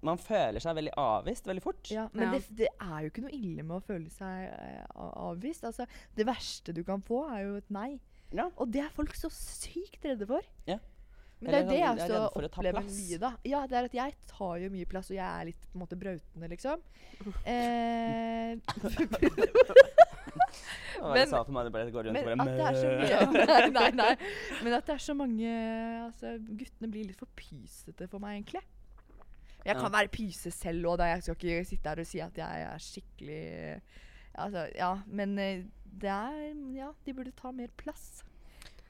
Man 0.05 0.19
føler 0.21 0.63
seg 0.63 0.75
veldig 0.77 0.93
avvist 1.01 1.47
veldig 1.49 1.63
fort. 1.65 1.91
ja 1.91 2.07
men 2.13 2.27
Ja. 2.27 2.31
Det, 2.35 2.57
det 2.63 2.69
er 2.79 2.97
jo 3.05 3.11
ikke 3.11 3.23
noe 3.25 3.35
ille 3.35 3.63
med 3.65 3.77
å 3.77 3.83
føle 3.85 4.09
seg 4.13 4.49
eh, 4.49 4.83
avvist. 4.99 5.65
Altså, 5.67 5.87
det 6.15 6.25
verste 6.27 6.73
du 6.75 6.83
kan 6.87 7.01
få, 7.05 7.23
er 7.35 7.45
jo 7.47 7.55
et 7.61 7.71
nei. 7.73 7.91
Ja. 8.35 8.49
Og 8.57 8.71
det 8.73 8.81
er 8.85 8.91
folk 8.95 9.15
så 9.17 9.29
sykt 9.33 10.05
redde 10.05 10.27
for. 10.29 10.45
Ja. 10.69 10.79
Men 11.43 11.51
det 11.51 11.57
er 11.57 11.61
jo 11.61 11.67
det 11.67 11.75
sånn, 11.75 11.87
jeg 11.99 12.21
også 12.23 12.47
opplever 12.47 12.85
mye, 12.87 13.17
da. 13.21 13.31
Ja, 13.45 13.59
det 13.67 13.75
er 13.77 13.87
at 13.89 13.95
jeg 13.97 14.13
tar 14.31 14.55
jo 14.63 14.69
mye 14.71 14.87
plass, 14.89 15.09
og 15.11 15.17
jeg 15.17 15.27
er 15.27 15.49
litt 15.49 15.65
på 15.67 15.75
en 15.75 15.81
måte 15.83 15.97
brautende, 15.99 16.47
liksom. 16.53 16.85
Eh, 17.43 18.55
Men- 21.13 21.29
sa 21.29 21.43
for 21.43 21.51
meg, 21.53 21.67
det 21.67 21.73
bare 21.75 21.91
går 21.91 22.07
rundt 22.07 22.25
men 22.25 22.41
og 22.41 22.47
at 22.47 22.55
det 22.55 22.65
er 22.65 22.77
så 22.79 22.87
mye 22.95 23.45
nei, 23.51 23.67
nei, 23.75 23.89
nei. 23.99 24.13
Men 24.63 24.77
at 24.77 24.87
det 24.87 24.95
er 24.95 25.03
så 25.03 25.15
mange 25.17 25.51
altså, 26.05 26.35
Guttene 26.39 26.89
blir 26.91 27.09
litt 27.11 27.19
for 27.19 27.29
pysete 27.37 28.07
for 28.11 28.23
meg, 28.23 28.39
egentlig. 28.39 28.63
Jeg 29.65 29.75
Ja. 29.75 29.81
kan 29.81 29.91
være 29.91 30.07
pyse 30.13 30.51
selv 30.53 30.85
òg, 30.91 30.99
jeg 30.99 31.23
skal 31.23 31.35
ikke 31.35 31.65
sitte 31.65 31.89
her 31.89 31.99
og 31.99 32.05
si 32.07 32.19
at 32.21 32.37
jeg 32.37 32.61
er 32.61 32.77
skikkelig 32.77 33.81
Altså, 34.37 34.65
ja, 34.75 34.89
men 35.07 35.37
eh, 35.39 35.63
det 36.01 36.09
er 36.11 36.53
Ja, 36.75 36.89
de 37.05 37.13
burde 37.13 37.31
ta 37.31 37.51
mer 37.51 37.67
plass. 37.77 38.23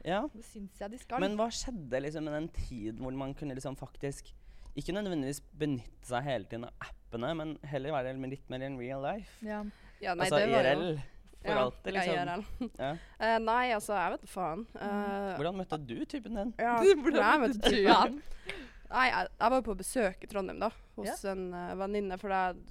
Ja. 0.06 0.24
Det 0.34 0.44
syns 0.46 0.80
jeg 0.82 0.92
de 0.92 0.98
skal. 0.98 1.20
Men 1.22 1.36
hva 1.38 1.48
skjedde 1.54 2.02
liksom 2.02 2.24
med 2.28 2.34
den 2.34 2.50
tiden 2.50 2.98
hvor 3.02 3.14
man 3.14 3.34
kunne 3.34 3.54
liksom 3.56 3.76
faktisk 3.78 4.34
ikke 4.76 4.92
nødvendigvis 4.92 5.40
benytte 5.58 6.04
seg 6.10 6.24
hele 6.24 6.46
tiden 6.50 6.66
av 6.66 6.74
appene, 6.90 7.30
men 7.38 7.58
heller 7.64 7.92
være 7.96 8.18
litt 8.30 8.50
mer 8.50 8.62
in 8.66 8.78
real 8.80 9.02
life? 9.02 9.38
ja. 9.46 9.64
Ja, 10.02 10.14
nei, 10.14 10.26
altså 10.26 10.36
det 10.42 10.50
var 10.52 10.64
jo- 10.66 10.74
IRL 10.76 10.98
for 11.46 11.52
ja, 11.54 11.62
alltid, 11.64 11.94
ja, 11.94 12.02
liksom. 12.02 12.16
IRL. 12.16 12.72
Ja. 12.84 12.92
Uh, 13.22 13.40
nei, 13.46 13.72
altså, 13.72 13.94
jeg 13.96 14.12
vet 14.12 14.22
da 14.26 14.28
faen. 14.28 14.66
Uh, 14.76 15.36
Hvordan 15.38 15.56
møtte 15.62 15.78
du 15.88 16.06
typen 16.06 16.36
din? 16.36 16.54
ja, 16.60 16.74
Hvordan 16.82 17.22
jeg 17.22 17.40
møtte 17.46 17.70
typen. 17.70 18.22
Nei, 18.96 19.06
jeg, 19.12 19.28
jeg 19.42 19.52
var 19.52 19.64
på 19.66 19.74
besøk 19.76 20.22
i 20.24 20.28
Trondheim 20.32 20.60
da, 20.62 20.70
hos 20.96 21.24
en 21.28 21.50
uh, 21.52 21.74
venninne, 21.82 22.16
for 22.22 22.32
jeg, 22.32 22.62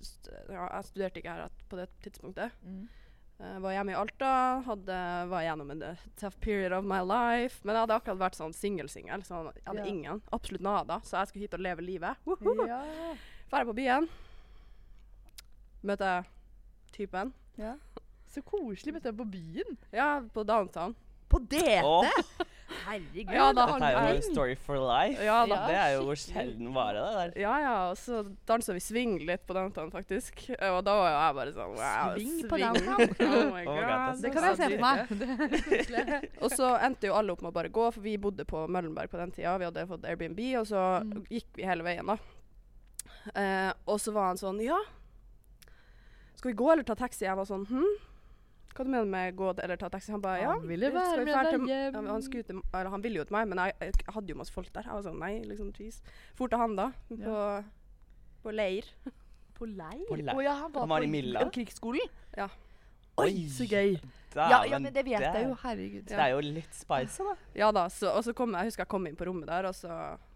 ja, 0.48 0.62
jeg 0.70 0.86
studerte 0.88 1.20
ikke 1.20 1.34
her 1.36 1.50
på 1.68 1.76
det 1.76 1.84
tidspunktet. 2.04 2.54
Mm. 2.64 2.86
Uh, 3.42 3.58
var 3.60 3.74
hjemme 3.74 3.92
i 3.92 3.98
Alta, 3.98 4.30
hadde, 4.64 4.98
var 5.28 5.42
gjennom 5.44 5.72
en 5.74 5.82
eh, 5.90 6.04
tough 6.16 6.38
period 6.40 6.72
of 6.72 6.86
my 6.88 7.02
life. 7.04 7.60
Men 7.66 7.74
jeg 7.76 7.84
hadde 7.84 7.98
akkurat 7.98 8.22
vært 8.22 8.38
sånn 8.38 8.54
singel-singel, 8.56 9.24
så 9.26 9.42
jeg 9.50 9.66
hadde 9.66 9.84
Ja. 9.84 9.90
ingen. 9.90 10.22
Absolutt 10.32 10.64
nada. 10.64 11.00
Så 11.04 11.18
jeg 11.18 11.32
skulle 11.32 11.44
hit 11.44 11.58
og 11.58 11.64
leve 11.66 11.84
livet. 11.84 12.16
Ja. 12.70 12.80
Drar 13.50 13.68
på 13.68 13.74
byen. 13.76 14.08
Møter 15.84 16.24
typen. 16.94 17.34
ja. 17.60 17.74
Så 18.34 18.40
koselig. 18.42 18.96
Møtte 18.96 19.12
jeg 19.12 19.18
på 19.18 19.24
byen. 19.30 19.76
Ja, 19.94 20.06
på 20.34 20.42
downtown. 20.42 20.96
På 21.30 21.38
DT! 21.38 22.46
Herregud. 22.84 23.30
Ja, 23.34 23.46
da 23.56 23.64
Dette 23.70 23.88
er 23.90 24.08
jo 24.08 24.14
en 24.16 24.24
story 24.26 24.54
for 24.60 24.76
life. 24.82 25.22
Ja 25.24 25.38
da. 25.46 25.58
Det 25.68 25.76
er 25.80 25.90
jo 25.94 26.02
hvor 26.08 26.18
sjelden 26.20 26.72
vare, 26.74 27.04
det 27.04 27.14
der. 27.18 27.40
Ja 27.44 27.54
ja, 27.62 27.74
og 27.90 27.96
så 28.00 28.22
dansa 28.48 28.74
vi 28.76 28.82
swing 28.84 29.14
litt 29.28 29.44
på 29.48 29.54
downtown, 29.56 29.90
faktisk. 29.94 30.42
Og 30.58 30.80
da 30.86 30.94
var 30.98 31.08
jo 31.10 31.16
jeg 31.20 31.36
bare 31.38 31.54
sånn 31.56 31.76
wow. 31.78 32.14
Swing 32.18 32.48
på 32.50 32.60
downtown? 32.64 33.14
Oh 33.24 33.52
my 33.54 33.64
Oh 33.64 33.74
God, 33.74 33.86
god. 33.88 34.22
Det 34.24 34.32
kan 34.34 34.48
jeg 34.50 34.56
se 34.58 34.68
på 34.70 34.74
for 34.74 34.82
meg. 34.84 36.28
Og 36.44 36.50
så 36.56 36.72
endte 36.84 37.08
jo 37.10 37.14
alle 37.18 37.32
opp 37.36 37.42
med 37.44 37.52
å 37.52 37.56
bare 37.60 37.72
gå, 37.74 37.86
for 37.94 38.04
vi 38.04 38.16
bodde 38.20 38.44
på 38.48 38.66
Møllenberg 38.68 39.10
på 39.12 39.20
den 39.22 39.32
tida. 39.34 39.56
Vi 39.62 39.68
hadde 39.70 39.86
fått 39.90 40.04
Airbnb, 40.10 40.40
og 40.60 40.66
så 40.70 40.82
Mm. 41.04 41.24
gikk 41.30 41.48
vi 41.56 41.64
hele 41.66 41.82
veien, 41.86 42.06
da. 42.06 42.18
Eh, 43.34 43.70
og 43.88 43.96
så 44.00 44.12
var 44.12 44.26
han 44.32 44.36
sånn 44.40 44.58
Ja, 44.62 44.76
skal 46.36 46.50
vi 46.50 46.56
gå 46.58 46.66
eller 46.72 46.84
ta 46.84 46.94
taxi? 46.98 47.24
Jeg 47.24 47.36
var 47.38 47.46
sånn 47.48 47.64
Hm? 47.70 47.94
Hva 48.74 48.84
du 48.84 48.90
mener 48.90 49.06
med 49.06 49.36
gå 49.38 49.52
eller 49.54 49.78
ta 49.78 49.88
taxi? 49.92 50.10
Han 50.10 50.22
bare 50.22 50.40
ja. 50.42 50.52
Han 50.56 50.66
ville 50.66 50.90
være 50.90 51.22
med 51.22 51.30
deg 51.30 51.68
hjem. 51.70 52.08
Han, 52.10 52.24
skute, 52.26 52.56
eller, 52.58 52.90
han 52.90 53.04
ville 53.04 53.20
jo 53.20 53.26
til 53.28 53.36
meg, 53.36 53.46
men 53.52 53.60
jeg, 53.62 53.76
jeg 53.94 54.14
hadde 54.16 54.34
jo 54.34 54.38
masse 54.40 54.54
folk 54.54 54.72
der. 54.74 54.88
Jeg 54.88 54.96
var 54.98 55.04
sånn 55.06 55.20
Nei, 55.22 55.34
liksom, 55.46 55.70
please. 55.76 56.02
For 56.34 56.50
til 56.50 56.58
han, 56.58 56.74
da. 56.78 56.88
På, 57.12 57.38
på 58.42 58.54
leir. 58.54 58.90
På 59.54 59.68
leir? 59.70 60.02
På 60.08 60.18
leir. 60.18 60.34
Å 60.34 60.42
ja, 60.42 60.56
han 60.64 60.72
var, 60.74 60.82
Han 60.82 60.90
var 60.90 61.04
på 61.04 61.06
i 61.06 61.10
Milla? 61.12 61.44
på 61.46 61.54
krigsskolen? 61.54 62.14
Ja. 62.34 62.48
Oi, 63.22 63.46
så 63.54 63.62
gøy. 63.70 63.94
Da, 64.34 64.48
Ja, 64.50 64.58
ja, 64.66 64.78
men 64.82 64.90
det 64.90 65.04
vet 65.06 65.22
jeg 65.22 65.44
jo. 65.46 65.54
Herregud. 65.62 65.62
Herregud. 65.62 66.08
Det 66.10 66.18
er 66.18 66.32
jo 66.32 66.40
litt 66.42 66.74
spicy, 66.74 67.22
da. 67.22 67.34
Ja 67.54 67.68
da. 67.70 67.84
Så, 67.86 68.10
og 68.10 68.24
så 68.26 68.34
kom 68.34 68.50
jeg, 68.50 68.64
jeg 68.66 68.72
husker 68.72 68.82
jeg 68.82 68.90
kom 68.96 69.06
inn 69.06 69.14
på 69.18 69.28
rommet 69.28 69.46
der, 69.46 69.68
og 69.70 69.76
så 69.78 69.92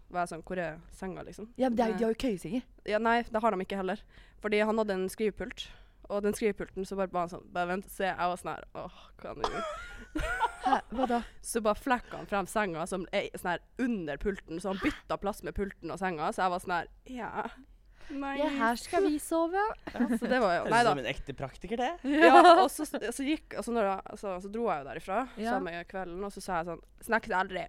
var 0.09 0.23
jeg 0.23 0.31
sånn 0.31 0.45
Hvor 0.47 0.61
er 0.63 0.79
senga, 0.95 1.25
liksom? 1.27 1.49
Ja, 1.59 1.67
men 1.67 1.75
det 1.77 1.85
er, 1.85 1.97
de 1.99 2.07
har 2.07 2.15
jo 2.15 2.19
køyesenger. 2.23 2.63
Ja, 2.87 3.01
nei, 3.03 3.19
det 3.27 3.43
har 3.43 3.53
de 3.53 3.65
ikke 3.67 3.81
heller. 3.81 4.01
Fordi 4.39 4.61
han 4.63 4.79
hadde 4.81 4.95
en 4.95 5.09
skrivepult. 5.11 5.67
Og 6.09 6.23
den 6.25 6.33
skrivepulten 6.33 6.85
så 6.89 6.95
bare, 6.97 7.11
ba 7.13 7.19
han 7.25 7.29
sånn 7.29 7.45
Bare 7.53 7.67
vent, 7.69 7.89
se. 7.91 8.07
Jeg 8.09 8.17
var 8.17 8.39
sånn 8.41 8.51
her 8.55 8.63
Åh, 8.81 8.99
hva 9.21 9.33
nå? 9.37 9.63
Hæ, 10.65 10.77
hva 10.97 11.05
da? 11.09 11.19
Så 11.45 11.61
bare 11.61 11.77
flekka 11.79 12.17
han 12.17 12.29
frem 12.29 12.47
senga 12.49 12.85
som 12.89 13.05
er 13.15 13.27
sånn 13.37 13.51
her 13.53 13.61
under 13.85 14.17
pulten, 14.21 14.59
så 14.61 14.73
han 14.73 14.79
bytta 14.81 15.17
plass 15.21 15.43
med 15.45 15.53
pulten 15.57 15.91
og 15.93 15.99
senga. 16.01 16.31
Så 16.33 16.41
jeg 16.43 16.53
var 16.55 16.63
sånn 16.65 16.75
her 16.79 16.89
Ja. 17.09 17.45
Nice. 18.09 18.39
Ja, 18.41 18.47
her 18.57 18.77
skal 18.81 19.03
vi 19.05 19.19
sove. 19.21 19.61
Så 20.17 20.25
det 20.25 20.39
var 20.41 20.55
jo 20.55 20.63
Nei 20.65 20.79
Høres 20.79 20.81
ut 20.81 20.87
da. 20.87 20.89
som 20.89 21.01
en 21.03 21.09
ekte 21.11 21.35
praktiker, 21.37 21.77
det. 21.77 21.89
Ja, 22.25 22.39
og 22.63 22.71
så, 22.73 22.87
så 22.89 23.25
gikk 23.27 23.53
altså 23.61 23.75
når 23.75 23.85
jeg, 23.91 24.17
så, 24.23 24.31
Så 24.41 24.49
dro 24.49 24.63
jeg 24.71 24.81
jo 24.81 24.87
derifra 24.87 25.19
Ja. 25.37 25.51
samme 25.53 25.75
kvelden, 25.91 26.23
og 26.25 26.33
så 26.33 26.41
sa 26.41 26.57
jeg 26.63 26.71
sånn 26.71 26.81
Snakkes 27.05 27.35
aldri. 27.37 27.67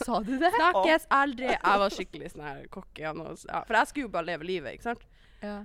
Sa 0.00 0.18
du 0.26 0.32
det? 0.40 0.50
Snakkes 0.56 1.06
aldri. 1.12 1.52
Jeg 1.54 1.80
var 1.84 1.94
skikkelig 1.94 2.32
sånn 2.34 2.42
her 2.48 2.66
cocky. 2.72 3.04
og 3.06 3.38
Ja, 3.46 3.62
for 3.68 3.78
jeg 3.78 3.92
skulle 3.92 4.08
jo 4.08 4.12
bare 4.18 4.26
leve 4.32 4.48
livet, 4.48 4.74
ikke 4.74 4.88
sant. 4.90 5.06
Ja. 5.44 5.60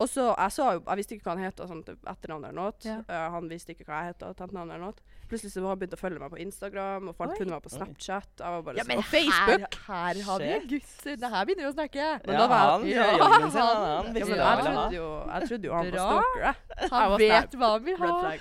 Og 0.00 0.06
så, 0.08 0.28
jeg 0.38 0.52
så, 0.54 0.64
jeg 0.86 0.96
visste 1.00 1.14
ikke 1.16 1.24
hva 1.26 1.32
han 1.34 1.42
het, 1.42 1.60
og 1.60 1.68
sånt, 1.72 1.88
etternavn 2.06 2.44
eller 2.46 2.54
noe. 2.54 2.72
Ja. 2.86 2.98
Uh, 3.08 3.30
han 3.34 3.48
visste 3.50 3.72
ikke 3.74 3.84
hva 3.88 4.04
jeg 4.04 4.12
het, 4.12 4.20
og 4.22 4.30
etternavn 4.36 4.70
eller 4.70 4.78
noe. 4.78 4.94
Plutselig 5.28 5.50
så 5.52 5.60
var 5.64 5.74
han 5.74 5.80
begynt 5.80 5.96
å 5.96 5.98
følge 6.00 6.20
meg 6.22 6.30
på 6.30 6.38
Instagram, 6.44 7.08
og 7.10 7.16
fant 7.18 7.34
funnet 7.36 7.50
meg 7.56 7.64
på 7.64 7.72
Snapchat. 7.74 8.30
Jeg 8.38 8.52
var 8.54 8.62
bare 8.62 8.78
Ja, 8.78 8.84
sånn, 8.84 8.92
men 8.92 9.02
og 9.02 9.08
Facebook! 9.10 9.74
Her, 9.88 10.14
her 10.14 10.22
har 10.28 10.38
vi 10.44 10.52
gutter! 10.70 11.16
Det 11.24 11.30
her 11.34 11.44
begynner 11.50 11.66
vi 11.66 11.68
å 11.68 11.74
snakke. 11.74 12.06
Men 12.24 12.34
ja, 12.34 12.38
da 12.38 12.46
var 12.52 12.62
jeg- 12.62 12.70
han 12.70 12.86
gjør 12.92 13.02
Ja, 13.02 13.18
jobben 13.18 13.50
sin. 13.50 13.60
Han, 13.60 13.76
han- 13.76 13.88
han 13.88 14.06
Ja, 14.06 14.24
men 14.24 14.38
jeg 14.38 14.64
trodde 14.68 14.94
jo, 15.00 15.08
jeg 15.34 15.48
trodde 15.50 15.64
jo 15.64 15.74
han 15.74 15.84
var 15.84 15.92
Bra. 15.98 16.06
stalker, 16.08 16.40
jeg. 16.46 16.54
Jeg 16.78 16.90
Han 16.94 17.10
var 17.10 17.18
vet 17.18 17.50
hva 17.58 17.72
han 17.74 17.84
vil 17.84 17.96
Red 17.98 18.10
ha. 18.10 18.20
flag. 18.20 18.40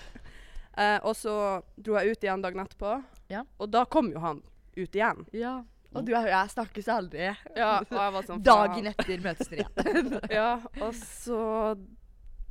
Eh, 0.77 0.99
og 1.09 1.15
så 1.17 1.33
dro 1.81 1.93
jeg 1.97 2.11
ut 2.11 2.21
igjen 2.23 2.41
dagen 2.45 2.59
etterpå, 2.67 3.03
Ja. 3.33 3.41
og 3.59 3.71
da 3.71 3.83
kom 3.85 4.11
jo 4.13 4.19
han 4.19 4.43
ut 4.77 4.91
igjen. 4.95 5.25
Ja. 5.33 5.63
Og 5.95 6.03
du 6.05 6.11
og 6.15 6.25
jeg 6.27 6.49
snakkes 6.51 6.87
aldri. 6.91 7.29
Ja, 7.55 7.79
og 7.79 7.91
jeg 7.95 8.13
var 8.13 8.25
sånn. 8.27 8.41
Dagen 8.43 8.87
etter 8.91 9.21
møtes 9.23 9.47
dere 9.47 9.65
igjen. 9.71 10.19
Ja, 10.37 10.49
og 10.83 10.93
så 10.99 11.39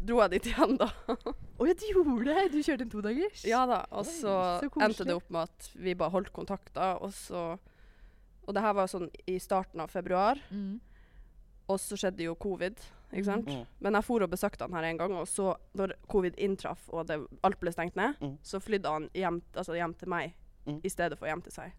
dro 0.01 0.19
jeg 0.23 0.31
dit 0.37 0.49
igjen, 0.53 0.77
da. 0.81 0.89
Å 1.09 1.67
ja, 1.69 1.75
du 1.77 1.85
gjorde 1.89 2.25
det! 2.33 2.43
Du 2.53 2.59
kjørte 2.63 2.85
en 2.87 2.91
todagers? 2.93 3.45
Ja 3.49 3.63
da, 3.69 3.83
og 3.91 4.03
Oi, 4.05 4.11
så, 4.13 4.35
så 4.61 4.83
endte 4.85 5.07
det 5.09 5.15
opp 5.17 5.31
med 5.33 5.49
at 5.49 5.71
vi 5.75 5.95
bare 5.97 6.13
holdt 6.13 6.33
kontakta, 6.37 6.95
og 7.01 7.13
så 7.17 7.47
Og 8.47 8.55
det 8.55 8.63
her 8.63 8.75
var 8.79 8.87
sånn 8.87 9.09
i 9.27 9.39
starten 9.43 9.81
av 9.83 9.91
februar, 9.91 10.39
Mm. 10.53 10.77
og 11.69 11.81
så 11.83 11.97
skjedde 11.99 12.23
jo 12.29 12.35
covid, 12.39 12.79
ikke 13.11 13.25
sant. 13.27 13.49
Mm. 13.51 13.65
Men 13.83 13.97
jeg 13.99 14.05
for 14.07 14.23
og 14.23 14.31
besøkte 14.31 14.63
han 14.69 14.77
her 14.77 14.85
en 14.87 15.01
gang, 15.01 15.13
og 15.19 15.27
så, 15.27 15.57
når 15.75 15.97
covid 16.07 16.37
inntraff 16.39 16.85
og 16.95 17.09
det, 17.09 17.17
alt 17.43 17.59
ble 17.61 17.73
stengt 17.75 17.97
ned, 17.99 18.15
Mm. 18.23 18.37
så 18.47 18.61
flydde 18.63 18.87
han 18.93 19.09
hjem, 19.15 19.41
altså 19.57 19.75
hjem 19.75 19.95
til 19.99 20.09
meg 20.09 20.35
Mm. 20.67 20.81
i 20.85 20.89
stedet 20.89 21.19
for 21.19 21.27
hjem 21.27 21.43
til 21.43 21.53
seg. 21.53 21.73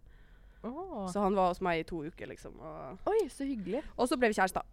Åh. 0.63 1.07
Så 1.11 1.19
han 1.21 1.35
var 1.35 1.49
hos 1.49 1.61
meg 1.61 1.79
i 1.79 1.83
to 1.83 2.03
uker, 2.03 2.27
liksom. 2.27 2.55
Og, 2.59 2.97
Oi, 3.07 3.27
så 3.29 3.45
hyggelig. 3.45 3.83
og 3.97 4.07
så 4.09 4.17
ble 4.17 4.29
vi 4.29 4.33
kjærester. 4.39 4.63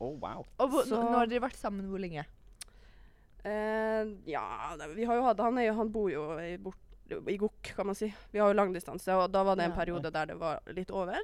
Oh, 0.00 0.14
wow. 0.18 0.44
Og 0.58 0.70
hvor, 0.70 0.84
Så- 0.84 1.00
nå 1.02 1.10
har 1.18 1.26
dere 1.26 1.40
vært 1.40 1.56
sammen 1.56 1.86
hvor 1.88 1.98
lenge? 2.00 2.24
Eh, 3.44 4.04
ja, 4.26 4.76
det- 4.78 4.94
vi 4.96 5.04
har 5.04 5.16
jo 5.16 5.22
hatt 5.22 5.38
Han, 5.38 5.58
er 5.58 5.66
jo, 5.66 5.74
han 5.74 5.90
bor 5.92 6.08
jo 6.10 6.38
i, 6.38 6.56
bort, 6.56 6.78
i 7.28 7.36
Gokk, 7.36 7.74
kan 7.76 7.86
man 7.86 7.94
si. 7.94 8.12
Vi 8.32 8.38
har 8.38 8.48
jo 8.52 8.56
langdistanse, 8.58 9.08
og 9.12 9.30
da 9.32 9.42
var 9.44 9.56
det 9.56 9.64
en 9.64 9.70
Ja. 9.70 9.76
periode 9.76 10.10
der 10.12 10.26
det 10.26 10.38
var 10.38 10.60
litt 10.68 10.90
over. 10.90 11.18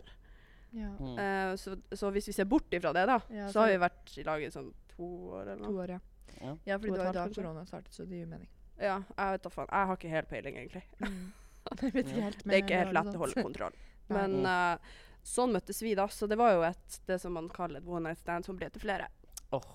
Ja. 0.73 0.89
Mm. 1.01 1.19
Eh, 1.19 1.55
så, 1.57 1.81
så 1.93 2.11
hvis 2.13 2.27
vi 2.27 2.33
ser 2.33 2.45
bort 2.45 2.71
ifra 2.71 2.93
det, 2.93 3.07
da, 3.07 3.21
Ja, 3.31 3.47
så 3.49 3.53
så 3.53 3.61
har 3.61 3.69
vi 3.69 3.79
vært 3.89 4.19
i 4.19 4.23
lag 4.23 4.43
i 4.43 4.47
sånn 4.51 4.73
to 4.97 5.03
år 5.33 5.43
eller 5.49 5.65
To 5.65 5.71
noe. 5.73 5.83
år, 5.85 5.89
ja. 5.89 5.99
Ja. 6.43 6.57
Ja, 6.67 6.77
fordi 6.79 6.87
To 6.89 6.93
og 6.93 6.99
det 6.99 7.01
et 7.01 7.07
var 7.07 7.13
da 7.13 7.21
halvt, 7.21 7.35
kanskje. 7.35 7.43
korona 7.43 7.65
startet, 7.67 7.93
så 7.93 8.05
det 8.07 8.11
gir 8.11 8.21
jo 8.21 8.31
mening. 8.31 8.49
Ja, 8.79 9.03
jeg 9.19 9.33
vet 9.33 9.43
da 9.43 9.49
faen. 9.51 9.67
Jeg 9.73 9.87
har 9.87 9.97
ikke 9.97 10.11
helt 10.11 10.29
peiling, 10.29 10.57
egentlig. 10.57 10.83
Jeg 11.83 11.93
vet 11.93 12.07
ikke 12.07 12.23
helt, 12.23 12.43
det 12.45 12.53
er 12.55 12.63
ikke 12.63 12.79
helt 12.85 12.93
lett 12.95 13.05
å 13.07 13.13
sånn. 13.13 13.19
holde 13.19 13.43
kontroll. 13.43 13.73
Men 14.15 14.47
uh, 14.47 14.99
sånn 15.27 15.55
møttes 15.55 15.83
vi, 15.83 15.95
da. 15.99 16.09
Så 16.13 16.29
det 16.31 16.39
var 16.41 16.55
jo 16.57 16.65
et, 16.69 17.01
det 17.09 17.21
som 17.23 17.35
man 17.37 17.49
kaller 17.53 17.83
et 17.83 17.89
one 17.89 18.09
night 18.09 18.23
stand, 18.23 18.47
som 18.49 18.59
ble 18.59 18.71
til 18.75 18.83
flere. 18.85 19.09
Åh, 19.57 19.73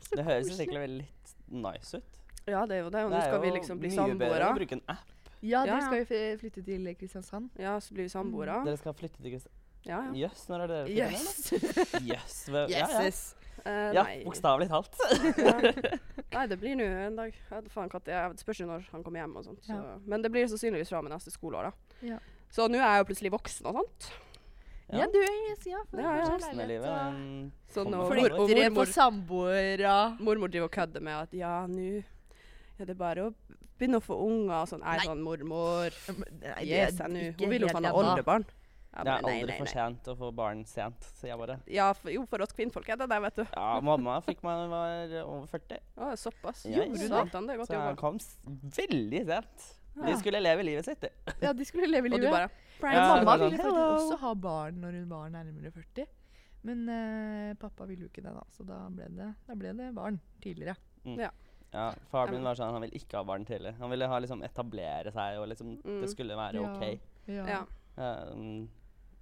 Så 0.00 0.16
Det 0.16 0.24
høres 0.26 0.50
jo 0.50 0.58
sikkert 0.58 0.82
veldig 0.86 1.04
litt 1.04 1.36
nice 1.50 2.00
ut. 2.00 2.20
Ja, 2.48 2.64
det 2.66 2.78
er 2.78 2.84
jo 2.84 2.90
det. 2.90 3.04
Og 3.04 3.10
Det 3.10 3.16
nå 3.16 3.20
er 3.20 3.28
skal 3.28 3.42
vi 3.42 3.54
liksom 3.56 3.80
bli 3.80 3.94
mye 3.94 4.20
bedre 4.20 4.50
å 4.50 4.58
bruke 4.58 4.78
en 4.78 4.84
app. 4.88 5.16
Ja, 5.40 5.62
Ja, 5.64 5.64
dere 5.64 5.78
ja. 5.78 5.86
skal 5.86 6.02
jo 6.02 6.38
flytte 6.40 6.62
til 6.64 6.88
Kristiansand. 7.00 7.50
Ja, 7.60 7.78
så 7.80 7.94
blir 7.96 8.04
vi 8.04 8.12
samboere. 8.12 8.60
Dere 8.66 8.80
skal 8.80 8.96
flytte 8.96 9.20
til 9.20 9.36
Kristiansand. 9.36 9.56
Ja, 9.88 10.02
ja. 10.04 10.26
Jøss, 10.26 10.42
når 10.50 10.64
er 10.64 10.72
dere 10.74 10.88
flyttet 10.88 12.02
Yes! 12.04 12.40
yes. 12.44 12.48
Ja, 12.70 12.88
ja. 12.90 13.04
Eh, 13.64 13.92
ja 13.96 14.04
bokstavelig 14.24 14.68
talt. 14.68 14.96
Ja. 15.40 15.54
Nei, 16.34 16.44
det 16.46 16.60
blir 16.60 16.76
nå 16.78 16.84
en 16.86 17.16
dag. 17.18 17.32
Jeg 17.34 17.64
vet 17.64 17.72
faen 17.72 17.90
det 18.06 18.14
er. 18.14 18.34
Det 18.36 18.66
når 18.68 18.84
han 18.92 19.02
kommer 19.04 19.20
hjem 19.20 19.32
og 19.40 19.48
sånt. 19.48 19.64
Så. 19.66 19.78
Men 20.06 20.22
det 20.22 20.30
blir 20.30 20.46
sannsynligvis 20.46 20.92
fra 20.92 21.00
med 21.02 21.12
neste 21.12 21.32
skoleår, 21.34 21.70
da. 21.70 22.20
Ja. 22.50 22.56
Så 22.56 22.66
nå 22.68 22.80
er 22.80 22.86
jeg 22.88 23.04
jo 23.04 23.08
plutselig 23.12 23.32
voksen 23.32 23.66
og 23.70 23.78
sånt. 23.80 24.10
Ja, 24.90 25.06
du 25.06 25.18
er 25.22 25.30
i 25.30 25.70
ja. 25.70 25.80
for 25.86 26.00
Ja, 26.02 26.12
ja. 26.18 26.24
kanskje 26.26 26.34
Resten 26.34 26.50
av 26.50 26.66
leilighet, 26.66 26.82
livet. 26.82 27.52
kommer 27.74 28.00
og 28.00 28.08
fra 28.10 28.20
mor- 28.20 28.32
og 28.34 28.48
mormor- 28.50 28.74
på 28.74 28.86
samboere. 28.90 29.96
Mormor 30.18 30.48
driver 30.50 30.66
og 30.66 30.72
kødder 30.74 31.00
med 31.00 31.14
at 31.14 31.32
ja, 31.32 31.66
nå 31.70 32.02
er 32.80 32.84
det 32.86 32.96
bare 32.98 33.28
å 33.28 33.34
begynne 33.78 34.00
å 34.00 34.02
få 34.02 34.18
unger 34.18 34.56
og 34.62 34.68
sånn. 34.68 34.82
Nei, 34.82 34.96
Nei. 34.96 35.06
sånn 35.06 35.22
mormor 35.22 35.94
Nei, 36.40 36.64
Gi 36.66 36.80
seg 36.96 37.12
nå. 37.12 37.22
Hun 37.38 37.50
vil 37.54 37.62
jo 37.62 37.68
faen 37.68 37.86
ha 37.86 37.92
oldebarn. 37.92 38.44
Det 38.90 39.06
er 39.06 39.20
aldri 39.22 39.30
nei, 39.30 39.40
aldri 39.40 39.52
nei, 39.52 39.58
for 39.60 39.70
sent 39.70 40.08
å 40.10 40.16
få 40.18 40.34
barn 40.34 40.64
sent, 40.66 41.04
sier 41.20 41.30
jeg 41.30 41.38
bare. 41.38 41.60
Ja, 41.70 41.92
for, 41.94 42.10
jo, 42.10 42.24
for 42.26 42.42
oss 42.42 42.50
kvinnfolk 42.50 42.88
er 42.90 42.96
det 42.98 43.06
det, 43.08 43.20
vet 43.22 43.36
du. 43.38 43.44
Ja, 43.54 43.68
mamma 43.80 44.16
fikk 44.26 44.42
meg 44.42 44.64
da 44.72 44.80
jeg 44.90 45.10
var 45.12 45.28
over 45.30 45.46
40, 45.46 45.78
Å, 45.96 46.08
såpass. 46.18 46.64
Ja, 46.66 46.82
ja. 46.82 46.90
Det 46.90 47.06
er 47.06 47.60
godt 47.60 47.70
så 47.70 47.78
jeg 47.78 47.96
kom 48.02 48.18
s 48.18 48.32
veldig 48.74 49.22
sent. 49.30 49.68
Ja. 49.96 50.06
De 50.06 50.16
skulle 50.20 50.40
leve 50.40 50.62
livet 50.64 50.84
sitt, 50.86 51.00
de. 51.02 51.10
Ja, 51.42 51.52
de 51.52 51.64
skulle 51.66 51.88
leve 51.90 52.06
Og 52.12 52.14
livet. 52.14 52.28
du 52.28 52.32
bare 52.32 52.48
Brian, 52.80 52.94
Ja, 52.96 53.08
mamma 53.16 53.36
ville 53.36 53.50
faktisk 53.58 53.66
«Hello». 53.66 53.94
også 53.96 54.16
ha 54.22 54.34
barn 54.34 54.80
når 54.80 54.98
hun 55.00 55.08
var 55.10 55.28
nærmere 55.34 55.70
40. 55.74 56.06
Men 56.62 56.88
eh, 56.92 57.54
pappa 57.60 57.86
ville 57.88 58.06
jo 58.06 58.08
ikke 58.12 58.22
det, 58.24 58.32
da. 58.36 58.42
Så 58.56 58.64
da 58.68 58.78
ble 58.92 59.08
det, 59.16 59.28
da 59.48 59.54
ble 59.56 59.72
det 59.76 59.90
barn 59.96 60.18
tidligere. 60.44 60.76
Ja, 61.04 61.30
Faren 62.10 62.32
Ja, 62.32 62.34
min 62.34 62.44
var 62.44 62.58
sånn, 62.58 62.72
han 62.74 62.82
ville 62.84 62.98
ikke 62.98 63.16
ha 63.20 63.24
barn 63.24 63.44
tidlig. 63.48 63.74
Han 63.78 63.90
ville 63.92 64.08
ha 64.10 64.18
liksom 64.20 64.42
etablere 64.44 65.12
seg, 65.14 65.38
og 65.40 65.48
liksom 65.52 65.76
Mm. 65.84 66.00
det 66.02 66.10
skulle 66.10 66.36
være 66.36 66.60
Ja. 66.60 66.72
OK. 66.74 67.00
Ja. 67.26 67.46
Ja. 67.46 67.62
Um, 68.32 68.68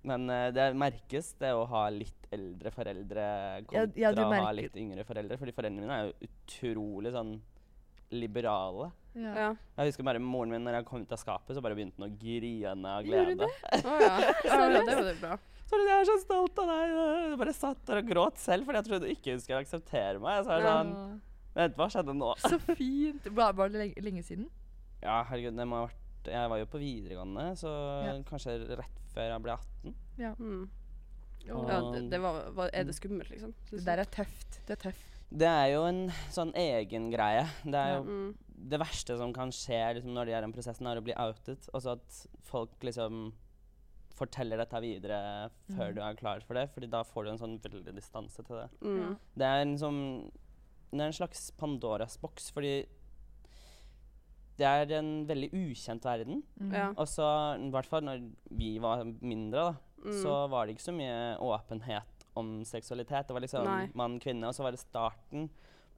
men 0.02 0.31
uh, 0.31 0.50
det 0.54 0.74
merkes, 0.78 1.33
det 1.38 1.50
å 1.52 1.66
ha 1.68 1.88
litt 1.90 2.26
eldre 2.33 2.70
foreldre 2.70 3.24
kontra 3.66 3.87
ja, 3.98 4.12
du 4.14 4.22
å 4.22 4.31
ha 4.33 4.50
litt 4.52 4.76
yngre 4.76 5.04
foreldre. 5.04 5.37
Fordi 5.38 5.52
foreldrene 5.52 5.81
mine 5.85 5.98
er 5.98 6.07
jo 6.11 6.28
utrolig 6.28 7.12
sånn 7.12 7.40
liberale. 8.11 8.90
Ja. 9.18 9.33
ja. 9.35 9.48
Jeg 9.78 9.90
husker 9.92 10.07
bare 10.07 10.20
moren 10.22 10.50
min 10.54 10.64
når 10.66 10.78
jeg 10.78 10.87
kom 10.88 11.02
ut 11.02 11.12
av 11.12 11.18
skapet, 11.20 11.54
så 11.57 11.62
bare 11.64 11.74
begynte 11.78 11.98
han 12.00 12.11
å 12.11 12.18
grine 12.20 12.92
av 12.96 13.07
Gjorde 13.07 13.35
glede. 13.35 13.48
Å 13.88 13.94
ja. 14.00 14.11
ja. 14.18 14.35
ja. 14.44 14.83
Det 14.85 14.94
var 14.94 15.09
det 15.09 15.16
bra. 15.20 15.38
Sorry, 15.68 15.85
jeg 15.90 16.00
er 16.00 16.09
så 16.09 16.18
stolt 16.22 16.59
av 16.62 16.70
deg. 16.70 16.92
Jeg 17.28 17.38
bare 17.42 17.52
satt 17.57 17.81
der 17.90 18.00
og 18.00 18.07
gråt 18.09 18.38
selv 18.40 18.64
fordi 18.68 18.78
jeg 18.81 18.88
trodde 18.88 19.11
ikke 19.12 19.35
hun 19.35 19.40
skulle 19.44 19.62
akseptere 19.66 20.22
meg. 20.22 20.44
Så 20.46 20.54
jeg 20.57 20.64
Ja. 20.68 20.76
sånn, 20.78 21.20
Vent, 21.59 21.74
hva 21.81 21.88
skjedde 21.90 22.14
nå? 22.14 22.28
Så 22.38 22.59
fint. 22.78 23.24
Var, 23.35 23.52
var 23.59 23.68
det 23.72 23.81
lenge, 23.83 24.02
lenge 24.04 24.22
siden? 24.22 24.46
Ja, 25.02 25.24
herregud, 25.26 25.57
det 25.59 25.66
må 25.66 25.81
ha 25.81 25.87
vært 25.88 26.28
Jeg 26.31 26.50
var 26.52 26.59
jo 26.61 26.66
på 26.70 26.78
videregående, 26.83 27.44
så 27.59 27.70
Ja. 28.04 28.12
kanskje 28.28 28.54
rett 28.78 28.98
før 29.14 29.31
jeg 29.33 29.42
ble 29.42 29.57
18. 29.57 29.94
Mm. 30.38 30.68
Og- 31.50 31.68
Ja, 31.70 31.81
det, 31.92 32.11
det 32.11 32.20
var, 32.20 32.50
var, 32.52 32.70
er 32.72 32.85
det 32.85 32.94
skummelt, 32.94 33.31
liksom? 33.33 33.54
Det 33.70 33.85
der 33.87 33.98
er 34.02 34.04
tøft. 34.04 34.61
Det 34.66 34.76
er 34.76 34.83
tøft. 34.90 35.04
Det 35.31 35.48
er 35.48 35.66
jo 35.74 35.83
en 35.88 36.02
sånn 36.33 36.52
egen 36.57 37.11
greie. 37.12 37.46
Det 37.64 37.74
er 37.74 37.88
Ja. 37.94 37.96
jo 37.98 38.04
mm. 38.04 38.37
Det 38.71 38.81
verste 38.81 39.16
som 39.21 39.33
kan 39.37 39.53
skje 39.55 39.81
liksom, 39.99 40.14
når 40.16 40.29
de 40.29 40.35
er 40.35 40.42
i 40.42 40.47
den 40.47 40.55
prosessen, 40.55 40.88
er 40.88 41.01
å 41.01 41.05
bli 41.05 41.16
outet. 41.18 41.68
Altså 41.73 41.97
at 41.97 42.21
folk 42.49 42.75
liksom 42.85 43.31
forteller 44.18 44.59
dette 44.59 44.81
videre 44.83 45.18
før 45.71 45.92
mm. 45.92 45.94
du 45.94 46.01
er 46.03 46.18
klar 46.18 46.44
for 46.47 46.59
det. 46.59 46.66
Fordi 46.75 46.90
da 46.90 47.05
får 47.07 47.25
du 47.25 47.33
en 47.33 47.42
sånn 47.42 47.59
veldig 47.62 47.94
distanse 47.97 48.44
til 48.44 48.59
det. 48.59 48.68
Mm. 48.83 49.16
Det 49.38 49.49
er 49.49 49.64
en, 49.64 49.75
sånn, 49.79 50.01
det 50.90 51.01
er 51.01 51.11
en 51.11 51.18
slags 51.21 51.51
Pandoras 51.59 52.18
boks, 52.23 52.51
fordi 52.55 52.77
det 54.59 54.66
er 54.66 54.90
en 54.99 55.12
veldig 55.29 55.53
ukjent 55.55 56.07
verden. 56.09 56.42
Mm. 56.59 56.73
Ja. 56.75 56.88
Og 56.97 57.07
så, 57.07 57.29
i 57.62 57.71
hvert 57.71 57.87
fall 57.87 58.03
når 58.09 58.27
vi 58.59 58.75
var 58.83 59.07
mindre, 59.07 59.68
da, 59.71 59.77
Mm. 59.99 60.23
så 60.23 60.47
var 60.47 60.66
det 60.66 60.77
ikke 60.77 60.85
så 60.85 60.94
mye 60.94 61.38
åpenhet 61.42 62.27
om 62.38 62.64
seksualitet. 62.64 63.27
Det 63.27 63.35
var 63.35 63.42
liksom 63.42 63.66
mann-kvinne, 63.99 64.47
og 64.47 64.55
så 64.55 64.62
var 64.62 64.71
det 64.75 64.79
starten. 64.79 65.49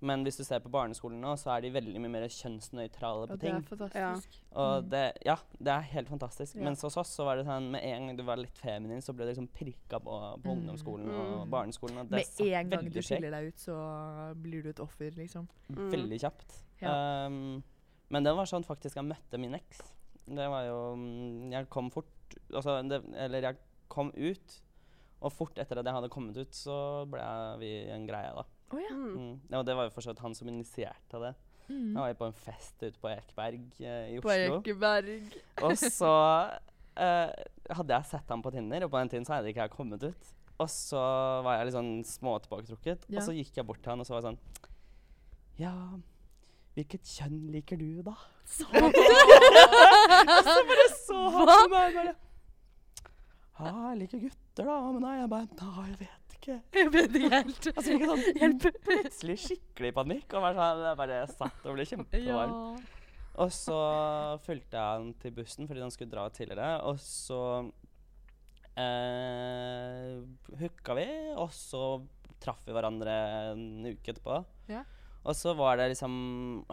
Men 0.02 0.22
hvis 0.24 0.38
du 0.38 0.44
ser 0.44 0.60
på 0.64 0.70
barneskolen 0.72 1.20
nå, 1.20 1.34
så 1.36 1.50
er 1.56 1.60
de 1.60 1.70
veldig 1.74 2.00
mye 2.00 2.08
mer 2.14 2.22
kjønnsnøytrale 2.32 3.26
på 3.28 3.34
Og 3.34 3.38
det 3.42 3.50
er 3.50 3.60
fantastisk. 3.60 3.92
fantastisk. 3.92 4.38
Og 4.56 4.82
Mm. 4.84 4.88
det, 4.90 5.02
ja, 5.26 5.34
det 5.58 5.68
er 5.74 5.80
helt 5.80 6.08
fantastisk. 6.08 6.54
Ja. 6.56 6.62
Mens 6.64 6.80
hos 6.82 6.96
oss 6.96 7.10
så 7.16 7.24
var 7.24 7.36
det 7.36 7.44
sånn 7.46 7.70
med 7.70 7.82
en 7.84 8.06
gang 8.06 8.16
du 8.16 8.22
var 8.24 8.36
litt 8.40 8.56
feminin, 8.56 9.02
så 9.04 9.12
ble 9.12 9.26
det 9.26 9.36
liksom 9.36 9.48
prikka 9.52 10.00
på 10.00 10.40
på 10.40 10.48
Mm. 10.48 10.56
ungdomsskolen 10.56 11.10
og 11.10 11.46
Mm. 11.46 11.50
barneskolen. 11.50 11.98
Og 11.98 12.08
det 12.08 12.24
Med 12.40 12.52
en 12.54 12.70
gang 12.70 12.90
du 12.90 13.00
skiller 13.02 13.30
deg 13.30 13.48
ut, 13.48 13.58
så 13.58 14.34
blir 14.40 14.62
du 14.62 14.68
et 14.70 14.80
offer, 14.80 15.10
liksom. 15.10 15.48
Mm. 15.70 15.90
Veldig 15.92 16.20
kjapt. 16.20 16.62
Ja. 16.80 17.26
Um, 17.26 17.62
men 18.08 18.22
det 18.24 18.34
var 18.34 18.44
sånn 18.46 18.64
faktisk 18.64 18.94
jeg 18.94 19.04
møtte 19.04 19.38
min 19.38 19.54
eks. 19.54 19.82
Det 20.26 20.48
var 20.48 20.64
jo 20.64 20.96
mm, 20.96 21.50
Jeg 21.52 21.68
kom 21.68 21.90
fort 21.90 22.06
Altså, 22.54 22.88
det, 22.88 23.02
eller 23.16 23.40
jeg 23.42 23.56
kom 23.88 24.12
ut, 24.16 24.60
og 25.20 25.32
fort 25.32 25.58
etter 25.58 25.78
at 25.78 25.84
jeg 25.84 25.92
hadde 25.94 26.08
kommet 26.08 26.36
ut, 26.36 26.52
så 26.52 27.04
ble 27.10 27.58
vi 27.58 27.90
en 27.90 28.06
greie, 28.06 28.32
da. 28.34 28.44
Å 28.70 28.78
ja. 28.78 28.90
Mm. 28.94 29.14
Mm. 29.18 29.37
Ja, 29.50 29.59
og 29.61 29.66
det 29.66 29.74
var 29.78 29.88
jo 29.88 29.94
for 29.94 30.04
så 30.04 30.12
vidt 30.12 30.22
han 30.24 30.35
som 30.38 30.48
initierte 30.52 31.20
det. 31.24 31.33
Mm. 31.70 31.92
Jeg 31.94 32.00
var 32.02 32.14
på 32.18 32.26
en 32.30 32.37
fest 32.44 32.76
ute 32.83 32.98
på 32.98 33.09
Ekeberg 33.12 33.61
eh, 33.83 34.12
i 34.16 34.20
På 34.22 34.30
Oslo. 34.33 34.59
Ekeberg. 34.61 35.37
Og 35.66 35.74
så 35.78 36.12
eh, 36.98 37.30
hadde 37.78 37.94
jeg 37.94 38.09
sett 38.11 38.28
ham 38.35 38.42
på 38.42 38.50
Tinder, 38.54 38.85
og 38.87 38.90
på 38.94 38.98
den 39.02 39.11
tiden 39.12 39.26
så 39.28 39.37
hadde 39.37 39.50
ikke 39.52 39.62
jeg 39.68 39.74
kommet 39.76 40.02
ut. 40.06 40.33
Og 40.61 40.68
så 40.70 41.00
var 41.46 41.56
jeg 41.61 41.68
litt 41.70 41.76
sånn 41.78 41.92
småtilbaketrukket, 42.04 43.06
Ja. 43.09 43.18
og 43.20 43.26
så 43.28 43.33
gikk 43.37 43.54
jeg 43.61 43.66
bort 43.70 43.80
til 43.83 43.90
han 43.94 44.02
og 44.02 44.06
så 44.09 44.12
var 44.16 44.20
jeg 44.20 44.28
sånn 44.33 44.40
Ja, 45.62 45.72
hvilket 46.76 47.04
kjønn 47.09 47.38
liker 47.54 47.76
du, 47.80 48.02
da? 48.06 48.16
Så 48.50 48.66
Så 50.50 50.59
bare 50.68 50.87
så 50.98 51.20
han 51.33 51.46
på 51.46 51.68
meg 51.70 51.70
og 51.70 51.70
bare 51.70 52.14
Ja, 53.61 53.72
jeg 53.92 53.98
liker 54.02 54.18
gutter, 54.26 54.64
da. 54.68 54.76
Men 54.92 55.02
nei, 55.06 55.14
jeg 55.22 55.30
bare 55.33 55.48
Nei, 55.62 55.87
jeg 55.94 55.98
vet 56.02 56.19
ikke. 56.40 56.57
Jeg 56.81 56.92
vet 56.94 57.18
ikke 57.20 57.31
helt. 57.37 57.68
Altså, 57.74 57.92
ikke 57.96 58.09
sånn 58.11 58.24
Hjelp. 58.42 58.66
plutselig 58.88 59.37
skikkelig 59.44 59.92
panikk. 60.00 60.35
Og 60.35 60.48
sånn, 60.48 60.83
jeg 60.88 60.98
bare 61.03 61.20
satt 61.31 61.68
og 61.68 61.76
ble 61.79 61.87
kjempevarm. 61.92 62.57
Ja. 62.57 62.96
Og 63.40 63.53
så 63.55 63.76
fulgte 64.44 64.76
jeg 64.76 64.83
han 64.98 65.12
til 65.22 65.33
bussen 65.37 65.68
fordi 65.70 65.81
han 65.85 65.92
skulle 65.94 66.12
dra 66.12 66.24
tidligere. 66.35 66.72
Og 66.90 66.98
så 67.00 67.38
eh, 68.81 70.16
hooka 70.61 70.96
vi, 70.98 71.07
og 71.38 71.53
så 71.55 71.83
traff 72.40 72.62
vi 72.66 72.74
hverandre 72.74 73.14
en 73.53 73.64
uke 73.87 74.12
etterpå. 74.14 74.40
Ja. 74.72 74.83
Og 75.20 75.37
så 75.37 75.53
var 75.53 75.76
det 75.76 75.90
liksom 75.90 76.12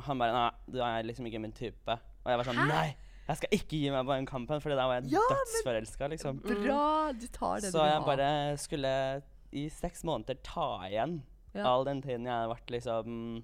Han 0.05 0.21
bare 0.21 0.31
Nei, 0.31 0.51
du 0.71 0.77
er 0.79 1.03
liksom 1.03 1.25
ikke 1.27 1.41
min 1.43 1.51
type. 1.55 1.97
Og 2.23 2.29
jeg 2.31 2.39
var 2.39 2.47
sånn 2.47 2.61
Hæ? 2.61 2.67
Nei! 2.69 2.87
Jeg 3.27 3.39
skal 3.41 3.55
ikke 3.57 3.79
gi 3.81 3.89
meg 3.91 4.05
på 4.07 4.13
den 4.15 4.27
kampen, 4.29 4.61
for 4.63 4.71
der 4.71 4.79
var 4.87 5.01
jeg 5.01 5.11
Ja, 5.17 5.23
dødsforelska, 5.33 6.07
liksom. 6.13 6.37
Bra. 6.45 7.11
Du 7.11 7.25
tar 7.35 7.59
det 7.59 7.73
Så 7.73 7.75
du 7.75 7.81
vil 7.81 7.89
jeg 7.91 7.97
ha. 7.99 8.05
bare 8.07 8.29
skulle 8.63 8.91
i 9.51 9.67
seks 9.69 10.03
måneder 10.03 10.37
ta 10.43 10.67
igjen 10.89 11.21
Ja. 11.55 11.65
all 11.65 11.85
den 11.85 12.01
tiden 12.01 12.25
jeg 12.25 12.33
har 12.33 12.49
vært 12.51 12.69
liksom 12.69 13.43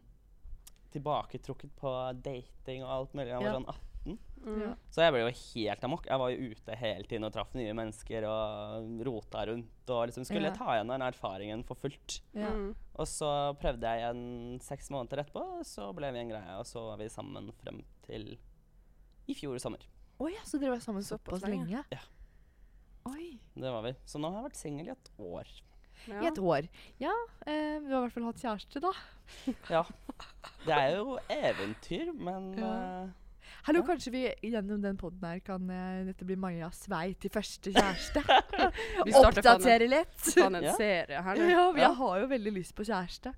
tilbaketrukket 0.93 1.71
på 1.79 1.91
dating 2.23 2.83
og 2.83 2.89
alt 2.91 3.13
mulig. 3.17 3.27
Jeg 3.31 3.41
var 3.41 3.47
Ja. 3.47 3.53
sånn 3.59 3.67
18. 3.67 4.19
Mm. 4.43 4.59
Ja. 4.61 4.75
Så 4.91 5.01
jeg 5.01 5.13
ble 5.13 5.19
jo 5.21 5.31
helt 5.31 5.83
amok. 5.83 6.05
Jeg 6.05 6.19
var 6.19 6.29
jo 6.29 6.49
ute 6.51 6.75
hele 6.75 7.03
tiden 7.07 7.23
og 7.23 7.31
traff 7.33 7.53
nye 7.55 7.73
mennesker 7.73 8.25
og 8.27 9.05
rota 9.07 9.45
rundt 9.47 9.89
og 9.89 10.07
liksom 10.09 10.25
skulle 10.25 10.51
Ja. 10.51 10.53
ta 10.53 10.65
igjen 10.75 10.87
den 10.89 11.01
erfaringen 11.01 11.63
for 11.65 11.75
fullt. 11.75 12.19
Ja. 12.33 12.49
Mm. 12.51 12.75
Og 12.95 13.07
så 13.07 13.57
prøvde 13.57 13.81
jeg 13.81 14.01
igjen 14.01 14.59
seks 14.61 14.89
måneder 14.89 15.23
etterpå, 15.23 15.59
og 15.59 15.63
så 15.65 15.93
ble 15.95 16.11
vi 16.11 16.19
en 16.19 16.29
greie, 16.29 16.59
og 16.59 16.65
så 16.65 16.89
var 16.89 16.97
vi 16.97 17.05
sammen 17.09 17.51
frem 17.53 17.81
til 18.03 18.37
i 19.27 19.33
fjor 19.33 19.57
sommer. 19.59 19.79
Å 20.19 20.29
ja, 20.31 20.41
så 20.43 20.59
dere 20.59 20.71
var 20.71 20.79
sammen 20.79 21.01
Såpass 21.01 21.41
lenge? 21.41 21.83
Ja. 21.89 21.99
Oi. 23.05 23.39
Det 23.55 23.71
var 23.71 23.81
vi. 23.83 23.93
Så 24.05 24.19
nå 24.19 24.29
har 24.31 24.43
jeg 24.43 24.51
vært 24.51 24.55
singel 24.61 24.87
i 24.87 24.91
et 24.91 25.09
år. 25.17 25.45
Ja. 26.07 26.21
I 26.21 26.27
et 26.27 26.39
år. 26.39 26.67
Ja, 26.99 27.13
eh, 27.47 27.79
du 27.79 27.89
har 27.93 28.03
i 28.03 28.07
hvert 28.07 28.13
fall 28.13 28.25
hatt 28.29 28.41
kjæreste, 28.43 28.81
da. 28.83 28.91
Ja. 29.69 29.83
Det 30.65 30.73
er 30.75 30.95
jo 30.97 31.17
eventyr, 31.31 32.13
men 32.13 32.53
Ja. 32.59 32.71
eh, 33.03 33.09
Hallo, 33.63 33.79
Ja. 33.79 33.85
kanskje 33.87 34.11
vi 34.11 34.21
gjennom 34.51 34.81
den 34.81 34.97
poden 34.97 35.21
her 35.23 35.39
kan 35.39 35.69
eh, 35.69 36.03
dette 36.05 36.25
bli 36.25 36.35
Majas 36.35 36.85
vei 36.89 37.13
til 37.19 37.29
første 37.31 37.71
kjæreste? 37.71 38.23
Oppdatere 39.23 39.87
litt. 39.87 40.15
faen 40.33 40.55
en 40.59 40.67
serie 40.75 41.21
her 41.23 41.35
nå. 41.39 41.47
Ja, 41.49 41.71
vi 41.75 41.81
Ja. 41.81 41.91
har 41.93 42.19
jo 42.23 42.27
veldig 42.27 42.53
lyst 42.55 42.75
på 42.75 42.83
kjæreste. 42.87 43.33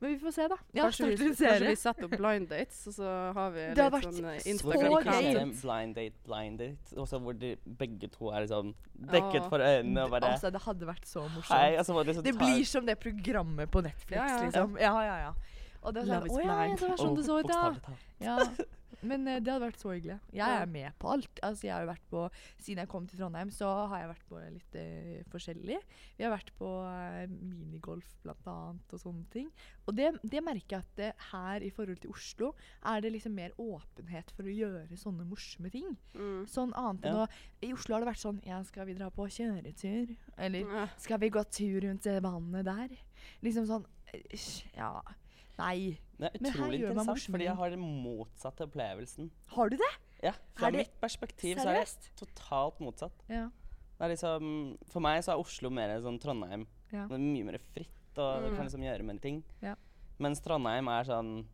Men 0.00 0.14
vi 0.14 0.18
får 0.18 0.32
se, 0.32 0.44
da. 0.48 0.56
Ja, 0.72 0.86
Kanskje, 0.88 1.06
vi, 1.10 1.16
kanskje 1.28 1.66
vi 1.68 1.76
setter 1.76 2.06
opp 2.06 2.14
blind 2.16 2.46
dates, 2.48 2.78
og 2.88 2.94
så 2.96 3.08
har 3.36 3.50
vi 3.52 3.66
Det 3.76 3.84
har 3.84 3.90
litt 3.92 4.06
sånn 4.06 4.28
eh, 4.30 4.38
så 4.40 4.54
Så 4.56 4.78
gøy. 4.80 5.44
Blind 5.60 5.94
date, 5.98 6.16
blind 6.24 6.58
date. 6.62 6.96
Også 7.04 7.20
hvor 7.20 7.36
de, 7.36 7.50
begge 7.82 8.08
to 8.14 8.30
er 8.32 8.46
liksom 8.46 8.72
dekket 9.12 9.48
for 9.52 9.60
øynene 9.60 10.06
og 10.06 10.14
bare 10.16 10.32
Altså, 10.32 10.50
det 10.56 10.62
hadde 10.64 10.88
vært 10.88 11.04
så 11.10 11.26
morsomt. 11.28 11.52
Hei, 11.52 11.76
og 11.76 11.84
så 11.84 11.92
må 11.92 12.02
de 12.02 12.14
liksom 12.14 12.24
Det 12.24 12.36
blir 12.40 12.64
som 12.72 12.88
det 12.88 12.96
programmet 13.04 13.70
på 13.70 13.84
Netflix, 13.84 14.16
Ja, 14.16 14.26
ja. 14.32 14.42
liksom. 14.46 14.76
Ja, 14.80 14.94
ja, 15.04 15.16
ja. 15.26 15.32
Og 15.82 15.94
det 15.94 16.02
er 16.02 16.10
Love 16.14 16.28
sånn 16.28 16.36
Å 16.36 16.44
ja, 16.44 16.58
ja, 16.64 16.76
det 16.80 16.88
var 16.88 16.96
sånn 17.04 17.10
Oh, 17.12 17.16
det 17.16 17.24
så 17.28 17.38
ut, 17.40 17.52
ja. 17.52 17.62
bokstavelig 17.68 17.82
talt. 17.84 18.04
ja. 18.20 18.66
Men 19.06 19.26
eh, 19.28 19.40
det 19.40 19.52
hadde 19.52 19.68
vært 19.68 19.80
så 19.80 19.92
hyggelig. 19.94 20.18
Jeg 20.34 20.56
er 20.62 20.70
med 20.70 20.96
på 21.00 21.10
alt. 21.14 21.40
Altså, 21.46 21.66
jeg 21.68 21.74
har 21.74 21.88
vært 21.88 22.06
på, 22.10 22.24
Siden 22.60 22.82
jeg 22.82 22.90
kom 22.90 23.06
til 23.08 23.20
Trondheim, 23.20 23.50
så 23.54 23.68
har 23.90 24.02
jeg 24.02 24.10
vært 24.10 24.26
på 24.28 24.40
litt 24.52 24.76
uh, 24.76 25.20
forskjellig. 25.32 25.78
Vi 26.18 26.26
har 26.26 26.32
vært 26.34 26.52
på 26.58 26.68
uh, 26.84 27.24
minigolf 27.30 28.10
annet 28.30 28.94
og 28.94 29.00
sånne 29.02 29.24
ting. 29.32 29.48
Og 29.88 29.96
det, 29.96 30.10
det 30.22 30.42
merker 30.44 30.76
jeg 30.76 30.84
at 30.84 31.02
uh, 31.14 31.28
her 31.30 31.64
i 31.66 31.70
forhold 31.74 32.02
til 32.02 32.12
Oslo 32.14 32.52
er 32.92 33.04
det 33.04 33.14
liksom 33.16 33.34
mer 33.36 33.54
åpenhet 33.60 34.32
for 34.36 34.48
å 34.48 34.56
gjøre 34.56 34.98
sånne 35.00 35.26
morsomme 35.28 35.72
ting. 35.72 35.94
Mm. 36.14 36.44
Sånn 36.50 36.74
annet 36.78 37.08
enn 37.08 37.22
Ja. 37.22 37.24
å 37.26 37.66
I 37.66 37.72
Oslo 37.76 37.96
har 37.96 38.04
det 38.04 38.10
vært 38.12 38.22
sånn 38.22 38.42
Ja, 38.46 38.60
skal 38.66 38.86
vi 38.88 38.98
dra 38.98 39.10
på 39.14 39.26
kjøretur? 39.30 40.14
Eller 40.40 40.90
skal 41.00 41.20
vi 41.22 41.32
gå 41.32 41.42
tur 41.52 41.80
rundt 41.86 42.06
vannet 42.24 42.68
der? 42.68 42.94
Liksom 43.44 43.66
sånn 43.68 43.88
Ja. 44.76 45.00
Nei. 45.60 45.98
Det 46.20 46.28
er 46.28 46.38
utrolig 46.40 46.80
interessant, 46.82 47.26
fordi 47.32 47.46
jeg 47.48 47.56
har 47.56 47.70
den 47.72 47.84
motsatte 48.04 48.66
opplevelsen. 48.66 49.30
Har 49.54 49.70
du 49.72 49.76
det? 49.80 49.90
Ja, 50.22 50.32
Fra 50.58 50.68
det 50.70 50.82
mitt 50.84 50.96
perspektiv 51.00 51.56
så 51.62 51.70
er 51.72 51.80
det 51.80 52.10
totalt 52.20 52.80
motsatt. 52.84 53.22
Ja. 53.32 53.46
Det 54.00 54.08
liksom, 54.14 54.50
for 54.92 55.00
meg 55.04 55.22
så 55.24 55.32
er 55.34 55.40
Oslo 55.42 55.70
mer 55.72 55.94
sånn 56.04 56.18
Trondheim. 56.20 56.66
Ja. 56.92 57.06
Det 57.08 57.16
er 57.16 57.24
mye 57.24 57.44
mer 57.48 57.58
fritt, 57.72 58.18
og 58.18 58.42
Mm. 58.44 58.56
kan 58.56 58.66
liksom 58.68 58.84
gjøre 58.84 59.02
med 59.04 59.20
ting. 59.22 59.42
Ja. 59.62 59.74
Mens 60.18 60.40
Trondheim 60.44 60.88
er 60.88 61.04
sånn 61.08 61.46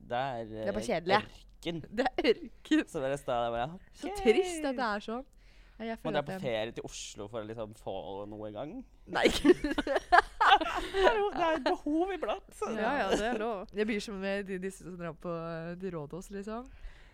Det 0.00 0.16
er, 0.16 0.44
Det 0.46 0.66
er 0.68 0.72
bare 0.72 0.82
eh, 0.82 0.88
kjedelig. 0.88 1.16
ørken. 1.20 1.80
Det 1.96 2.06
er 2.06 2.30
ørken. 2.34 2.84
Så 2.88 3.00
det 3.04 3.10
er 3.12 3.26
bare, 3.26 3.66
okay. 3.74 3.90
Så 4.00 4.14
trist 4.22 4.64
at 4.64 4.76
det 4.76 4.86
er 4.86 5.00
sånn. 5.04 5.24
Jeg 5.80 5.98
Må 6.04 6.12
dra 6.12 6.20
på 6.22 6.40
ferie 6.40 6.72
til 6.76 6.84
Oslo 6.84 7.28
for 7.28 7.40
å 7.40 7.46
liksom 7.46 7.74
få 7.78 8.26
noe 8.28 8.48
i 8.48 8.52
gang. 8.52 8.84
Nei. 9.06 9.26
Det 10.60 11.40
er 11.40 11.56
et 11.56 11.64
behov 11.64 12.12
iblant. 12.14 12.50
så- 12.54 12.70
ja, 12.76 12.92
ja, 12.98 13.08
det 13.16 13.26
er 13.34 13.38
lov. 13.40 13.66
Det 13.72 13.86
blir 13.88 14.00
som 14.00 14.20
med 14.20 14.46
de, 14.46 14.58
disse 14.58 14.84
som 14.84 14.96
drar 14.96 15.12
på 15.14 15.32
de 15.80 15.90
Rådås, 15.90 16.30
liksom. 16.30 16.66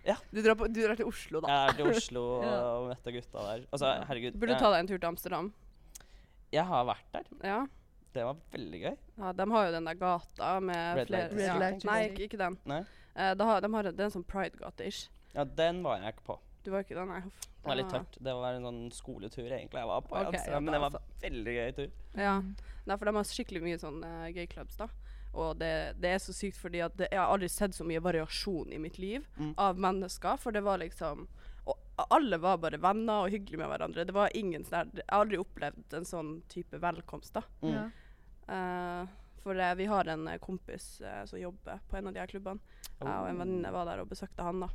Ja. 0.07 0.15
Du 0.33 0.41
drar, 0.43 0.55
på, 0.55 0.69
du 0.73 0.81
drar 0.87 0.95
til 0.97 1.07
Oslo, 1.07 1.41
da. 1.41 1.49
Jeg 1.49 1.69
er 1.69 1.73
til 1.81 1.91
Oslo 1.91 2.25
Ja. 2.47 2.57
og 2.77 2.89
møtte 2.91 3.13
gutta 3.15 3.39
der. 3.49 3.65
Altså, 3.73 3.87
Ja. 3.87 4.05
herregud. 4.07 4.37
Burde 4.39 4.55
du 4.55 4.59
ta 4.61 4.71
deg 4.71 4.81
en 4.81 4.87
tur 4.93 4.99
til 4.99 5.09
Amsterdam. 5.09 5.53
jeg 6.53 6.65
har 6.65 6.85
vært 6.87 7.13
der. 7.13 7.25
Ja. 7.45 7.67
Det 8.15 8.25
var 8.25 8.37
veldig 8.53 8.79
gøy. 8.81 8.97
ja, 9.19 9.33
de 9.33 9.51
har 9.51 9.67
jo 9.67 9.73
den 9.73 9.85
der 9.85 9.95
gata 9.95 10.61
med 10.61 10.97
Red 10.97 11.07
flere 11.09 11.29
Light. 11.29 11.33
Red 11.37 11.59
Light 11.61 11.85
Nei, 11.85 11.99
ikke, 12.09 12.23
ikke 12.31 12.39
den. 12.39 12.59
Nei. 12.65 12.81
Uh, 13.17 13.35
da 13.35 13.45
har, 13.45 13.61
de 13.61 13.69
har, 13.75 13.83
det 13.83 14.01
er 14.01 14.05
en 14.05 14.15
sånn 14.15 14.25
pride-gate-ish. 14.25 15.09
Ja, 15.35 15.45
den 15.45 15.83
var 15.85 15.99
jeg 16.01 16.15
ikke 16.15 16.25
på. 16.25 16.39
Du 16.67 16.73
var 16.75 16.83
ikke 16.83 16.97
den, 16.99 17.09
nei. 17.15 17.21
Huff. 17.23 17.41
Det 17.47 17.69
var 17.71 17.79
litt 17.79 17.91
tørt. 17.95 18.17
Det 18.27 18.33
var 18.35 18.57
en 18.59 18.65
sånn 18.67 18.81
skoletur 18.95 19.47
egentlig 19.47 19.79
jeg 19.81 19.89
var 19.91 20.03
på. 20.07 20.15
Okay, 20.19 20.27
Amsterdam, 20.33 20.55
ja, 20.55 20.61
men 20.67 20.75
det 20.75 20.81
var 20.83 20.97
en 20.99 21.11
veldig 21.23 21.55
gøy 21.57 21.73
tur. 21.81 21.91
Ja. 22.19 22.33
Nei, 22.87 22.97
for 22.97 23.09
de 23.09 23.15
har 23.17 23.29
skikkelig 23.31 23.63
mye 23.65 23.79
sånn 23.83 24.01
uh, 24.07 24.27
gay-clubs, 24.35 24.79
da. 24.83 24.89
Og 25.37 25.59
det, 25.61 25.71
det 26.01 26.13
er 26.17 26.23
så 26.23 26.33
sykt 26.33 26.57
fordi 26.57 26.81
at 26.81 26.95
det, 26.97 27.11
jeg 27.13 27.21
har 27.21 27.29
aldri 27.35 27.49
sett 27.53 27.75
så 27.77 27.85
mye 27.85 28.01
variasjon 28.01 28.71
i 28.73 28.79
mitt 28.81 28.99
liv 29.03 29.27
Mm. 29.37 29.53
av 29.61 29.79
mennesker. 29.79 30.39
For 30.41 30.55
det 30.55 30.63
var 30.65 30.79
liksom 30.83 31.27
Og 31.67 32.07
alle 32.13 32.39
var 32.39 32.59
bare 32.63 32.79
venner 32.81 33.25
og 33.27 33.31
hyggelige 33.33 33.59
med 33.59 33.69
hverandre. 33.73 34.05
Det 34.07 34.15
var 34.15 34.33
ingen 34.37 34.65
sånn 34.65 34.91
Jeg 34.95 35.05
har 35.09 35.23
aldri 35.25 35.39
opplevd 35.41 35.95
en 35.99 36.05
sånn 36.09 36.43
type 36.49 36.79
velkomst, 36.81 37.33
da. 37.37 37.43
Mm. 37.63 37.73
Ja. 37.75 37.87
Uh, 38.49 39.07
for 39.43 39.55
uh, 39.59 39.75
vi 39.79 39.87
har 39.87 40.09
en 40.11 40.27
eh, 40.29 40.39
kompis 40.43 41.01
eh, 41.01 41.25
som 41.25 41.39
jobber 41.39 41.79
på 41.91 41.97
en 41.99 42.07
av 42.09 42.13
de 42.17 42.19
her 42.21 42.27
klubbene. 42.31 42.59
Jeg 42.99 43.07
og 43.07 43.29
en 43.29 43.39
venninne 43.39 43.71
var 43.75 43.85
der 43.87 44.01
og 44.03 44.09
besøkte 44.11 44.43
han, 44.43 44.61
da. 44.65 44.69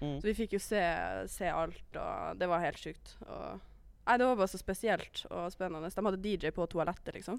Mm. 0.00 0.16
Så 0.20 0.26
vi 0.30 0.34
fikk 0.34 0.56
jo 0.56 0.62
se, 0.62 0.82
se 1.30 1.48
alt, 1.52 1.86
og 1.96 2.40
det 2.40 2.48
var 2.50 2.64
helt 2.64 2.80
sjukt. 2.80 3.16
Og 3.28 3.62
Nei, 4.04 4.18
det 4.20 4.26
var 4.28 4.36
bare 4.36 4.52
så 4.52 4.58
spesielt 4.60 5.22
og 5.32 5.46
spennende. 5.52 5.88
De 5.88 6.02
hadde 6.04 6.18
DJ 6.20 6.50
på 6.52 6.66
toalettet, 6.68 7.14
liksom. 7.14 7.38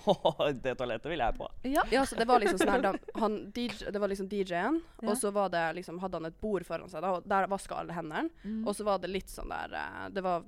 det 0.62 0.76
toalettet 0.78 1.10
vil 1.10 1.22
jeg 1.24 1.34
på. 1.34 1.48
Ja. 1.66 1.82
Ja, 1.90 2.04
så 2.06 2.14
det 2.14 2.28
var 2.30 2.38
liksom 2.38 2.60
sånn 2.60 2.70
her 2.70 2.84
de, 2.84 2.92
han, 3.18 3.38
DJ, 3.50 3.88
Det 3.90 3.98
var 4.02 4.12
liksom 4.12 4.28
DJ-en, 4.30 4.78
Ja. 5.02 5.08
og 5.10 5.18
så 5.18 5.32
var 5.34 5.50
det 5.50 5.64
liksom, 5.80 5.98
hadde 5.98 6.20
han 6.20 6.30
et 6.30 6.38
bord 6.40 6.66
foran 6.68 6.92
seg, 6.92 7.02
da, 7.02 7.16
og 7.16 7.26
der 7.26 7.48
vaska 7.50 7.80
alle 7.80 7.96
hendene. 7.96 8.30
Mm. 8.44 8.60
Og 8.62 8.76
så 8.78 8.86
var 8.86 9.02
det 9.02 9.10
litt 9.10 9.32
sånn 9.32 9.50
der 9.50 9.74
eh, 9.80 10.04
Det 10.14 10.22
var 10.22 10.46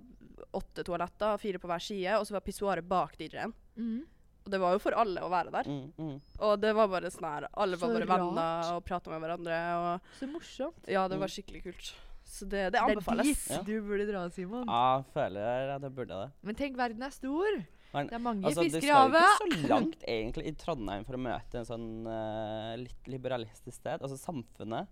åtte 0.54 0.84
toaletter, 0.86 1.40
fire 1.42 1.58
på 1.58 1.68
hver 1.72 1.82
side, 1.82 2.14
og 2.20 2.28
så 2.28 2.36
var 2.36 2.46
pissoaret 2.46 2.86
bak 2.86 3.18
DJ-en. 3.18 3.56
Mm. 3.74 4.04
Og 4.46 4.50
det 4.54 4.60
var 4.62 4.72
jo 4.76 4.78
for 4.78 4.94
alle 4.94 5.20
å 5.26 5.28
være 5.28 5.50
der. 5.50 5.66
Mm, 5.66 5.92
mm. 5.98 6.16
Og 6.46 6.60
det 6.62 6.70
var 6.78 6.86
bare 6.88 7.10
sånn 7.10 7.26
her 7.26 7.48
Alle 7.52 7.76
var 7.76 7.88
Så 7.88 7.94
bare 7.96 8.06
rart. 8.06 8.20
venner 8.22 8.74
og 8.76 8.84
prata 8.86 9.10
med 9.10 9.20
hverandre, 9.24 9.60
og 9.76 10.00
Så 10.20 10.28
morsomt. 10.30 10.86
ja, 10.86 11.08
det 11.08 11.16
Mm. 11.18 11.20
var 11.20 11.28
skikkelig 11.34 11.62
kult. 11.64 11.94
Så 12.26 12.40
det, 12.48 12.72
det 12.72 12.72
Det 12.72 12.80
er 12.80 12.94
anbefales. 12.94 13.26
dit 13.26 13.50
Ja. 13.50 13.62
du 13.62 13.82
burde 13.82 14.06
dra, 14.10 14.28
Simon. 14.30 14.66
Ja, 14.66 15.02
føler 15.14 15.74
at 15.76 15.82
jeg 15.82 15.94
burde 15.94 16.08
det. 16.24 16.32
Men 16.42 16.54
tenk, 16.54 16.76
verden 16.76 17.02
er 17.02 17.10
stor. 17.10 17.64
Men, 17.94 18.06
Det 18.08 18.14
er 18.14 18.18
mange 18.18 18.44
Altså, 18.44 18.62
du 18.62 18.70
fisker 18.70 18.76
i 18.78 18.80
skal 18.80 19.10
jo 19.10 19.16
havet. 19.16 19.40
ikke 19.40 19.62
så 19.62 19.68
langt 19.68 20.02
egentlig 20.06 20.46
i 20.46 20.52
Trondheim 20.52 21.04
for 21.06 21.14
å 21.14 21.18
møte 21.22 21.54
en 21.54 21.64
sånn 21.64 22.06
uh, 22.06 22.76
litt 22.76 23.04
liberalistisk 23.06 23.72
sted. 23.74 24.00
Altså 24.02 24.18
samfunnet. 24.18 24.86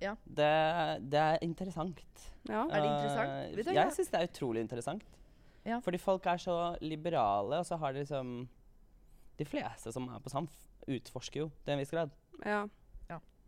Ja. 0.00 0.14
Det, 0.24 1.10
det 1.10 1.18
er 1.18 1.38
interessant. 1.42 2.00
Ja. 2.48 2.64
Er 2.70 2.80
det 2.80 2.90
interessant? 2.92 3.30
Eh, 3.58 3.64
du 3.64 3.72
jeg 3.74 3.90
syns 3.92 4.10
det 4.10 4.20
er 4.20 4.26
utrolig 4.28 4.60
interessant. 4.60 5.02
Ja. 5.66 5.80
Fordi 5.80 5.98
folk 5.98 6.24
er 6.26 6.36
så 6.38 6.76
liberale, 6.80 7.58
og 7.58 7.66
så 7.66 7.76
har 7.78 7.92
de 7.92 8.04
liksom 8.04 8.46
De 9.38 9.44
fleste 9.46 9.92
som 9.94 10.08
er 10.10 10.18
på 10.24 10.30
Samf, 10.32 10.50
utforsker 10.88 11.40
jo 11.44 11.48
til 11.64 11.72
en 11.74 11.78
viss 11.82 11.90
grad. 11.94 12.10
ja. 12.44 12.66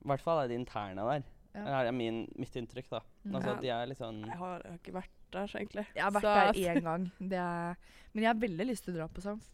I 0.01 0.09
hvert 0.09 0.23
fall 0.25 0.39
er 0.45 0.49
de 0.49 0.55
interne 0.57 0.95
der. 1.05 1.23
Ja. 1.53 1.61
Det 1.83 1.89
er 1.91 1.93
min, 1.93 2.23
mitt 2.39 2.55
inntrykk, 2.57 2.87
da. 2.91 3.01
Mm. 3.25 3.35
Altså, 3.37 3.51
Ja. 3.51 3.61
de 3.61 3.69
er 3.69 3.87
litt 3.91 3.99
sånn 3.99 4.21
Jeg 4.25 4.39
har, 4.39 4.61
jeg 4.65 4.71
har 4.71 4.79
ikke 4.79 4.93
vært 4.95 5.11
der, 5.33 5.47
egentlig. 5.61 5.87
Jeg 5.95 6.03
har 6.03 6.11
vært 6.11 6.23
Så- 6.23 6.53
der 6.55 6.75
én 6.75 6.81
gang. 6.83 7.11
Det 7.29 7.39
er, 7.39 7.77
men 8.15 8.23
jeg 8.23 8.29
har 8.33 8.41
veldig 8.41 8.67
lyst 8.67 8.85
til 8.85 8.95
å 8.95 8.97
dra 8.97 9.09
på 9.09 9.21
Samf. 9.21 9.45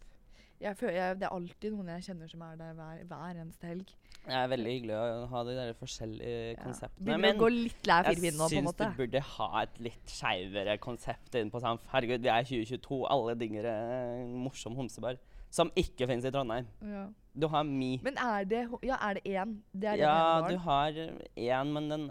Jeg 0.60 0.76
føler, 0.76 0.92
jeg, 0.94 1.18
det 1.18 1.26
er 1.26 1.34
alltid 1.34 1.72
noen 1.72 1.88
jeg 1.88 2.02
kjenner 2.04 2.30
som 2.30 2.42
er 2.42 2.56
der 2.56 2.72
hver, 2.74 3.02
hver 3.08 3.34
eneste 3.42 3.66
helg. 3.66 3.90
Det 4.26 4.32
er 4.34 4.46
veldig 4.48 4.70
hyggelig 4.72 4.94
å 4.94 5.26
ha 5.28 5.42
de 5.44 5.54
der 5.56 5.72
forskjellige 5.74 6.54
Ja. 6.56 6.62
konseptene. 6.62 7.04
Begynner 7.06 7.34
å 7.34 7.38
gå 7.42 7.50
litt 7.50 7.86
lei 7.86 8.02
jeg 8.04 8.16
nå, 8.38 8.38
på 8.38 8.44
en 8.44 8.66
syns 8.66 8.76
du 8.76 8.96
burde 8.96 9.20
ha 9.20 9.62
et 9.62 9.78
litt 9.80 10.06
skeivere 10.06 10.78
konsept 10.78 11.34
inn 11.34 11.50
på 11.50 11.60
Samf. 11.60 11.80
Herregud, 11.90 12.20
vi 12.22 12.28
er 12.28 12.38
i 12.38 12.44
2022. 12.44 13.04
Alle 13.10 13.34
digger 13.34 13.66
en 13.66 14.32
morsom 14.46 14.76
homsebar. 14.76 15.18
Som 15.50 15.70
ikke 15.76 16.06
finnes 16.08 16.24
i 16.24 16.30
Trondheim. 16.34 16.66
Ja. 16.82 17.06
Du 17.36 17.46
har 17.52 17.64
Mi. 17.64 17.98
Men 18.02 18.16
er 18.18 18.44
det 18.48 18.62
Ja, 18.82 18.96
er 19.10 19.14
det 19.14 19.24
én? 19.24 19.58
Det 19.72 19.88
er 19.88 19.96
Ja, 20.00 20.48
du 20.48 20.56
har 20.58 20.90
én, 21.36 21.72
men 21.72 21.88
den 21.88 22.06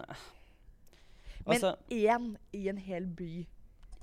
Men 1.46 1.54
Altså, 1.54 1.74
én 1.90 2.36
i 2.52 2.68
en 2.68 2.76
hel 2.78 3.06
by. 3.06 3.46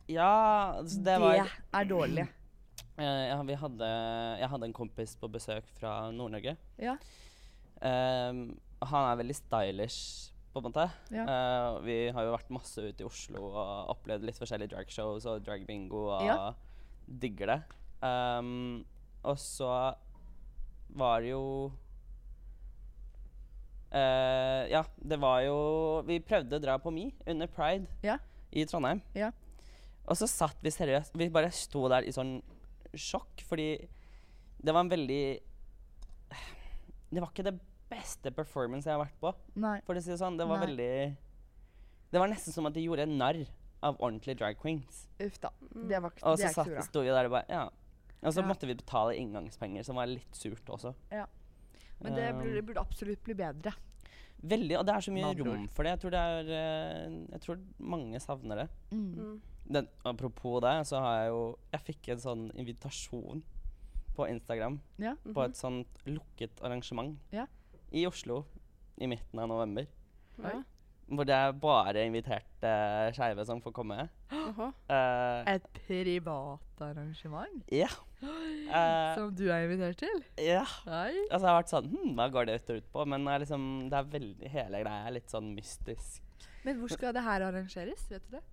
ja 0.08 0.74
altså, 0.78 0.98
det 0.98 1.06
Det, 1.06 1.20
var 1.22 1.50
er 1.74 1.84
dårlig. 1.86 2.28
Eh, 2.98 3.04
ja, 3.30 3.42
vi 3.42 3.54
hadde, 3.58 3.88
jeg 4.38 4.50
hadde 4.50 4.66
en 4.68 4.74
kompis 4.74 5.16
på 5.18 5.28
besøk 5.28 5.66
fra 5.80 6.12
Nord-Norge. 6.14 6.52
Ja. 6.78 6.92
Um, 7.82 8.60
han 8.86 9.08
er 9.10 9.16
veldig 9.18 9.36
stylish, 9.36 10.30
på 10.54 10.62
en 10.62 10.68
måte. 10.68 10.86
Ja. 11.10 11.24
Uh, 11.26 11.80
vi 11.82 11.96
har 12.14 12.28
jo 12.28 12.36
vært 12.36 12.52
masse 12.54 12.78
ute 12.86 13.02
i 13.02 13.08
Oslo 13.08 13.48
og 13.50 13.90
opplevd 13.96 14.28
litt 14.28 14.38
forskjellige 14.38 14.76
dragshows 14.76 15.26
og 15.26 15.42
dragbingo 15.44 16.04
og 16.14 16.22
Ja. 16.28 16.52
digger 17.08 17.48
det. 17.48 17.60
Ehm, 18.04 18.86
og 19.24 19.38
så 19.40 19.70
var 20.94 21.22
det 21.24 21.30
jo 21.34 21.72
eh, 23.92 24.68
Ja, 24.72 24.84
det 24.98 25.20
var 25.22 25.42
jo 25.46 25.56
Vi 26.08 26.20
prøvde 26.26 26.58
å 26.60 26.64
dra 26.64 26.78
på 26.82 26.92
Mi 26.94 27.08
under 27.28 27.48
pride 27.52 27.88
Ja. 28.06 28.18
i 28.52 28.66
Trondheim. 28.70 29.02
Ja. 29.18 29.32
Og 30.08 30.18
så 30.20 30.28
satt 30.28 30.58
vi 30.62 30.70
seriøst 30.74 31.16
Vi 31.18 31.30
bare 31.34 31.52
sto 31.56 31.88
der 31.92 32.04
i 32.08 32.12
sånn 32.16 32.42
sjokk, 32.94 33.42
fordi 33.48 33.88
det 34.64 34.74
var 34.74 34.84
en 34.86 34.92
veldig 34.92 35.22
Det 37.14 37.20
var 37.22 37.30
ikke 37.32 37.48
det 37.50 37.58
beste 37.94 38.32
performance 38.34 38.88
jeg 38.90 38.96
har 38.98 39.04
vært 39.06 39.20
på. 39.22 39.32
Nei. 39.62 39.80
For 39.86 39.94
å 39.94 40.02
si 40.02 40.10
det 40.10 40.18
sånn. 40.18 40.38
Det 40.38 40.48
var 40.50 40.58
Nei. 40.58 40.66
veldig 40.68 41.18
Det 42.14 42.22
var 42.22 42.30
nesten 42.32 42.54
som 42.54 42.66
at 42.70 42.74
de 42.74 42.82
gjorde 42.86 43.06
narr 43.10 43.44
av 43.84 43.98
ordentlige 44.00 44.38
drag 44.40 44.56
queens. 44.62 45.08
Uff 45.20 45.36
da. 45.44 45.50
Mm. 45.76 45.88
Det 45.90 46.00
var 46.02 46.14
ikke, 46.14 46.24
Og 46.24 46.40
er 46.40 46.54
satt 46.56 46.70
så 46.72 46.86
sto 46.88 47.02
vi 47.04 47.12
der 47.12 47.26
og 47.28 47.32
bare 47.36 47.46
Ja. 47.50 47.64
Og 48.24 48.34
så 48.34 48.42
Ja. 48.42 48.48
måtte 48.48 48.68
vi 48.68 48.74
betale 48.76 49.16
inngangspenger, 49.18 49.84
som 49.84 49.96
var 49.96 50.06
litt 50.08 50.32
surt 50.36 50.66
også. 50.70 50.94
Ja. 51.12 51.26
Men 52.02 52.14
det 52.16 52.34
burde, 52.36 52.60
Um, 52.60 52.66
burde 52.66 52.80
absolutt 52.82 53.24
bli 53.24 53.34
bedre. 53.34 53.74
Veldig, 54.44 54.78
og 54.80 54.86
det 54.86 54.96
er 54.96 55.00
så 55.00 55.12
mye 55.14 55.24
andre 55.26 55.44
rom 55.46 55.68
for 55.70 55.84
det. 55.84 55.92
Jeg 55.92 56.00
tror, 56.02 56.12
det 56.12 56.20
er, 56.20 56.40
eh, 56.52 57.28
jeg 57.32 57.42
tror 57.42 57.58
mange 57.80 58.20
savner 58.20 58.56
det. 58.56 58.70
Mm. 58.92 59.16
Mm. 59.16 59.42
Den, 59.72 59.88
apropos 60.06 60.60
det, 60.62 60.86
så 60.88 61.00
har 61.00 61.22
jeg 61.24 61.30
jo 61.30 61.58
Jeg 61.72 61.82
fikk 61.86 62.10
en 62.10 62.18
sånn 62.18 62.52
invitasjon 62.56 63.44
på 64.16 64.28
Instagram 64.30 64.82
Ja. 65.00 65.16
på 65.24 65.46
et 65.46 65.54
sånt 65.56 65.88
lukket 66.06 66.62
arrangement 66.62 67.18
Ja. 67.32 67.46
i 67.94 68.06
Oslo 68.06 68.46
i 69.00 69.06
midten 69.08 69.40
av 69.40 69.48
november. 69.48 69.88
Ja. 70.40 70.64
Hvor 71.08 71.28
det 71.28 71.36
er 71.36 71.52
bare 71.60 72.06
inviterte 72.08 72.70
skeive 73.16 73.44
som 73.46 73.62
får 73.62 73.74
komme. 73.76 74.08
Eh, 74.32 75.54
Et 75.54 75.68
privat 75.86 76.82
arrangement 76.84 77.64
ja. 77.72 77.90
Eh, 78.74 79.16
som 79.18 79.34
du 79.36 79.50
er 79.52 79.66
invitert 79.66 80.00
til? 80.00 80.24
ja. 80.40 80.64
Yeah. 80.64 81.12
Altså, 81.30 81.44
jeg 81.44 81.50
har 81.50 81.58
vært 81.58 81.74
sånn 81.74 81.90
Hm, 81.92 82.14
hva 82.18 82.30
går 82.32 82.48
det 82.48 82.56
ut 82.70 82.88
på? 82.96 83.04
Men 83.06 83.28
det 83.28 83.34
er 83.34 83.44
liksom, 83.44 83.66
det 83.92 84.00
er 84.00 84.08
veldig, 84.16 84.52
hele 84.54 84.82
greia 84.86 85.10
er 85.10 85.16
litt 85.18 85.30
sånn 85.30 85.52
mystisk. 85.54 86.24
Men 86.64 86.80
hvor 86.80 86.94
skal 86.96 87.14
det 87.14 87.26
her 87.26 87.44
arrangeres? 87.50 88.08
Vet 88.10 88.24
du 88.30 88.38
det? 88.38 88.44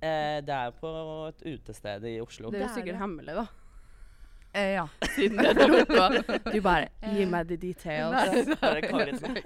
Eh, 0.00 0.40
det 0.40 0.56
er 0.56 0.72
på 0.80 0.90
et 1.28 1.42
utested 1.44 2.06
i 2.08 2.16
Oslo. 2.24 2.48
Det 2.50 2.62
er 2.62 2.64
jo 2.64 2.70
er 2.70 2.78
sikkert 2.78 3.00
hemmelig, 3.02 3.36
da. 3.36 3.46
Eh, 4.52 4.72
ja. 4.74 4.82
siden 5.14 5.38
jeg 5.44 5.54
dro 5.54 5.76
på. 5.86 6.04
Du 6.50 6.56
bare 6.64 6.88
Gi 7.14 7.24
meg 7.30 7.46
the 7.46 7.56
details. 7.62 8.10
Nei, 8.10 8.40
nei, 8.48 8.56
Bare 8.64 8.80
kommer 8.90 9.10
inn 9.12 9.20
sånn! 9.20 9.36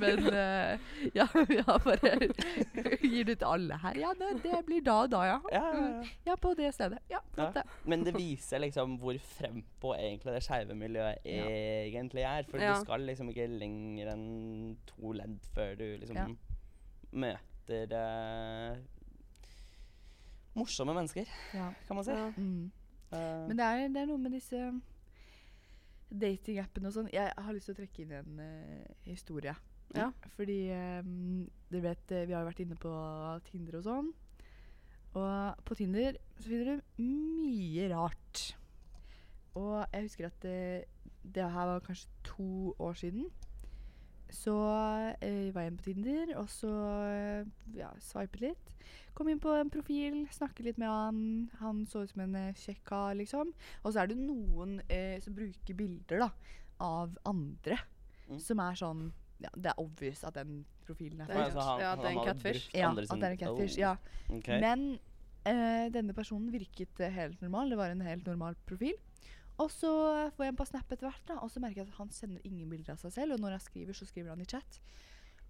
Men 0.00 0.22
uh, 0.32 0.78
ja, 1.12 1.26
ja, 1.52 1.76
bare 1.84 2.12
gir 3.02 3.26
det 3.28 3.36
til 3.42 3.48
alle 3.50 3.76
her. 3.82 3.98
Ja, 4.00 4.14
det, 4.16 4.30
det 4.46 4.62
blir 4.68 4.80
da 4.86 4.94
og 5.04 5.10
da, 5.12 5.20
ja. 5.28 5.36
Ja, 5.52 5.60
ja, 5.68 5.82
ja. 5.98 6.14
Ja, 6.30 6.36
på 6.40 6.54
det 6.56 6.70
stedet. 6.78 7.02
Ja, 7.12 7.20
flott 7.34 7.58
det. 7.58 7.66
Men 7.84 8.06
det 8.08 8.14
viser 8.16 8.62
liksom 8.64 8.96
hvor 9.02 9.18
frempå 9.36 9.92
egentlig 9.98 10.32
det 10.38 10.42
skeive 10.46 10.78
miljøet 10.78 11.20
Ja. 11.28 11.44
egentlig 11.84 12.24
er. 12.24 12.48
For 12.48 12.56
Ja. 12.62 12.72
du 12.78 12.86
skal 12.88 13.04
liksom 13.04 13.28
ikke 13.34 13.50
lenger 13.52 14.14
enn 14.14 14.26
to 14.88 15.12
ledd 15.12 15.36
før 15.54 15.76
du 15.76 15.86
liksom 16.00 16.16
Ja. 16.16 16.26
møter 17.12 17.92
uh, 18.00 18.80
morsomme 20.56 20.94
mennesker, 20.96 21.28
Ja. 21.52 21.68
kan 21.86 21.96
man 22.00 22.04
si. 22.08 22.16
Ja. 22.16 22.32
Mm. 22.36 22.72
Eh, 23.12 23.46
Men 23.48 23.58
det 23.58 23.66
er, 23.66 23.88
det 23.94 24.02
er 24.02 24.10
noe 24.10 24.22
med 24.22 24.34
disse 24.36 24.60
datingappene 26.10 26.90
og 26.90 26.94
sånn. 26.94 27.08
Jeg 27.14 27.32
har 27.34 27.54
lyst 27.54 27.70
til 27.70 27.76
å 27.76 27.80
trekke 27.80 28.04
inn 28.04 28.14
en 28.14 28.42
uh, 28.42 28.92
historie. 29.08 29.54
Ja. 29.94 30.10
Fordi 30.36 30.58
um, 31.06 31.46
dere 31.70 31.82
vet, 31.90 32.12
eh, 32.14 32.26
vi 32.26 32.34
har 32.34 32.44
jo 32.44 32.50
vært 32.50 32.62
inne 32.64 32.78
på 32.80 32.92
Tinder 33.48 33.78
og 33.80 33.86
sånn. 33.86 34.12
Og 35.16 35.64
på 35.66 35.76
Tinder 35.78 36.18
så 36.36 36.50
finner 36.50 36.68
du 36.68 37.02
mye 37.02 37.88
rart. 37.94 38.42
Og 39.56 39.78
jeg 39.80 40.08
husker 40.08 40.28
at 40.28 40.38
det, 40.44 40.58
det 41.22 41.46
her 41.54 41.70
var 41.70 41.84
kanskje 41.86 42.10
to 42.26 42.74
år 42.82 42.98
siden. 42.98 43.30
Så 44.32 44.52
eh, 45.22 45.52
var 45.54 45.62
jeg 45.62 45.72
inne 45.72 45.78
på 45.80 45.86
Tinder, 45.86 46.32
og 46.40 46.48
så 46.50 46.70
eh, 47.10 47.44
ja, 47.78 47.90
swipet 48.02 48.40
litt. 48.40 48.72
Kom 49.16 49.28
inn 49.32 49.40
på 49.40 49.52
en 49.56 49.70
profil, 49.72 50.26
snakket 50.34 50.64
litt 50.66 50.78
med 50.82 50.88
han. 50.90 51.20
Han 51.60 51.84
så 51.88 52.02
ut 52.04 52.10
som 52.10 52.20
en 52.26 52.34
eh, 52.36 52.50
kjekk 52.58 52.82
kar, 52.90 53.14
liksom. 53.16 53.52
Og 53.84 53.92
så 53.94 54.02
er 54.02 54.10
det 54.12 54.18
noen 54.20 54.80
eh, 54.92 55.16
som 55.24 55.36
bruker 55.36 55.78
bilder 55.78 56.26
da, 56.26 56.30
av 56.84 57.14
andre. 57.24 57.78
Mm. 58.28 58.40
Som 58.42 58.60
er 58.60 58.74
sånn 58.74 59.04
ja, 59.38 59.50
Det 59.54 59.68
er 59.70 59.78
obvious 59.78 60.24
at 60.26 60.34
den 60.34 60.64
profilen 60.86 61.20
er 61.22 61.28
Det 61.28 61.36
er 61.36 61.42
fake. 61.44 61.52
altså, 61.52 61.66
han- 61.70 61.80
ja, 61.80 61.90
det 61.96 62.04
er 62.04 62.10
en 62.16 62.24
catfish. 62.26 62.70
Ja, 62.74 62.88
at 62.90 62.96
det 63.20 63.22
er 63.22 63.30
en 63.30 63.38
catfish. 63.38 63.76
Oh, 63.76 63.80
Ja. 63.80 63.96
Men 64.60 64.98
eh, 65.46 65.88
denne 65.94 66.12
personen 66.16 66.50
virket 66.50 67.00
eh, 67.00 67.10
helt 67.14 67.40
normal. 67.42 67.70
Det 67.70 67.78
var 67.78 67.90
en 67.94 68.00
helt 68.00 68.26
normal 68.26 68.56
profil. 68.66 68.96
Og 69.62 69.70
så 69.72 69.90
får 70.36 70.44
jeg 70.44 70.52
en 70.52 70.58
på 70.58 70.66
Snap 70.68 70.90
etter 70.92 71.08
hvert, 71.08 71.26
da, 71.28 71.38
og 71.40 71.50
så 71.52 71.62
merker 71.64 71.82
jeg 71.82 71.88
at 71.88 71.98
han 72.00 72.10
sender 72.12 72.44
ingen 72.44 72.68
bilder 72.68 72.92
av 72.92 73.00
seg 73.00 73.14
selv. 73.14 73.36
Og 73.36 73.44
når 73.44 73.56
jeg 73.56 73.66
skriver, 73.70 73.96
så 73.96 74.08
skriver 74.08 74.34
han 74.34 74.42
i 74.44 74.48
chat. 74.48 74.80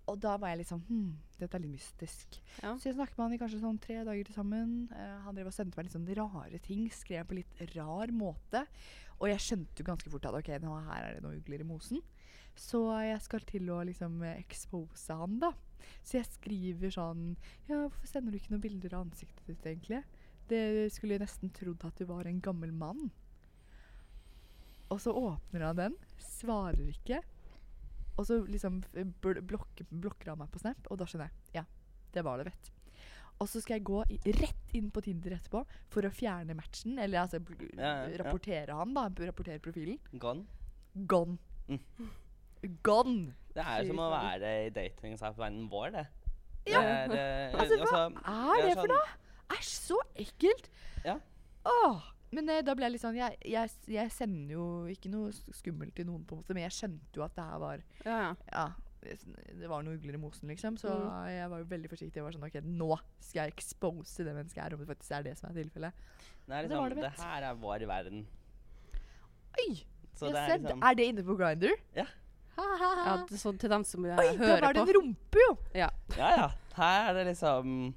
Og 0.07 0.19
da 0.23 0.37
var 0.39 0.53
jeg 0.53 0.61
litt 0.61 0.71
sånn 0.71 0.85
Hm, 0.87 1.17
dette 1.41 1.59
er 1.59 1.65
litt 1.65 1.75
mystisk. 1.75 2.39
Ja. 2.61 2.77
Så 2.79 2.89
jeg 2.89 2.95
snakket 2.95 3.19
med 3.19 3.25
han 3.25 3.35
i 3.35 3.41
kanskje 3.41 3.63
sånn 3.65 3.81
tre 3.83 3.99
dager 4.07 4.29
til 4.29 4.37
sammen. 4.37 4.77
Uh, 4.93 5.17
han 5.25 5.35
drev 5.35 5.51
og 5.51 5.57
sendte 5.57 5.79
meg 5.79 5.89
litt 5.89 5.97
sånn 5.97 6.07
rare 6.21 6.61
ting. 6.63 6.87
Skrev 6.95 7.27
på 7.27 7.41
litt 7.41 7.65
rar 7.75 8.13
måte. 8.15 8.63
Og 9.19 9.31
jeg 9.33 9.43
skjønte 9.43 9.83
jo 9.83 9.89
ganske 9.89 10.13
fort 10.13 10.29
at 10.31 10.39
ok, 10.39 10.53
nå, 10.63 10.77
her 10.87 11.09
er 11.09 11.17
det 11.17 11.25
noe 11.25 11.41
ugler 11.41 11.65
i 11.65 11.67
mosen. 11.67 12.05
Så 12.57 12.85
jeg 13.05 13.19
skal 13.25 13.45
til 13.49 13.69
å 13.73 13.83
liksom 13.85 14.23
eh, 14.25 14.39
expose 14.41 15.13
han, 15.13 15.41
da. 15.43 15.51
Så 16.07 16.21
jeg 16.21 16.29
skriver 16.31 16.95
sånn 16.95 17.27
Ja, 17.67 17.83
hvorfor 17.83 18.09
sender 18.09 18.33
du 18.33 18.39
ikke 18.39 18.55
noen 18.55 18.65
bilder 18.65 18.97
av 18.97 19.09
ansiktet 19.09 19.51
ditt, 19.51 19.67
egentlig? 19.67 20.01
Det 20.49 20.87
skulle 20.95 21.17
jeg 21.17 21.25
nesten 21.27 21.51
trodd 21.55 21.83
at 21.85 21.99
du 21.99 22.07
var 22.09 22.29
en 22.31 22.41
gammel 22.41 22.73
mann. 22.73 23.11
Og 24.91 25.01
så 25.03 25.11
åpner 25.13 25.65
han 25.67 25.77
den, 25.81 25.97
svarer 26.23 26.79
ikke. 26.93 27.21
Og 28.17 28.25
så 28.29 28.39
liksom 28.49 28.79
f- 28.87 29.05
bl 29.21 29.41
blokker, 29.45 29.85
blokker 29.91 30.31
han 30.33 30.39
meg 30.41 30.51
på 30.55 30.61
Snap, 30.63 30.87
og 30.91 30.99
da 31.01 31.05
skjønner 31.09 31.29
jeg. 31.29 31.61
Ja, 31.61 31.65
det 32.15 32.23
var 32.25 32.39
det, 32.41 32.47
vet 32.53 32.71
Og 33.43 33.49
så 33.53 33.61
skal 33.61 33.77
jeg 33.77 33.85
gå 33.85 33.99
i, 34.15 34.17
rett 34.39 34.77
inn 34.79 34.87
på 34.95 35.03
Tinder 35.05 35.35
etterpå 35.37 35.65
for 35.93 36.07
å 36.09 36.13
fjerne 36.15 36.55
matchen. 36.57 36.95
Eller 37.03 37.21
altså 37.27 37.43
Ja, 37.77 37.91
ja, 38.07 38.07
ja. 38.09 38.23
rapportere 38.23 38.73
han, 38.79 38.95
da. 38.97 39.09
Rapportere 39.29 39.61
profilen. 39.61 39.99
Gone. 40.23 40.47
Gone. 41.07 41.37
Mm. 41.69 41.83
Gone! 42.83 43.35
Det 43.53 43.63
er 43.65 43.85
som 43.91 44.01
å 44.01 44.09
være 44.13 44.55
i 44.67 44.71
datingsapp-verdenen 44.75 45.69
vår, 45.73 45.91
det. 45.99 46.07
Ja. 46.67 46.81
Det 47.11 47.19
er, 47.21 47.53
eh, 47.53 47.61
Altså, 47.61 47.77
hva 47.77 47.85
altså, 47.85 48.01
er 48.07 48.57
det 48.57 48.65
er 48.65 48.67
det 48.67 48.75
for 48.75 48.87
sånn- 48.87 48.95
noe? 48.95 49.07
Æsj, 49.57 49.73
så 49.87 49.99
ekkelt! 50.25 50.71
Ja. 51.05 51.19
Åh, 51.67 52.03
men 52.37 52.49
eh, 52.53 52.63
da 52.67 52.75
ble 52.77 52.87
jeg 52.89 52.95
litt 52.97 53.03
sånn 53.05 53.17
jeg, 53.19 53.37
jeg, 53.49 53.71
jeg 53.91 54.13
sender 54.15 54.57
jo 54.57 54.67
ikke 54.93 55.11
noe 55.13 55.33
skummelt 55.35 55.95
til 55.97 56.09
noen, 56.09 56.25
på 56.29 56.37
en 56.37 56.43
måte, 56.43 56.57
men 56.57 56.67
jeg 56.67 56.77
skjønte 56.77 57.21
jo 57.21 57.25
at 57.27 57.37
det 57.39 57.47
her 57.49 57.63
var 57.63 57.85
Ja, 58.05 58.19
ja. 58.19 58.35
Ja, 58.53 58.67
det, 59.07 59.69
var 59.71 59.85
noe 59.87 59.95
ugler 59.97 60.17
i 60.19 60.21
mosen, 60.21 60.49
liksom. 60.51 60.77
Så 60.81 60.91
Mm. 60.91 61.29
jeg 61.31 61.51
var 61.53 61.61
jo 61.63 61.67
veldig 61.71 61.91
forsiktig. 61.93 62.19
Jeg 62.19 62.25
var 62.27 62.35
sånn 62.35 62.47
OK, 62.49 62.57
nå 62.65 62.89
skal 63.23 63.45
jeg 63.45 63.55
expose 63.55 64.25
det 64.27 64.35
mennesket 64.35 64.63
her, 64.65 64.75
om 64.75 64.81
det 64.83 64.89
faktisk 64.89 65.13
er 65.15 65.27
det 65.29 65.35
som 65.39 65.51
er 65.51 65.59
tilfellet. 65.61 65.93
Det 66.47 66.57
er 66.57 66.69
det 66.69 66.79
var 66.79 66.91
liksom, 66.91 67.03
det, 67.03 67.11
det, 67.11 67.23
her 67.23 67.47
er 67.51 67.61
vår 67.63 67.85
verden. 67.91 68.27
Oi! 69.63 69.69
Så 70.17 70.27
jeg 70.31 70.35
det 70.35 70.43
er 70.43 70.59
liksom 70.59 70.83
er 70.89 70.97
det 70.99 71.07
inne 71.13 71.25
på 71.27 71.37
Grinder? 71.39 71.77
Ja. 71.97 72.07
Ha, 72.57 72.67
ha, 72.81 72.91
ja 73.05 73.15
det, 73.29 73.39
så 73.39 73.53
til 73.61 73.71
dem 73.71 73.85
som 73.85 74.05
Oi, 74.09 74.11
hører 74.11 74.39
på. 74.39 74.43
Oi, 74.43 74.49
der 74.49 74.67
var 74.67 74.73
det 74.73 74.83
en 74.83 74.95
rumpe, 74.97 75.43
jo! 75.45 75.53
Ja. 75.77 75.91
Ja 76.17 76.31
ja. 76.41 76.49
Her 76.77 77.11
er 77.11 77.19
det 77.19 77.27
liksom 77.35 77.95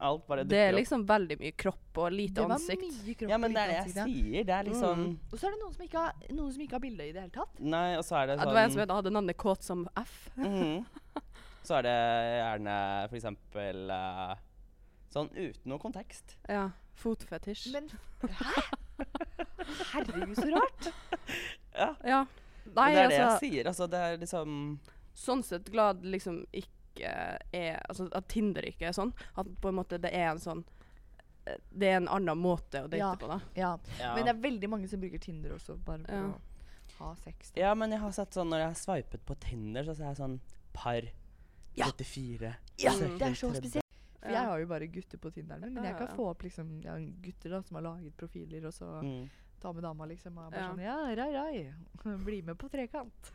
Alt 0.00 0.26
bare 0.28 0.44
Det 0.46 0.54
er 0.56 0.68
dukker 0.68 0.74
opp. 0.74 0.78
liksom 0.78 1.06
veldig 1.08 1.36
mye 1.40 1.52
kropp 1.58 1.98
og 1.98 2.12
lite 2.14 2.34
Det 2.34 2.44
var 2.46 2.54
ansikt. 2.54 2.82
mye 3.06 3.14
kropp 3.18 3.30
Ja, 3.32 3.38
men 3.42 3.52
det 3.56 3.62
er 3.62 3.66
det 3.66 3.74
jeg 3.74 3.82
ansikt, 3.84 3.96
ja. 3.96 4.04
sier. 4.06 4.44
Det 4.44 4.54
er 4.58 4.64
liksom 4.68 4.98
Mm. 4.98 5.18
Og 5.32 5.38
så 5.38 5.46
er 5.46 5.50
det 5.50 5.60
noen 5.62 5.74
som 5.74 5.84
ikke 5.88 5.98
har, 6.04 6.12
noen 6.30 6.52
som 6.52 6.62
ikke 6.62 6.76
har 6.78 6.80
bilde 6.84 7.02
i 7.08 7.12
det 7.12 7.20
hele 7.24 7.34
tatt. 7.34 7.60
Nei, 7.60 7.96
og 7.98 8.04
så 8.04 8.16
er 8.22 8.26
det 8.26 8.36
Ja, 8.38 8.44
sånn 8.44 8.48
det 8.48 8.54
var 8.54 8.62
en 8.62 8.70
som 8.70 8.96
hadde 8.96 9.10
navnet 9.10 9.36
Kåt 9.36 9.62
som 9.62 9.88
F. 9.96 10.30
mm. 10.36 10.86
Så 11.68 11.74
er 11.78 11.82
det 11.82 11.96
gjerne 12.38 13.08
for 13.10 13.16
eksempel 13.18 13.90
uh, 13.90 14.34
sånn 15.12 15.28
uten 15.34 15.66
noe 15.68 15.78
kontekst. 15.82 16.36
Ja. 16.48 16.70
Fotfetisj. 16.94 17.72
Men 17.74 17.90
hæ? 18.22 18.62
Herregud, 19.92 20.36
så 20.36 20.48
rart. 20.54 20.88
Ja. 21.78 21.92
ja. 22.04 22.24
Nei, 22.74 22.88
det 22.94 22.98
er 23.04 23.08
det 23.08 23.14
jeg 23.14 23.22
altså 23.26 23.38
sier. 23.44 23.66
Altså, 23.70 23.86
det 23.86 23.98
er 24.02 24.16
liksom 24.18 24.54
Sånn 25.18 25.42
sett 25.46 25.68
glad 25.70 26.02
liksom 26.06 26.40
ikke 26.52 26.68
er 27.04 27.80
Altså 27.88 28.08
at 28.12 28.28
Tinder 28.28 28.62
ikke 28.62 28.86
er 28.88 28.92
sånn. 28.92 29.12
At 29.36 29.46
på 29.60 29.68
en 29.68 29.74
måte 29.74 29.98
det 30.00 30.12
er 30.12 30.30
en 30.32 30.38
sånn 30.38 30.64
eh, 31.46 31.56
Det 31.70 31.88
er 31.88 31.96
en 31.96 32.08
annen 32.08 32.38
måte 32.38 32.84
å 32.84 32.88
date 32.88 32.96
Ja. 32.98 33.14
på, 33.16 33.26
da. 33.28 33.40
Ja. 33.54 33.78
ja. 34.00 34.14
Men 34.14 34.24
det 34.24 34.34
er 34.36 34.40
veldig 34.50 34.68
mange 34.68 34.88
som 34.88 35.00
bruker 35.00 35.18
Tinder 35.18 35.50
også, 35.54 35.76
bare 35.84 36.04
for 36.04 36.14
Ja. 36.14 36.32
å 36.98 37.04
ha 37.04 37.14
sex. 37.16 37.50
da. 37.52 37.60
ja, 37.60 37.74
men 37.74 37.90
jeg 37.90 38.00
har 38.00 38.10
sett 38.12 38.30
sånn 38.34 38.48
når 38.50 38.58
jeg 38.58 38.68
har 38.68 38.74
sveipet 38.74 39.24
på 39.26 39.34
Tinder, 39.40 39.84
så 39.84 39.94
ser 39.96 40.04
jeg 40.12 40.16
sånn 40.16 40.40
par. 40.72 41.02
34. 41.78 42.54
Ja, 42.82 42.90
søker 42.90 43.18
det 43.18 43.22
er 43.28 43.34
så 43.38 43.52
spesielt. 43.54 43.84
For 44.20 44.28
Ja. 44.30 44.40
jeg 44.40 44.46
har 44.48 44.58
jo 44.58 44.66
bare 44.66 44.86
gutter 44.88 45.18
på 45.18 45.30
Tinderen 45.32 45.72
men 45.72 45.84
jeg 45.84 45.96
kan 45.96 46.08
få 46.08 46.30
opp 46.30 46.42
liksom 46.42 46.82
ja, 46.82 46.96
gutter 47.22 47.50
da 47.50 47.60
som 47.62 47.76
har 47.76 47.82
laget 47.82 48.16
profiler, 48.16 48.66
og 48.66 48.72
så 48.72 49.00
Mm. 49.02 49.28
ta 49.60 49.72
med 49.72 49.82
dama, 49.84 50.04
liksom. 50.06 50.36
Og 50.38 50.50
bare 50.50 50.60
Ja. 50.60 50.70
sånn 50.72 50.82
Ja, 50.82 51.14
rai, 51.14 51.32
rai. 51.32 51.74
Bli 52.24 52.42
med 52.42 52.58
på 52.58 52.68
trekant. 52.68 53.30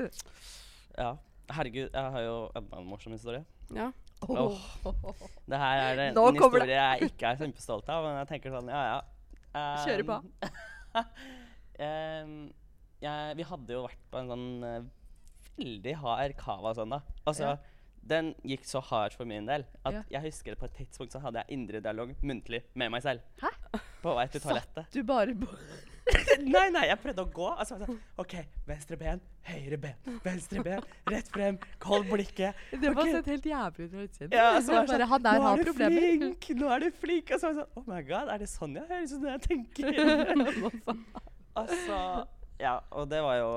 Ja. 0.98 1.18
Herregud, 1.52 1.90
jeg 1.94 2.12
har 2.16 2.22
jo 2.24 2.36
enda 2.56 2.78
en 2.80 2.86
morsom 2.88 3.12
historie. 3.14 3.44
Ja. 3.76 3.92
Åh. 4.30 4.60
Det 5.50 5.58
her 5.60 5.82
er 5.84 5.96
det, 6.00 6.06
en 6.16 6.36
historie 6.38 6.66
det. 6.70 6.78
jeg 6.78 7.10
ikke 7.12 7.28
er 7.34 7.36
kjempestolt 7.42 7.90
av, 7.92 8.06
men 8.06 8.18
jeg 8.22 8.28
tenker 8.32 8.54
sånn, 8.56 8.70
ja 8.72 8.84
ja. 8.88 9.02
Um, 9.54 9.84
Kjøre 9.86 10.06
på. 10.08 10.16
um, 11.84 12.36
jeg, 13.04 13.36
vi 13.38 13.46
hadde 13.50 13.76
jo 13.76 13.84
vært 13.86 14.04
på 14.14 14.22
en 14.22 14.32
sånn 14.32 14.48
eh, 14.68 14.86
veldig 15.60 15.96
hard 16.02 16.36
cava 16.40 16.72
søndag. 16.78 17.10
Altså, 17.28 17.52
Ja. 17.54 17.58
den 18.14 18.34
gikk 18.48 18.64
så 18.68 18.82
hardt 18.84 19.14
for 19.16 19.26
min 19.30 19.46
del 19.48 19.66
at 19.86 19.94
Ja. 19.94 20.04
jeg 20.18 20.22
husker 20.30 20.56
på 20.60 20.66
et 20.66 20.74
tidspunkt 20.80 21.12
så 21.14 21.20
hadde 21.24 21.44
jeg 21.44 21.58
indre 21.60 21.80
dialog 21.84 22.16
muntlig 22.24 22.64
med 22.76 22.92
meg 22.92 23.04
selv. 23.04 23.22
Hæ? 23.42 23.52
På 24.02 24.16
vei 24.16 24.26
til 24.28 24.42
toalettet. 24.44 24.90
Du 24.92 25.04
bare 25.04 25.34
bo- 25.36 25.48
nei, 26.54 26.66
nei, 26.74 26.84
jeg 26.90 27.00
prøvde 27.00 27.24
å 27.24 27.30
gå. 27.32 27.48
Og 27.48 27.68
så 27.68 27.76
var 27.76 27.84
jeg 27.86 27.90
sånn 27.92 28.00
OK, 28.24 28.36
venstre 28.68 28.98
ben, 29.00 29.22
høyre 29.48 29.80
ben, 29.86 30.18
venstre 30.26 30.64
ben, 30.66 30.88
rett 31.10 31.30
frem, 31.32 31.60
hold 31.86 32.10
blikket. 32.10 32.60
Det 32.72 32.82
var 32.90 33.04
okay. 33.04 33.14
sett 33.18 33.30
helt 33.32 33.48
jævlig 33.52 33.88
ut 33.88 33.94
fra 33.94 34.08
utsiden. 34.08 34.34
Ja, 34.36 34.50
så 34.60 34.76
var 34.76 34.90
det 34.90 34.98
sånn, 34.98 35.06
han 35.14 35.28
nå 35.28 35.52
er 35.52 35.62
du 35.64 35.70
problemer. 35.70 36.00
flink, 36.00 36.50
nå 36.60 36.74
er 36.76 36.84
du 36.86 36.90
flink. 37.04 37.32
Og 37.32 37.40
så 37.40 37.50
var 37.50 37.56
jeg 37.56 37.62
sånn, 37.62 37.80
oh 37.80 37.88
my 37.88 38.02
god, 38.10 38.34
er 38.34 38.44
det 38.44 38.50
sånn 38.52 38.76
jeg 38.80 38.90
høres 38.92 39.16
ut 39.16 39.24
når 39.24 39.34
jeg 39.36 39.46
tenker? 39.48 40.02
altså, 41.64 42.02
ja, 42.60 42.76
og 42.92 43.10
det 43.12 43.24
var 43.24 43.40
jo, 43.40 43.50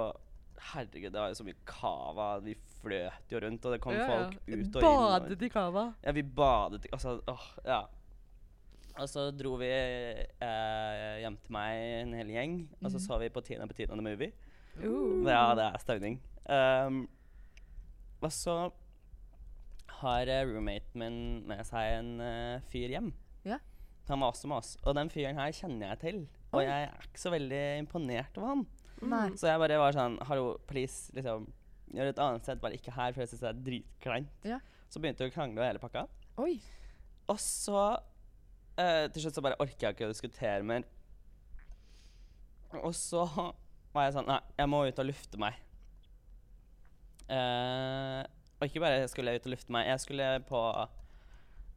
herregud, 0.73 1.11
det 1.11 1.21
var 1.21 1.35
jo 1.35 1.41
så 1.41 1.47
mye 1.47 1.61
kava, 1.69 2.31
vi 2.47 2.57
fløt 2.81 3.35
jo 3.35 3.43
rundt, 3.43 3.67
og 3.67 3.75
det 3.75 3.83
kom 3.83 3.97
Ja, 3.97 4.07
ja. 4.07 4.09
folk 4.15 4.41
ut 4.47 4.79
og 4.79 4.87
Badet 4.87 5.37
inn. 5.37 5.47
i 5.47 5.53
cava. 5.53 5.87
Ja, 6.05 6.15
vi 6.17 6.23
badet, 6.23 6.87
i- 6.87 6.95
altså, 6.95 7.19
åh, 7.27 7.47
ja. 7.67 7.83
Og 8.97 9.09
så 9.13 9.27
dro 9.37 9.57
vi 9.61 9.69
eh, 9.69 11.19
hjem 11.21 11.37
til 11.45 11.53
meg 11.53 11.81
en 12.03 12.15
hel 12.17 12.31
gjeng, 12.33 12.55
og 12.81 12.91
så 12.91 12.97
Mhm. 12.97 13.05
så 13.07 13.19
vi 13.21 13.29
på 13.29 13.43
Tina 13.45 13.67
Bettina 13.67 13.95
the 13.95 14.03
Movie. 14.03 14.33
Uh. 14.79 15.25
Ja, 15.29 15.55
det 15.55 15.65
er 15.69 15.79
støvning. 15.79 16.21
Um, 16.49 17.09
og 18.23 18.31
så 18.33 18.71
har 20.01 20.29
uh, 20.29 20.49
roommaten 20.49 20.95
min 21.01 21.47
med 21.49 21.65
seg 21.67 21.99
en 21.99 22.21
uh, 22.21 22.61
fyr 22.71 22.89
hjem. 22.93 23.13
Ja. 23.45 23.59
Han 24.09 24.21
var 24.21 24.33
også 24.33 24.49
med 24.49 24.59
oss. 24.59 24.77
Og 24.85 24.95
den 24.95 25.11
fyren 25.11 25.37
her 25.41 25.53
kjenner 25.53 25.93
jeg 25.95 25.99
til. 26.01 26.19
Og 26.53 26.61
Oi. 26.61 26.65
jeg 26.65 26.89
er 26.89 27.07
ikke 27.09 27.21
så 27.21 27.31
veldig 27.35 27.63
imponert 27.83 28.37
over 28.39 28.49
han. 28.55 28.67
Nei. 29.03 29.29
Så 29.37 29.49
jeg 29.51 29.59
bare 29.61 29.79
var 29.81 29.93
sånn 29.97 30.19
Hallo, 30.29 30.57
please, 30.69 31.11
liksom. 31.17 31.49
Gjør 31.93 32.09
et 32.13 32.19
annet 32.23 32.43
sted, 32.47 32.61
bare 32.63 32.77
ikke 32.79 32.93
her, 32.97 33.13
for 33.13 33.21
jeg 33.25 33.29
syns 33.33 33.43
det 33.45 33.49
er 33.51 33.65
dritkleint. 33.67 34.47
Ja. 34.49 34.61
Så 34.91 35.01
begynte 35.03 35.25
vi 35.25 35.31
å 35.31 35.35
krangle 35.35 35.61
og 35.63 35.67
hele 35.69 35.83
pakka. 35.83 36.07
Oi. 36.39 36.55
Og 37.29 37.39
så 37.43 37.83
eh, 38.79 39.07
Til 39.13 39.23
slutt 39.25 39.39
så 39.39 39.45
bare 39.45 39.59
orker 39.63 39.89
jeg 39.89 39.97
ikke 39.97 40.09
å 40.09 40.13
diskutere 40.13 40.63
mer. 40.67 40.85
Og 42.83 42.93
så 42.97 43.25
var 43.95 44.09
jeg 44.09 44.17
sånn 44.19 44.29
Nei, 44.29 44.41
jeg 44.59 44.69
må 44.73 44.83
ut 44.87 44.99
og 45.03 45.09
lufte 45.09 45.41
meg. 45.41 45.63
Uh, 47.27 48.23
og 48.61 48.69
ikke 48.69 48.83
bare 48.85 49.09
skulle 49.11 49.33
jeg 49.33 49.43
ut 49.43 49.49
og 49.49 49.53
lufte 49.57 49.75
meg, 49.75 49.89
jeg 49.91 50.03
skulle 50.05 50.27
på 50.47 50.61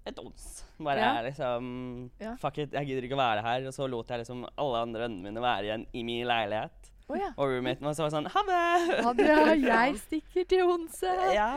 et 0.09 0.19
ons. 0.21 0.45
Bare 0.79 1.01
Ja. 1.01 1.21
liksom 1.25 2.11
Ja. 2.21 2.35
Fuck 2.37 2.57
it, 2.59 2.71
jeg 2.73 2.87
gidder 2.87 3.07
ikke 3.07 3.17
å 3.17 3.23
være 3.23 3.41
her. 3.41 3.67
Og 3.67 3.73
så 3.73 3.87
lot 3.89 4.07
jeg 4.09 4.19
liksom 4.21 4.45
alle 4.57 4.83
andre 4.85 5.07
vennene 5.07 5.23
mine 5.23 5.41
være 5.43 5.63
igjen 5.67 5.87
i 5.93 6.03
min 6.03 6.27
leilighet. 6.27 6.91
Å 7.09 7.17
ja. 7.17 7.29
Og 7.41 7.49
roommaten 7.49 7.81
var 7.87 7.95
så 7.97 8.03
var 8.05 8.11
sånn 8.13 8.27
Ha 8.29 8.41
det! 8.45 9.01
Ha 9.05 9.11
det, 9.17 9.27
jeg 9.71 9.95
stikker 10.03 10.43
til 10.51 10.69
Onse. 10.69 11.13
Ja, 11.33 11.47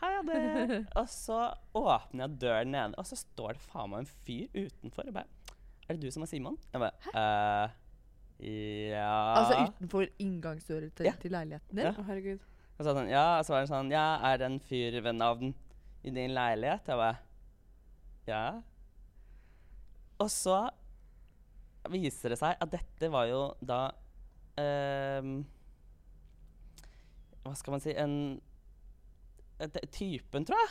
ha 0.00 0.12
det. 0.24 0.78
Og 0.96 1.08
så 1.12 1.40
åpner 1.76 2.24
jeg 2.24 2.38
døren 2.46 2.72
nede, 2.72 2.96
og 3.00 3.04
så 3.08 3.18
står 3.20 3.58
det 3.58 3.64
faen 3.68 3.90
meg 3.92 4.04
en 4.06 4.08
fyr 4.24 4.46
utenfor. 4.56 5.10
og 5.10 5.18
bare 5.18 5.58
Er 5.88 5.98
det 5.98 6.00
du 6.06 6.10
som 6.14 6.24
er 6.24 6.30
Simon? 6.32 6.56
Jeg 6.72 6.80
bare 6.80 7.12
eh, 7.20 7.74
Ja 8.94 9.10
Altså 9.38 9.58
utenfor 9.68 10.08
inngangsdøren 10.24 10.90
til, 10.96 11.06
Ja. 11.06 11.12
til 11.20 11.30
leiligheten 11.36 11.76
din? 11.76 11.84
Ja. 11.86 11.92
Oh, 11.98 12.06
herregud. 12.08 12.40
Og 12.78 12.82
så 12.88 12.94
sånn, 12.96 13.10
ja, 13.12 13.26
og 13.38 13.44
så 13.46 13.52
var 13.54 13.60
det 13.66 13.70
sånn 13.70 13.92
Ja, 13.92 14.06
er 14.32 14.40
det 14.40 14.48
en 14.48 14.56
fyr 14.60 14.96
ved 15.04 15.14
navn 15.20 15.52
i 16.04 16.10
din 16.16 16.32
leilighet? 16.34 16.88
Jeg 16.88 16.96
bare 16.96 17.18
Ja. 18.26 18.46
Og 20.18 20.30
så 20.32 20.62
viser 21.92 22.32
det 22.32 22.38
seg 22.40 22.56
at 22.64 22.70
dette 22.72 23.10
var 23.12 23.26
jo 23.28 23.42
da 23.60 23.90
Hva 27.44 27.54
skal 27.58 27.74
man 27.74 27.82
si 27.82 27.94
En 27.98 28.16
Typen, 29.92 30.44
tror 30.46 30.58
jeg. 30.58 30.70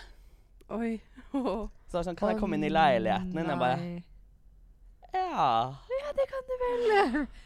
Oi. 0.74 1.02
Oh. 1.34 1.70
Så 1.88 1.94
det 1.94 2.00
var 2.00 2.08
sånn, 2.10 2.18
kan 2.20 2.34
jeg 2.34 2.42
komme 2.42 2.58
inn 2.58 2.66
i 2.68 2.72
leiligheten 2.72 3.32
din? 3.36 3.50
Jeg 3.52 3.60
bare. 3.62 3.78
Ja. 5.14 5.76
Ja, 6.04 6.12
det 6.18 6.26
kan 6.30 6.46
du 6.48 6.54
vel. 6.62 6.86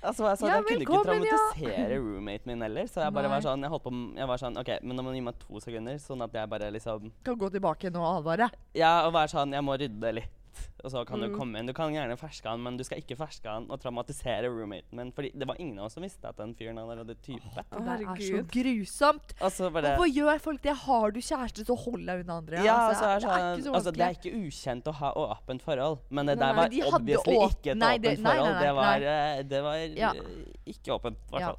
Altså, 0.01 0.23
jeg, 0.29 0.37
sa, 0.39 0.47
Ja, 0.47 0.53
jeg 0.55 0.65
kunne 0.69 0.85
ikke 0.85 1.01
traumatisere 1.03 1.73
ja. 1.75 1.87
roommaten 1.97 2.51
min 2.51 2.63
heller, 2.63 2.87
så 2.87 3.03
jeg 3.03 3.15
bare 3.17 3.31
var 3.31 3.43
sånn 3.43 3.65
Jeg 3.65 3.71
holdt 3.73 3.83
på 3.83 3.91
Jeg 4.15 4.29
var 4.29 4.41
sånn 4.41 4.59
OK, 4.61 4.71
men 4.87 4.95
nå 4.95 5.03
må 5.03 5.11
du 5.11 5.17
gi 5.17 5.23
meg 5.25 5.41
to 5.41 5.61
sekunder, 5.63 5.99
sånn 5.99 6.23
at 6.23 6.37
jeg 6.39 6.51
bare 6.53 6.69
liksom 6.77 7.11
Kan 7.27 7.41
gå 7.41 7.49
tilbake 7.57 7.91
nå 7.91 8.03
og 8.05 8.21
advare. 8.21 8.47
Ja, 8.77 8.93
og 9.09 9.11
være 9.17 9.33
sånn 9.33 9.55
Jeg 9.57 9.67
må 9.67 9.75
rydde 9.81 10.13
litt, 10.15 10.36
og 10.83 10.91
så 10.91 11.05
kan 11.07 11.19
Mm. 11.19 11.29
du 11.31 11.37
komme 11.37 11.59
inn. 11.59 11.65
Du 11.65 11.73
kan 11.73 11.91
gjerne 11.93 12.17
ferske 12.17 12.45
han, 12.49 12.61
men 12.63 12.77
du 12.77 12.83
skal 12.83 12.99
ikke 13.01 13.17
ferske 13.17 13.45
han 13.49 13.65
og 13.69 13.79
traumatisere 13.81 14.47
roommaten 14.49 14.93
min. 14.93 15.11
Fordi 15.11 15.31
det 15.37 15.47
var 15.47 15.55
ingen 15.59 15.79
av 15.79 15.85
oss 15.85 15.93
som 15.93 16.03
visste 16.03 16.25
at 16.29 16.37
den 16.37 16.53
fyren 16.55 16.77
allerede 16.77 17.15
type. 17.21 17.41
Å, 17.41 17.63
Det 17.71 17.85
der 17.85 18.03
er 18.03 18.15
så 18.15 18.43
grusomt. 18.51 19.33
Bare 19.73 19.95
Hvorfor 19.97 20.11
gjør 20.13 20.39
folk 20.41 20.61
det? 20.61 20.75
Har 20.77 21.11
du 21.11 21.19
kjæreste, 21.19 21.65
så 21.65 21.75
hold 21.77 22.05
deg 22.05 22.23
unna 22.25 22.37
andre. 22.37 22.63
Ja, 22.63 22.77
altså, 22.89 23.01
så 23.01 23.05
er 23.05 23.19
det 23.19 23.23
er 23.23 23.27
sånn, 23.27 23.57
ikke 23.59 23.63
så 23.67 23.73
altså, 23.75 23.91
det 23.93 24.01
er 24.01 24.13
ikke 24.17 24.33
ukjent 24.47 24.83
å 24.83 24.93
ha 24.93 25.13
åpent 25.13 25.61
forhold, 25.61 25.99
men 26.09 26.25
det 26.25 26.37
Nei, 26.37 26.45
der 26.47 26.55
var 26.55 26.69
de 26.69 26.81
obviously 26.83 27.35
ikke 27.49 27.71
et 27.71 27.77
nei, 27.77 27.97
åpent 27.97 28.01
det- 28.03 28.19
nei, 28.19 28.33
nei, 28.33 28.37
forhold. 28.37 28.53
nei, 28.53 28.63
det 28.63 28.73
var, 28.75 28.95
eh, 29.01 29.41
det 29.43 29.63
var 29.63 29.75
Ja. 29.97 30.11
eh, 30.13 30.71
ikke 30.73 30.99
åpent, 30.99 31.17
i 31.17 31.31
hvert 31.31 31.41
Ja. 31.41 31.55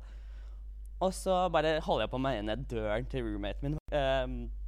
Og 1.00 1.12
så 1.12 1.48
bare 1.52 1.80
holder 1.80 2.02
jeg 2.06 2.10
på 2.10 2.16
å 2.18 2.20
meie 2.20 2.42
ned 2.42 2.66
døren 2.68 3.06
til 3.08 3.22
roommaten 3.22 3.62
min. 3.62 3.78
Um, 3.92 4.50
ja, 4.66 4.67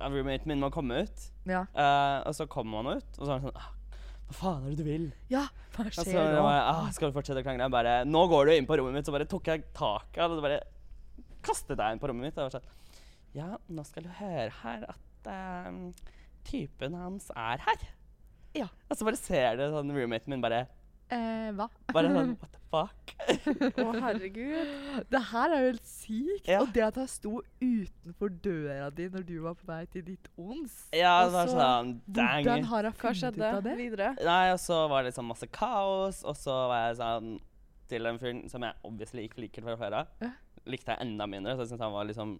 roommaten 0.00 0.46
min 0.50 0.60
må 0.60 0.70
komme 0.74 1.02
ut, 1.04 1.24
Ja. 1.46 1.64
eh, 1.74 2.22
og 2.26 2.34
så 2.34 2.46
kommer 2.50 2.82
han 2.82 2.98
ut, 2.98 3.18
og 3.18 3.26
så 3.26 3.30
er 3.30 3.38
han 3.38 3.48
sånn 3.48 3.56
«Ah, 3.56 3.70
Hva 4.24 4.34
faen 4.38 4.64
er 4.66 4.70
det 4.70 4.78
du 4.78 4.84
vil? 4.84 5.12
ja, 5.30 5.42
hva 5.76 5.84
Og 5.86 5.92
så 5.92 6.04
skjer 6.06 6.14
jeg 6.16 6.34
nå? 6.34 6.42
bare, 6.42 6.62
ah, 6.72 6.90
skal 6.96 7.10
du 7.12 7.16
fortsette 7.18 7.42
å 7.42 7.44
krangle? 7.44 7.66
Jeg 7.68 7.70
bare, 7.74 8.04
nå 8.08 8.22
går 8.30 8.46
du 8.46 8.52
inn 8.56 8.66
på 8.66 8.78
rommet 8.80 8.94
mitt, 8.96 9.06
så 9.06 9.12
bare 9.12 9.26
tok 9.28 9.44
jeg 9.52 9.64
tak 9.76 10.16
av 10.18 10.30
det, 10.30 10.38
og 10.38 10.42
bare 10.42 10.60
kastet 11.44 11.76
jeg 11.78 11.92
inn 11.92 12.00
på 12.00 12.08
rommet 12.08 12.24
mitt. 12.30 12.38
Og 12.38 12.48
var 12.48 12.54
sånn, 12.56 12.70
ja, 13.34 13.50
nå 13.68 13.84
skal 13.84 14.02
du 14.06 14.08
høre 14.16 14.50
her 14.62 14.86
at 14.88 15.28
ehm, 15.30 15.92
typen 16.48 16.94
hans 16.94 17.30
er 17.36 17.58
her. 17.66 17.84
Ja. 18.54 18.68
Og 18.88 18.96
så 18.96 19.04
bare 19.04 19.16
ser 19.20 19.56
du 19.60 19.64
sånn 19.74 19.92
roommaten 19.92 20.28
min 20.32 20.40
bare, 20.44 20.64
Eh, 21.14 21.50
hva? 21.54 21.68
bare 21.94 22.08
sånn, 22.10 22.30
what 22.40 22.50
the 22.50 22.60
fuck? 22.74 23.12
Å, 23.78 23.84
herregud. 24.02 25.04
Det 25.12 25.20
her 25.30 25.52
er 25.54 25.60
jo 25.62 25.68
helt 25.68 25.86
sykt. 25.86 26.48
Ja. 26.50 26.58
Og 26.64 26.72
det 26.74 26.82
at 26.88 26.98
han 26.98 27.06
sto 27.10 27.36
utenfor 27.62 28.32
døra 28.42 28.88
di 28.94 29.06
når 29.12 29.26
du 29.28 29.34
var 29.44 29.54
på 29.60 29.68
vei 29.68 29.80
til 29.92 30.02
ditt 30.08 30.26
ons. 30.40 30.74
Ja, 30.96 31.12
det 31.28 31.34
var 31.36 31.50
så, 31.52 31.54
sånn, 31.60 31.92
Hvordan 32.08 32.48
dang. 32.50 32.66
har 32.72 32.88
han 32.90 32.96
funnet 32.98 33.38
ut 33.38 33.46
av 33.52 33.62
det? 33.68 33.76
videre? 33.78 34.08
Nei, 34.26 34.42
og 34.56 34.58
så 34.62 34.80
var 34.90 35.04
det 35.06 35.12
liksom 35.12 35.30
masse 35.30 35.48
kaos, 35.54 36.24
og 36.26 36.34
så 36.40 36.56
var 36.72 36.88
jeg 36.88 36.98
sånn, 37.02 37.30
til 37.94 38.10
den 38.10 38.18
fyren 38.18 38.42
som 38.50 38.64
jeg 38.66 38.74
obviously 38.88 39.28
ikke 39.28 39.44
liker 39.46 39.62
fra 39.68 39.76
før 39.84 39.98
av, 40.02 40.12
Ja. 40.24 40.32
likte 40.66 40.94
jeg 40.96 41.04
enda 41.06 41.26
mindre, 41.30 41.54
så 41.54 41.62
jeg 41.66 41.74
syntes 41.74 41.84
han 41.86 41.92
var 41.94 42.06
liksom, 42.10 42.36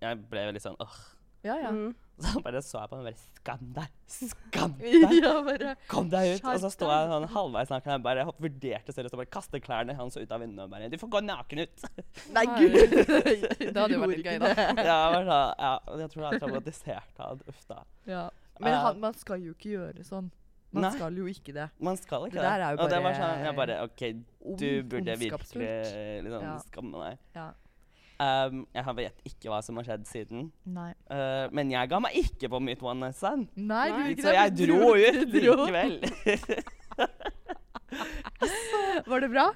jeg 0.00 0.24
ble 0.30 0.48
litt 0.56 0.62
sånn, 0.64 0.76
åh. 0.80 0.96
Ja, 1.44 1.56
ja. 1.66 1.70
Mm. 1.74 1.92
Så 2.24 2.40
bare 2.40 2.60
så 2.64 2.78
jeg 2.80 2.88
på 2.88 2.96
ham 2.96 3.02
og 3.02 3.08
bare 3.10 3.18
Skam 3.36 3.64
deg! 3.76 3.90
Skam 4.08 4.72
deg! 4.80 5.16
ja, 5.20 5.32
bare 5.44 5.74
Kom 5.90 6.06
deg 6.08 6.30
ut! 6.38 6.46
Og 6.48 6.62
så 6.62 6.70
sto 6.72 6.88
jeg 6.88 7.10
sånn 7.10 7.26
halvveis 7.34 7.72
naken. 7.74 7.92
Jeg 7.92 8.02
bare 8.06 8.24
vurderte 8.40 8.94
seriøst 8.96 9.16
å 9.18 9.20
bare 9.20 9.32
kaste 9.36 9.60
klærne 9.60 9.96
hans 9.98 10.16
ut 10.16 10.32
av 10.32 10.40
vinduet 10.40 10.64
og 10.64 10.72
bare 10.72 10.88
Du 10.92 10.96
får 11.02 11.12
gå 11.12 11.20
naken 11.26 11.60
ut! 11.66 11.84
Nei, 12.36 12.46
gud! 12.56 12.78
Det 12.80 13.76
hadde 13.76 13.92
jo 13.92 14.00
vært 14.06 14.14
litt 14.14 14.24
gøy, 14.30 14.38
da. 14.40 14.54
ja, 14.56 14.96
jeg 14.96 15.12
var 15.18 15.28
sånn, 15.28 15.52
ja, 15.60 15.74
jeg 16.00 16.10
tror 16.14 16.24
jeg 16.24 16.30
er 16.32 16.42
traumatisert 16.46 17.22
av. 17.28 17.44
Uff 17.52 17.62
da. 17.68 17.82
Ja. 18.08 18.24
Men 18.60 18.72
Eh, 18.72 18.80
han, 18.86 19.00
man 19.04 19.14
skal 19.20 19.42
jo 19.44 19.52
ikke 19.52 19.74
gjøre 19.74 20.04
sånn. 20.08 20.32
Man 20.72 20.82
Nei. 20.88 20.94
skal 20.96 21.20
jo 21.20 21.26
ikke 21.30 21.52
det. 21.56 21.68
Man 21.84 21.96
skal 22.00 22.24
ikke 22.26 22.36
Det 22.40 22.42
der 22.48 22.62
er 22.64 22.74
jo 22.74 22.80
og 22.82 22.88
det 22.90 22.96
var 22.98 23.04
bare 23.06 23.20
sånn, 23.20 23.44
jeg 23.44 23.56
bare 23.60 23.76
OK, 23.84 24.02
du 24.60 24.66
burde 24.88 25.14
virkelig 25.20 25.68
liksom 26.26 26.42
Ja. 26.48 26.56
skamme 26.64 27.04
deg. 27.04 27.20
Ja. 27.36 27.46
Um, 28.16 28.62
jeg 28.72 28.80
har- 28.84 28.94
vet 28.96 29.18
ikke 29.28 29.50
hva 29.52 29.58
som 29.62 29.76
har 29.76 29.84
skjedd 29.84 30.06
siden. 30.08 30.46
Nei. 30.64 30.94
Uh, 31.10 31.48
men 31.52 31.68
jeg 31.70 31.88
ga 31.90 31.98
meg 32.00 32.14
ikke 32.16 32.48
på 32.48 32.60
mitt 32.64 32.82
one 32.82 33.00
night 33.00 33.16
stand. 33.18 33.48
Nei, 33.56 33.90
du 33.90 33.98
Nei. 33.98 34.14
Så 34.24 34.32
jeg 34.32 34.54
dro 34.62 34.94
ut 34.96 35.26
du 35.32 35.40
likevel. 35.40 36.00
Var 39.06 39.20
det 39.20 39.28
bra? 39.30 39.50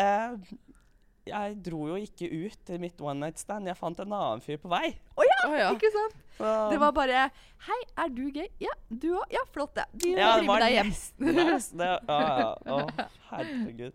Uh, 0.00 0.38
jeg 1.26 1.56
dro 1.66 1.86
jo 1.90 1.96
ikke 1.98 2.28
ut 2.30 2.58
til 2.68 2.78
mitt 2.80 3.00
one 3.02 3.18
night 3.20 3.38
stand. 3.42 3.66
Jeg 3.68 3.76
fant 3.78 3.98
en 4.00 4.12
annen 4.14 4.40
fyr 4.44 4.56
på 4.62 4.68
vei. 4.70 4.92
Å 5.18 5.22
ja. 5.26 5.70
Ikke 5.74 5.90
sant? 5.94 6.14
Um, 6.38 6.70
Det 6.72 6.78
var 6.82 6.92
bare 6.96 7.18
Hei, 7.66 7.80
er 8.04 8.08
du 8.12 8.24
gay? 8.34 8.48
Ja, 8.60 8.72
du 8.88 9.08
òg? 9.16 9.24
Ja, 9.32 9.40
flott, 9.52 9.74
det. 9.78 9.84
Vi 10.02 10.08
ja, 10.16 10.36
det 10.36 10.46
med 10.46 10.60
deg 10.62 10.72
hjem. 10.76 10.92
nesten 11.40 11.78
det. 11.82 11.92
det 12.06 12.08
ja, 12.08 12.14
ja. 12.40 12.50
Å, 12.76 12.78
herregud. 13.32 13.94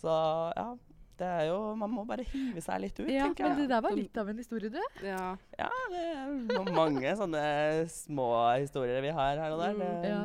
Så 0.00 0.10
ja. 0.56 0.68
Det 1.20 1.28
er 1.28 1.46
jo 1.50 1.56
Man 1.76 1.90
må 1.92 2.04
bare 2.08 2.24
hive 2.24 2.62
seg 2.64 2.80
litt 2.86 2.98
ut, 3.02 3.08
Ja, 3.12 3.26
tenker 3.28 3.44
men 3.50 3.58
jeg. 3.58 3.66
det 3.68 3.72
der 3.74 3.82
var 3.84 3.96
litt 3.98 4.16
av 4.22 4.28
en 4.32 4.38
historie, 4.40 4.70
du. 4.72 4.78
ja. 5.04 5.24
Ja, 5.60 5.68
det 5.92 6.04
er 6.16 6.70
mange 6.72 7.12
sånne 7.18 7.42
små 7.92 8.30
historier 8.60 9.02
vi 9.04 9.12
har 9.12 9.36
her 9.42 9.52
og 9.56 9.60
der. 9.60 9.74
Mm, 9.76 10.06
Ja. 10.08 10.22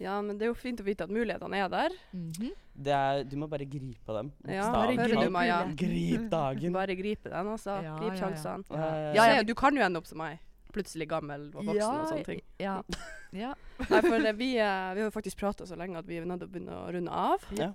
ja, 0.00 0.14
men 0.22 0.38
det 0.38 0.46
er 0.48 0.52
jo 0.54 0.56
fint 0.56 0.80
å 0.80 0.86
vite 0.86 1.04
at 1.04 1.12
mulighetene 1.12 1.60
er 1.64 1.68
der. 1.68 1.90
Mhm. 2.16 2.50
det 2.76 2.92
er, 2.96 3.22
du 3.24 3.36
må 3.40 3.46
bare 3.48 3.64
gripe 3.68 4.12
dem. 4.18 4.32
Ja, 4.48 4.70
bare 4.72 4.96
talt. 4.96 5.20
du, 5.24 5.30
Maja? 5.30 5.60
Grip 5.76 6.26
dagen. 6.32 6.72
Bare 6.72 6.96
gripe 6.96 7.30
den, 7.30 7.46
altså. 7.52 7.76
Ja, 7.84 7.94
Grip 8.00 8.12
ja, 8.12 8.18
ja. 8.18 8.20
sjansene. 8.24 8.64
Eh, 8.72 9.14
Ja, 9.16 9.26
ja, 9.36 9.42
du 9.42 9.54
kan 9.54 9.74
jo 9.76 9.82
ende 9.84 9.96
opp 10.00 10.06
som 10.08 10.18
meg. 10.18 10.38
Plutselig 10.76 11.06
gammel 11.08 11.46
og 11.56 11.64
voksen 11.64 12.00
og 12.00 12.08
sånne 12.10 12.24
ting. 12.26 12.40
Ja. 12.60 12.82
ja. 13.32 13.54
Nei, 13.88 14.00
for 14.04 14.18
det, 14.20 14.34
vi, 14.36 14.50
eh, 14.60 14.92
vi 14.96 15.00
har 15.00 15.06
jo 15.08 15.12
faktisk 15.14 15.38
prata 15.40 15.64
så 15.64 15.76
lenge 15.76 15.96
at 15.96 16.06
vi 16.08 16.18
er 16.20 16.26
nødt 16.28 16.40
til 16.44 16.48
å 16.48 16.52
begynne 16.52 16.76
å 16.82 16.90
runde 16.92 17.12
av. 17.12 17.46
Ja. 17.56 17.70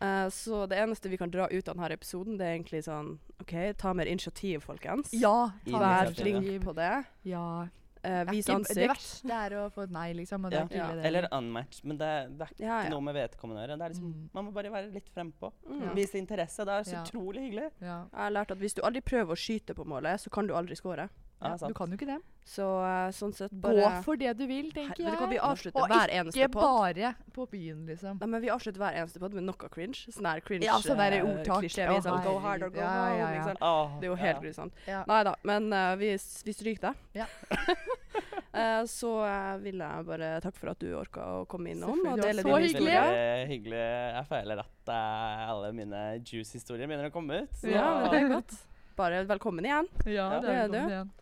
Eh, 0.00 0.26
så 0.28 0.66
det 0.68 0.76
eneste 0.78 1.08
vi 1.08 1.16
kan 1.16 1.30
dra 1.30 1.46
ut 1.48 1.68
av 1.68 1.76
denne 1.76 1.92
episoden, 1.92 2.36
det 2.38 2.46
er 2.46 2.58
egentlig 2.58 2.82
sånn 2.84 3.18
OK, 3.40 3.76
ta 3.78 3.92
mer 3.94 4.06
initiativ, 4.06 4.60
folkens. 4.66 5.12
ja 5.12 5.50
ta 5.70 5.78
Vær 5.78 6.14
flink 6.14 6.62
på 6.64 6.74
det. 6.74 7.04
Ja. 7.24 7.68
Uh, 8.04 8.10
Det 8.10 8.28
er 8.28 8.32
vis 8.32 8.46
ikke- 8.48 8.74
Det 8.74 8.88
verste 8.90 9.30
er 9.32 9.50
å 9.56 9.72
få 9.72 9.84
et 9.84 9.90
nei, 9.90 10.12
liksom. 10.12 10.44
Og 10.44 10.50
det 10.50 10.58
Ja. 10.58 10.66
er 10.70 10.76
Ja. 10.76 10.94
det. 10.94 11.04
Eller 11.06 11.28
unmatch. 11.32 11.82
Men 11.84 11.96
det, 11.96 12.36
det 12.38 12.40
er 12.42 12.52
ikke 12.52 12.60
Ja, 12.60 12.82
ja. 12.82 12.88
noe 12.90 13.00
med 13.00 13.14
vedkommende 13.14 13.64
å 13.64 13.66
gjøre. 13.66 13.78
Liksom, 13.88 14.12
Mm. 14.12 14.28
Man 14.34 14.44
må 14.44 14.52
bare 14.52 14.70
være 14.70 14.92
litt 14.92 15.08
frempå. 15.14 15.52
Mm. 15.66 15.94
Vise 15.94 16.12
interesse. 16.18 16.56
Det 16.58 16.68
er 16.68 16.82
så 16.84 16.92
Ja. 16.92 17.02
utrolig 17.04 17.40
hyggelig. 17.50 17.70
Ja. 17.80 18.04
Jeg 18.12 18.20
har 18.20 18.30
lært 18.30 18.50
at 18.50 18.58
hvis 18.58 18.74
du 18.74 18.82
aldri 18.82 19.00
prøver 19.00 19.32
å 19.32 19.36
skyte 19.38 19.74
på 19.74 19.86
målet, 19.86 20.20
så 20.20 20.30
kan 20.30 20.46
du 20.46 20.52
aldri 20.52 20.76
score. 20.76 21.08
Ja, 21.40 21.56
du 21.60 21.74
kan 21.76 21.90
jo 21.92 21.98
ikke 21.98 22.08
det. 22.08 22.20
Så 22.44 22.64
eh, 22.84 23.08
sånn 23.16 23.32
sett 23.32 23.52
bare 23.56 23.80
Gå 23.80 23.90
for 24.04 24.20
det 24.20 24.34
du 24.36 24.42
vil, 24.48 24.68
tenker 24.72 25.00
jeg. 25.00 25.16
hva, 25.16 25.28
vi 25.30 25.38
avslutter 25.40 25.80
Og 25.80 25.88
hver 25.88 26.12
eneste 26.12 26.42
ikke 26.42 26.50
bare 26.60 27.14
på 27.32 27.46
byen, 27.48 27.86
liksom. 27.88 28.18
Nei, 28.20 28.28
men 28.34 28.42
vi 28.44 28.50
avslutter 28.52 28.82
hver 28.82 28.98
eneste 29.00 29.22
podd 29.22 29.36
med 29.36 29.46
noe 29.48 29.70
cringe. 29.72 30.12
Sånn 30.12 30.28
her 30.28 30.42
cringe 30.44 30.68
Ja, 30.68 30.76
sånn 30.84 31.00
der 31.00 31.16
eh, 31.18 31.24
ordtak. 31.24 31.64
klisjé. 31.64 31.88
Vi 31.88 31.96
er 31.96 32.04
sånn 32.04 32.20
go 32.26 32.36
hard 32.44 32.66
or 32.66 32.74
go. 32.74 32.82
Ja, 32.84 32.92
ja, 32.92 33.16
ja. 33.16 33.30
Liksom. 33.38 33.56
Oh, 33.64 33.96
Det 33.96 34.08
er 34.08 34.12
jo 34.12 34.18
helt 34.20 34.36
ja. 34.36 34.42
grusomt. 34.44 34.84
Ja. 34.90 35.00
Nei 35.08 35.22
da, 35.30 35.34
men 35.50 35.72
uh, 35.72 35.94
vi, 36.00 36.12
vi 36.20 36.56
stryker 36.58 36.90
det. 36.90 36.94
Ja. 37.22 37.28
uh, 38.52 38.84
så 38.98 39.14
uh, 39.24 39.56
vil 39.64 39.80
jeg 39.86 40.08
bare 40.12 40.30
takke 40.44 40.60
for 40.60 40.74
at 40.74 40.84
du 40.84 40.92
orka 41.00 41.26
å 41.40 41.42
komme 41.48 41.72
innom 41.72 41.96
og 41.96 42.20
det 42.20 42.28
dele 42.28 42.44
var 42.44 42.60
så 42.60 42.60
din 42.60 42.68
hyggelig. 42.68 42.92
historie. 42.92 43.08
Veldig 43.08 43.50
hyggelig. 43.54 43.82
Jeg 44.20 44.30
føler 44.34 44.64
at 44.68 44.94
alle 44.94 45.74
mine 45.80 46.06
juice-historier 46.20 46.86
begynner 46.92 47.08
å 47.08 47.16
komme 47.16 47.44
ut. 47.44 47.56
så- 47.56 47.72
Ja, 47.72 47.90
det 48.12 48.20
er 48.20 48.32
godt. 48.36 48.56
Bare 49.00 49.24
velkommen 49.26 49.64
igjen. 49.64 49.88
Ja, 50.06 50.28
er 50.36 50.40
Det 50.40 50.50
er 50.50 50.68
velkommen 50.68 50.90
igjen. 50.98 51.12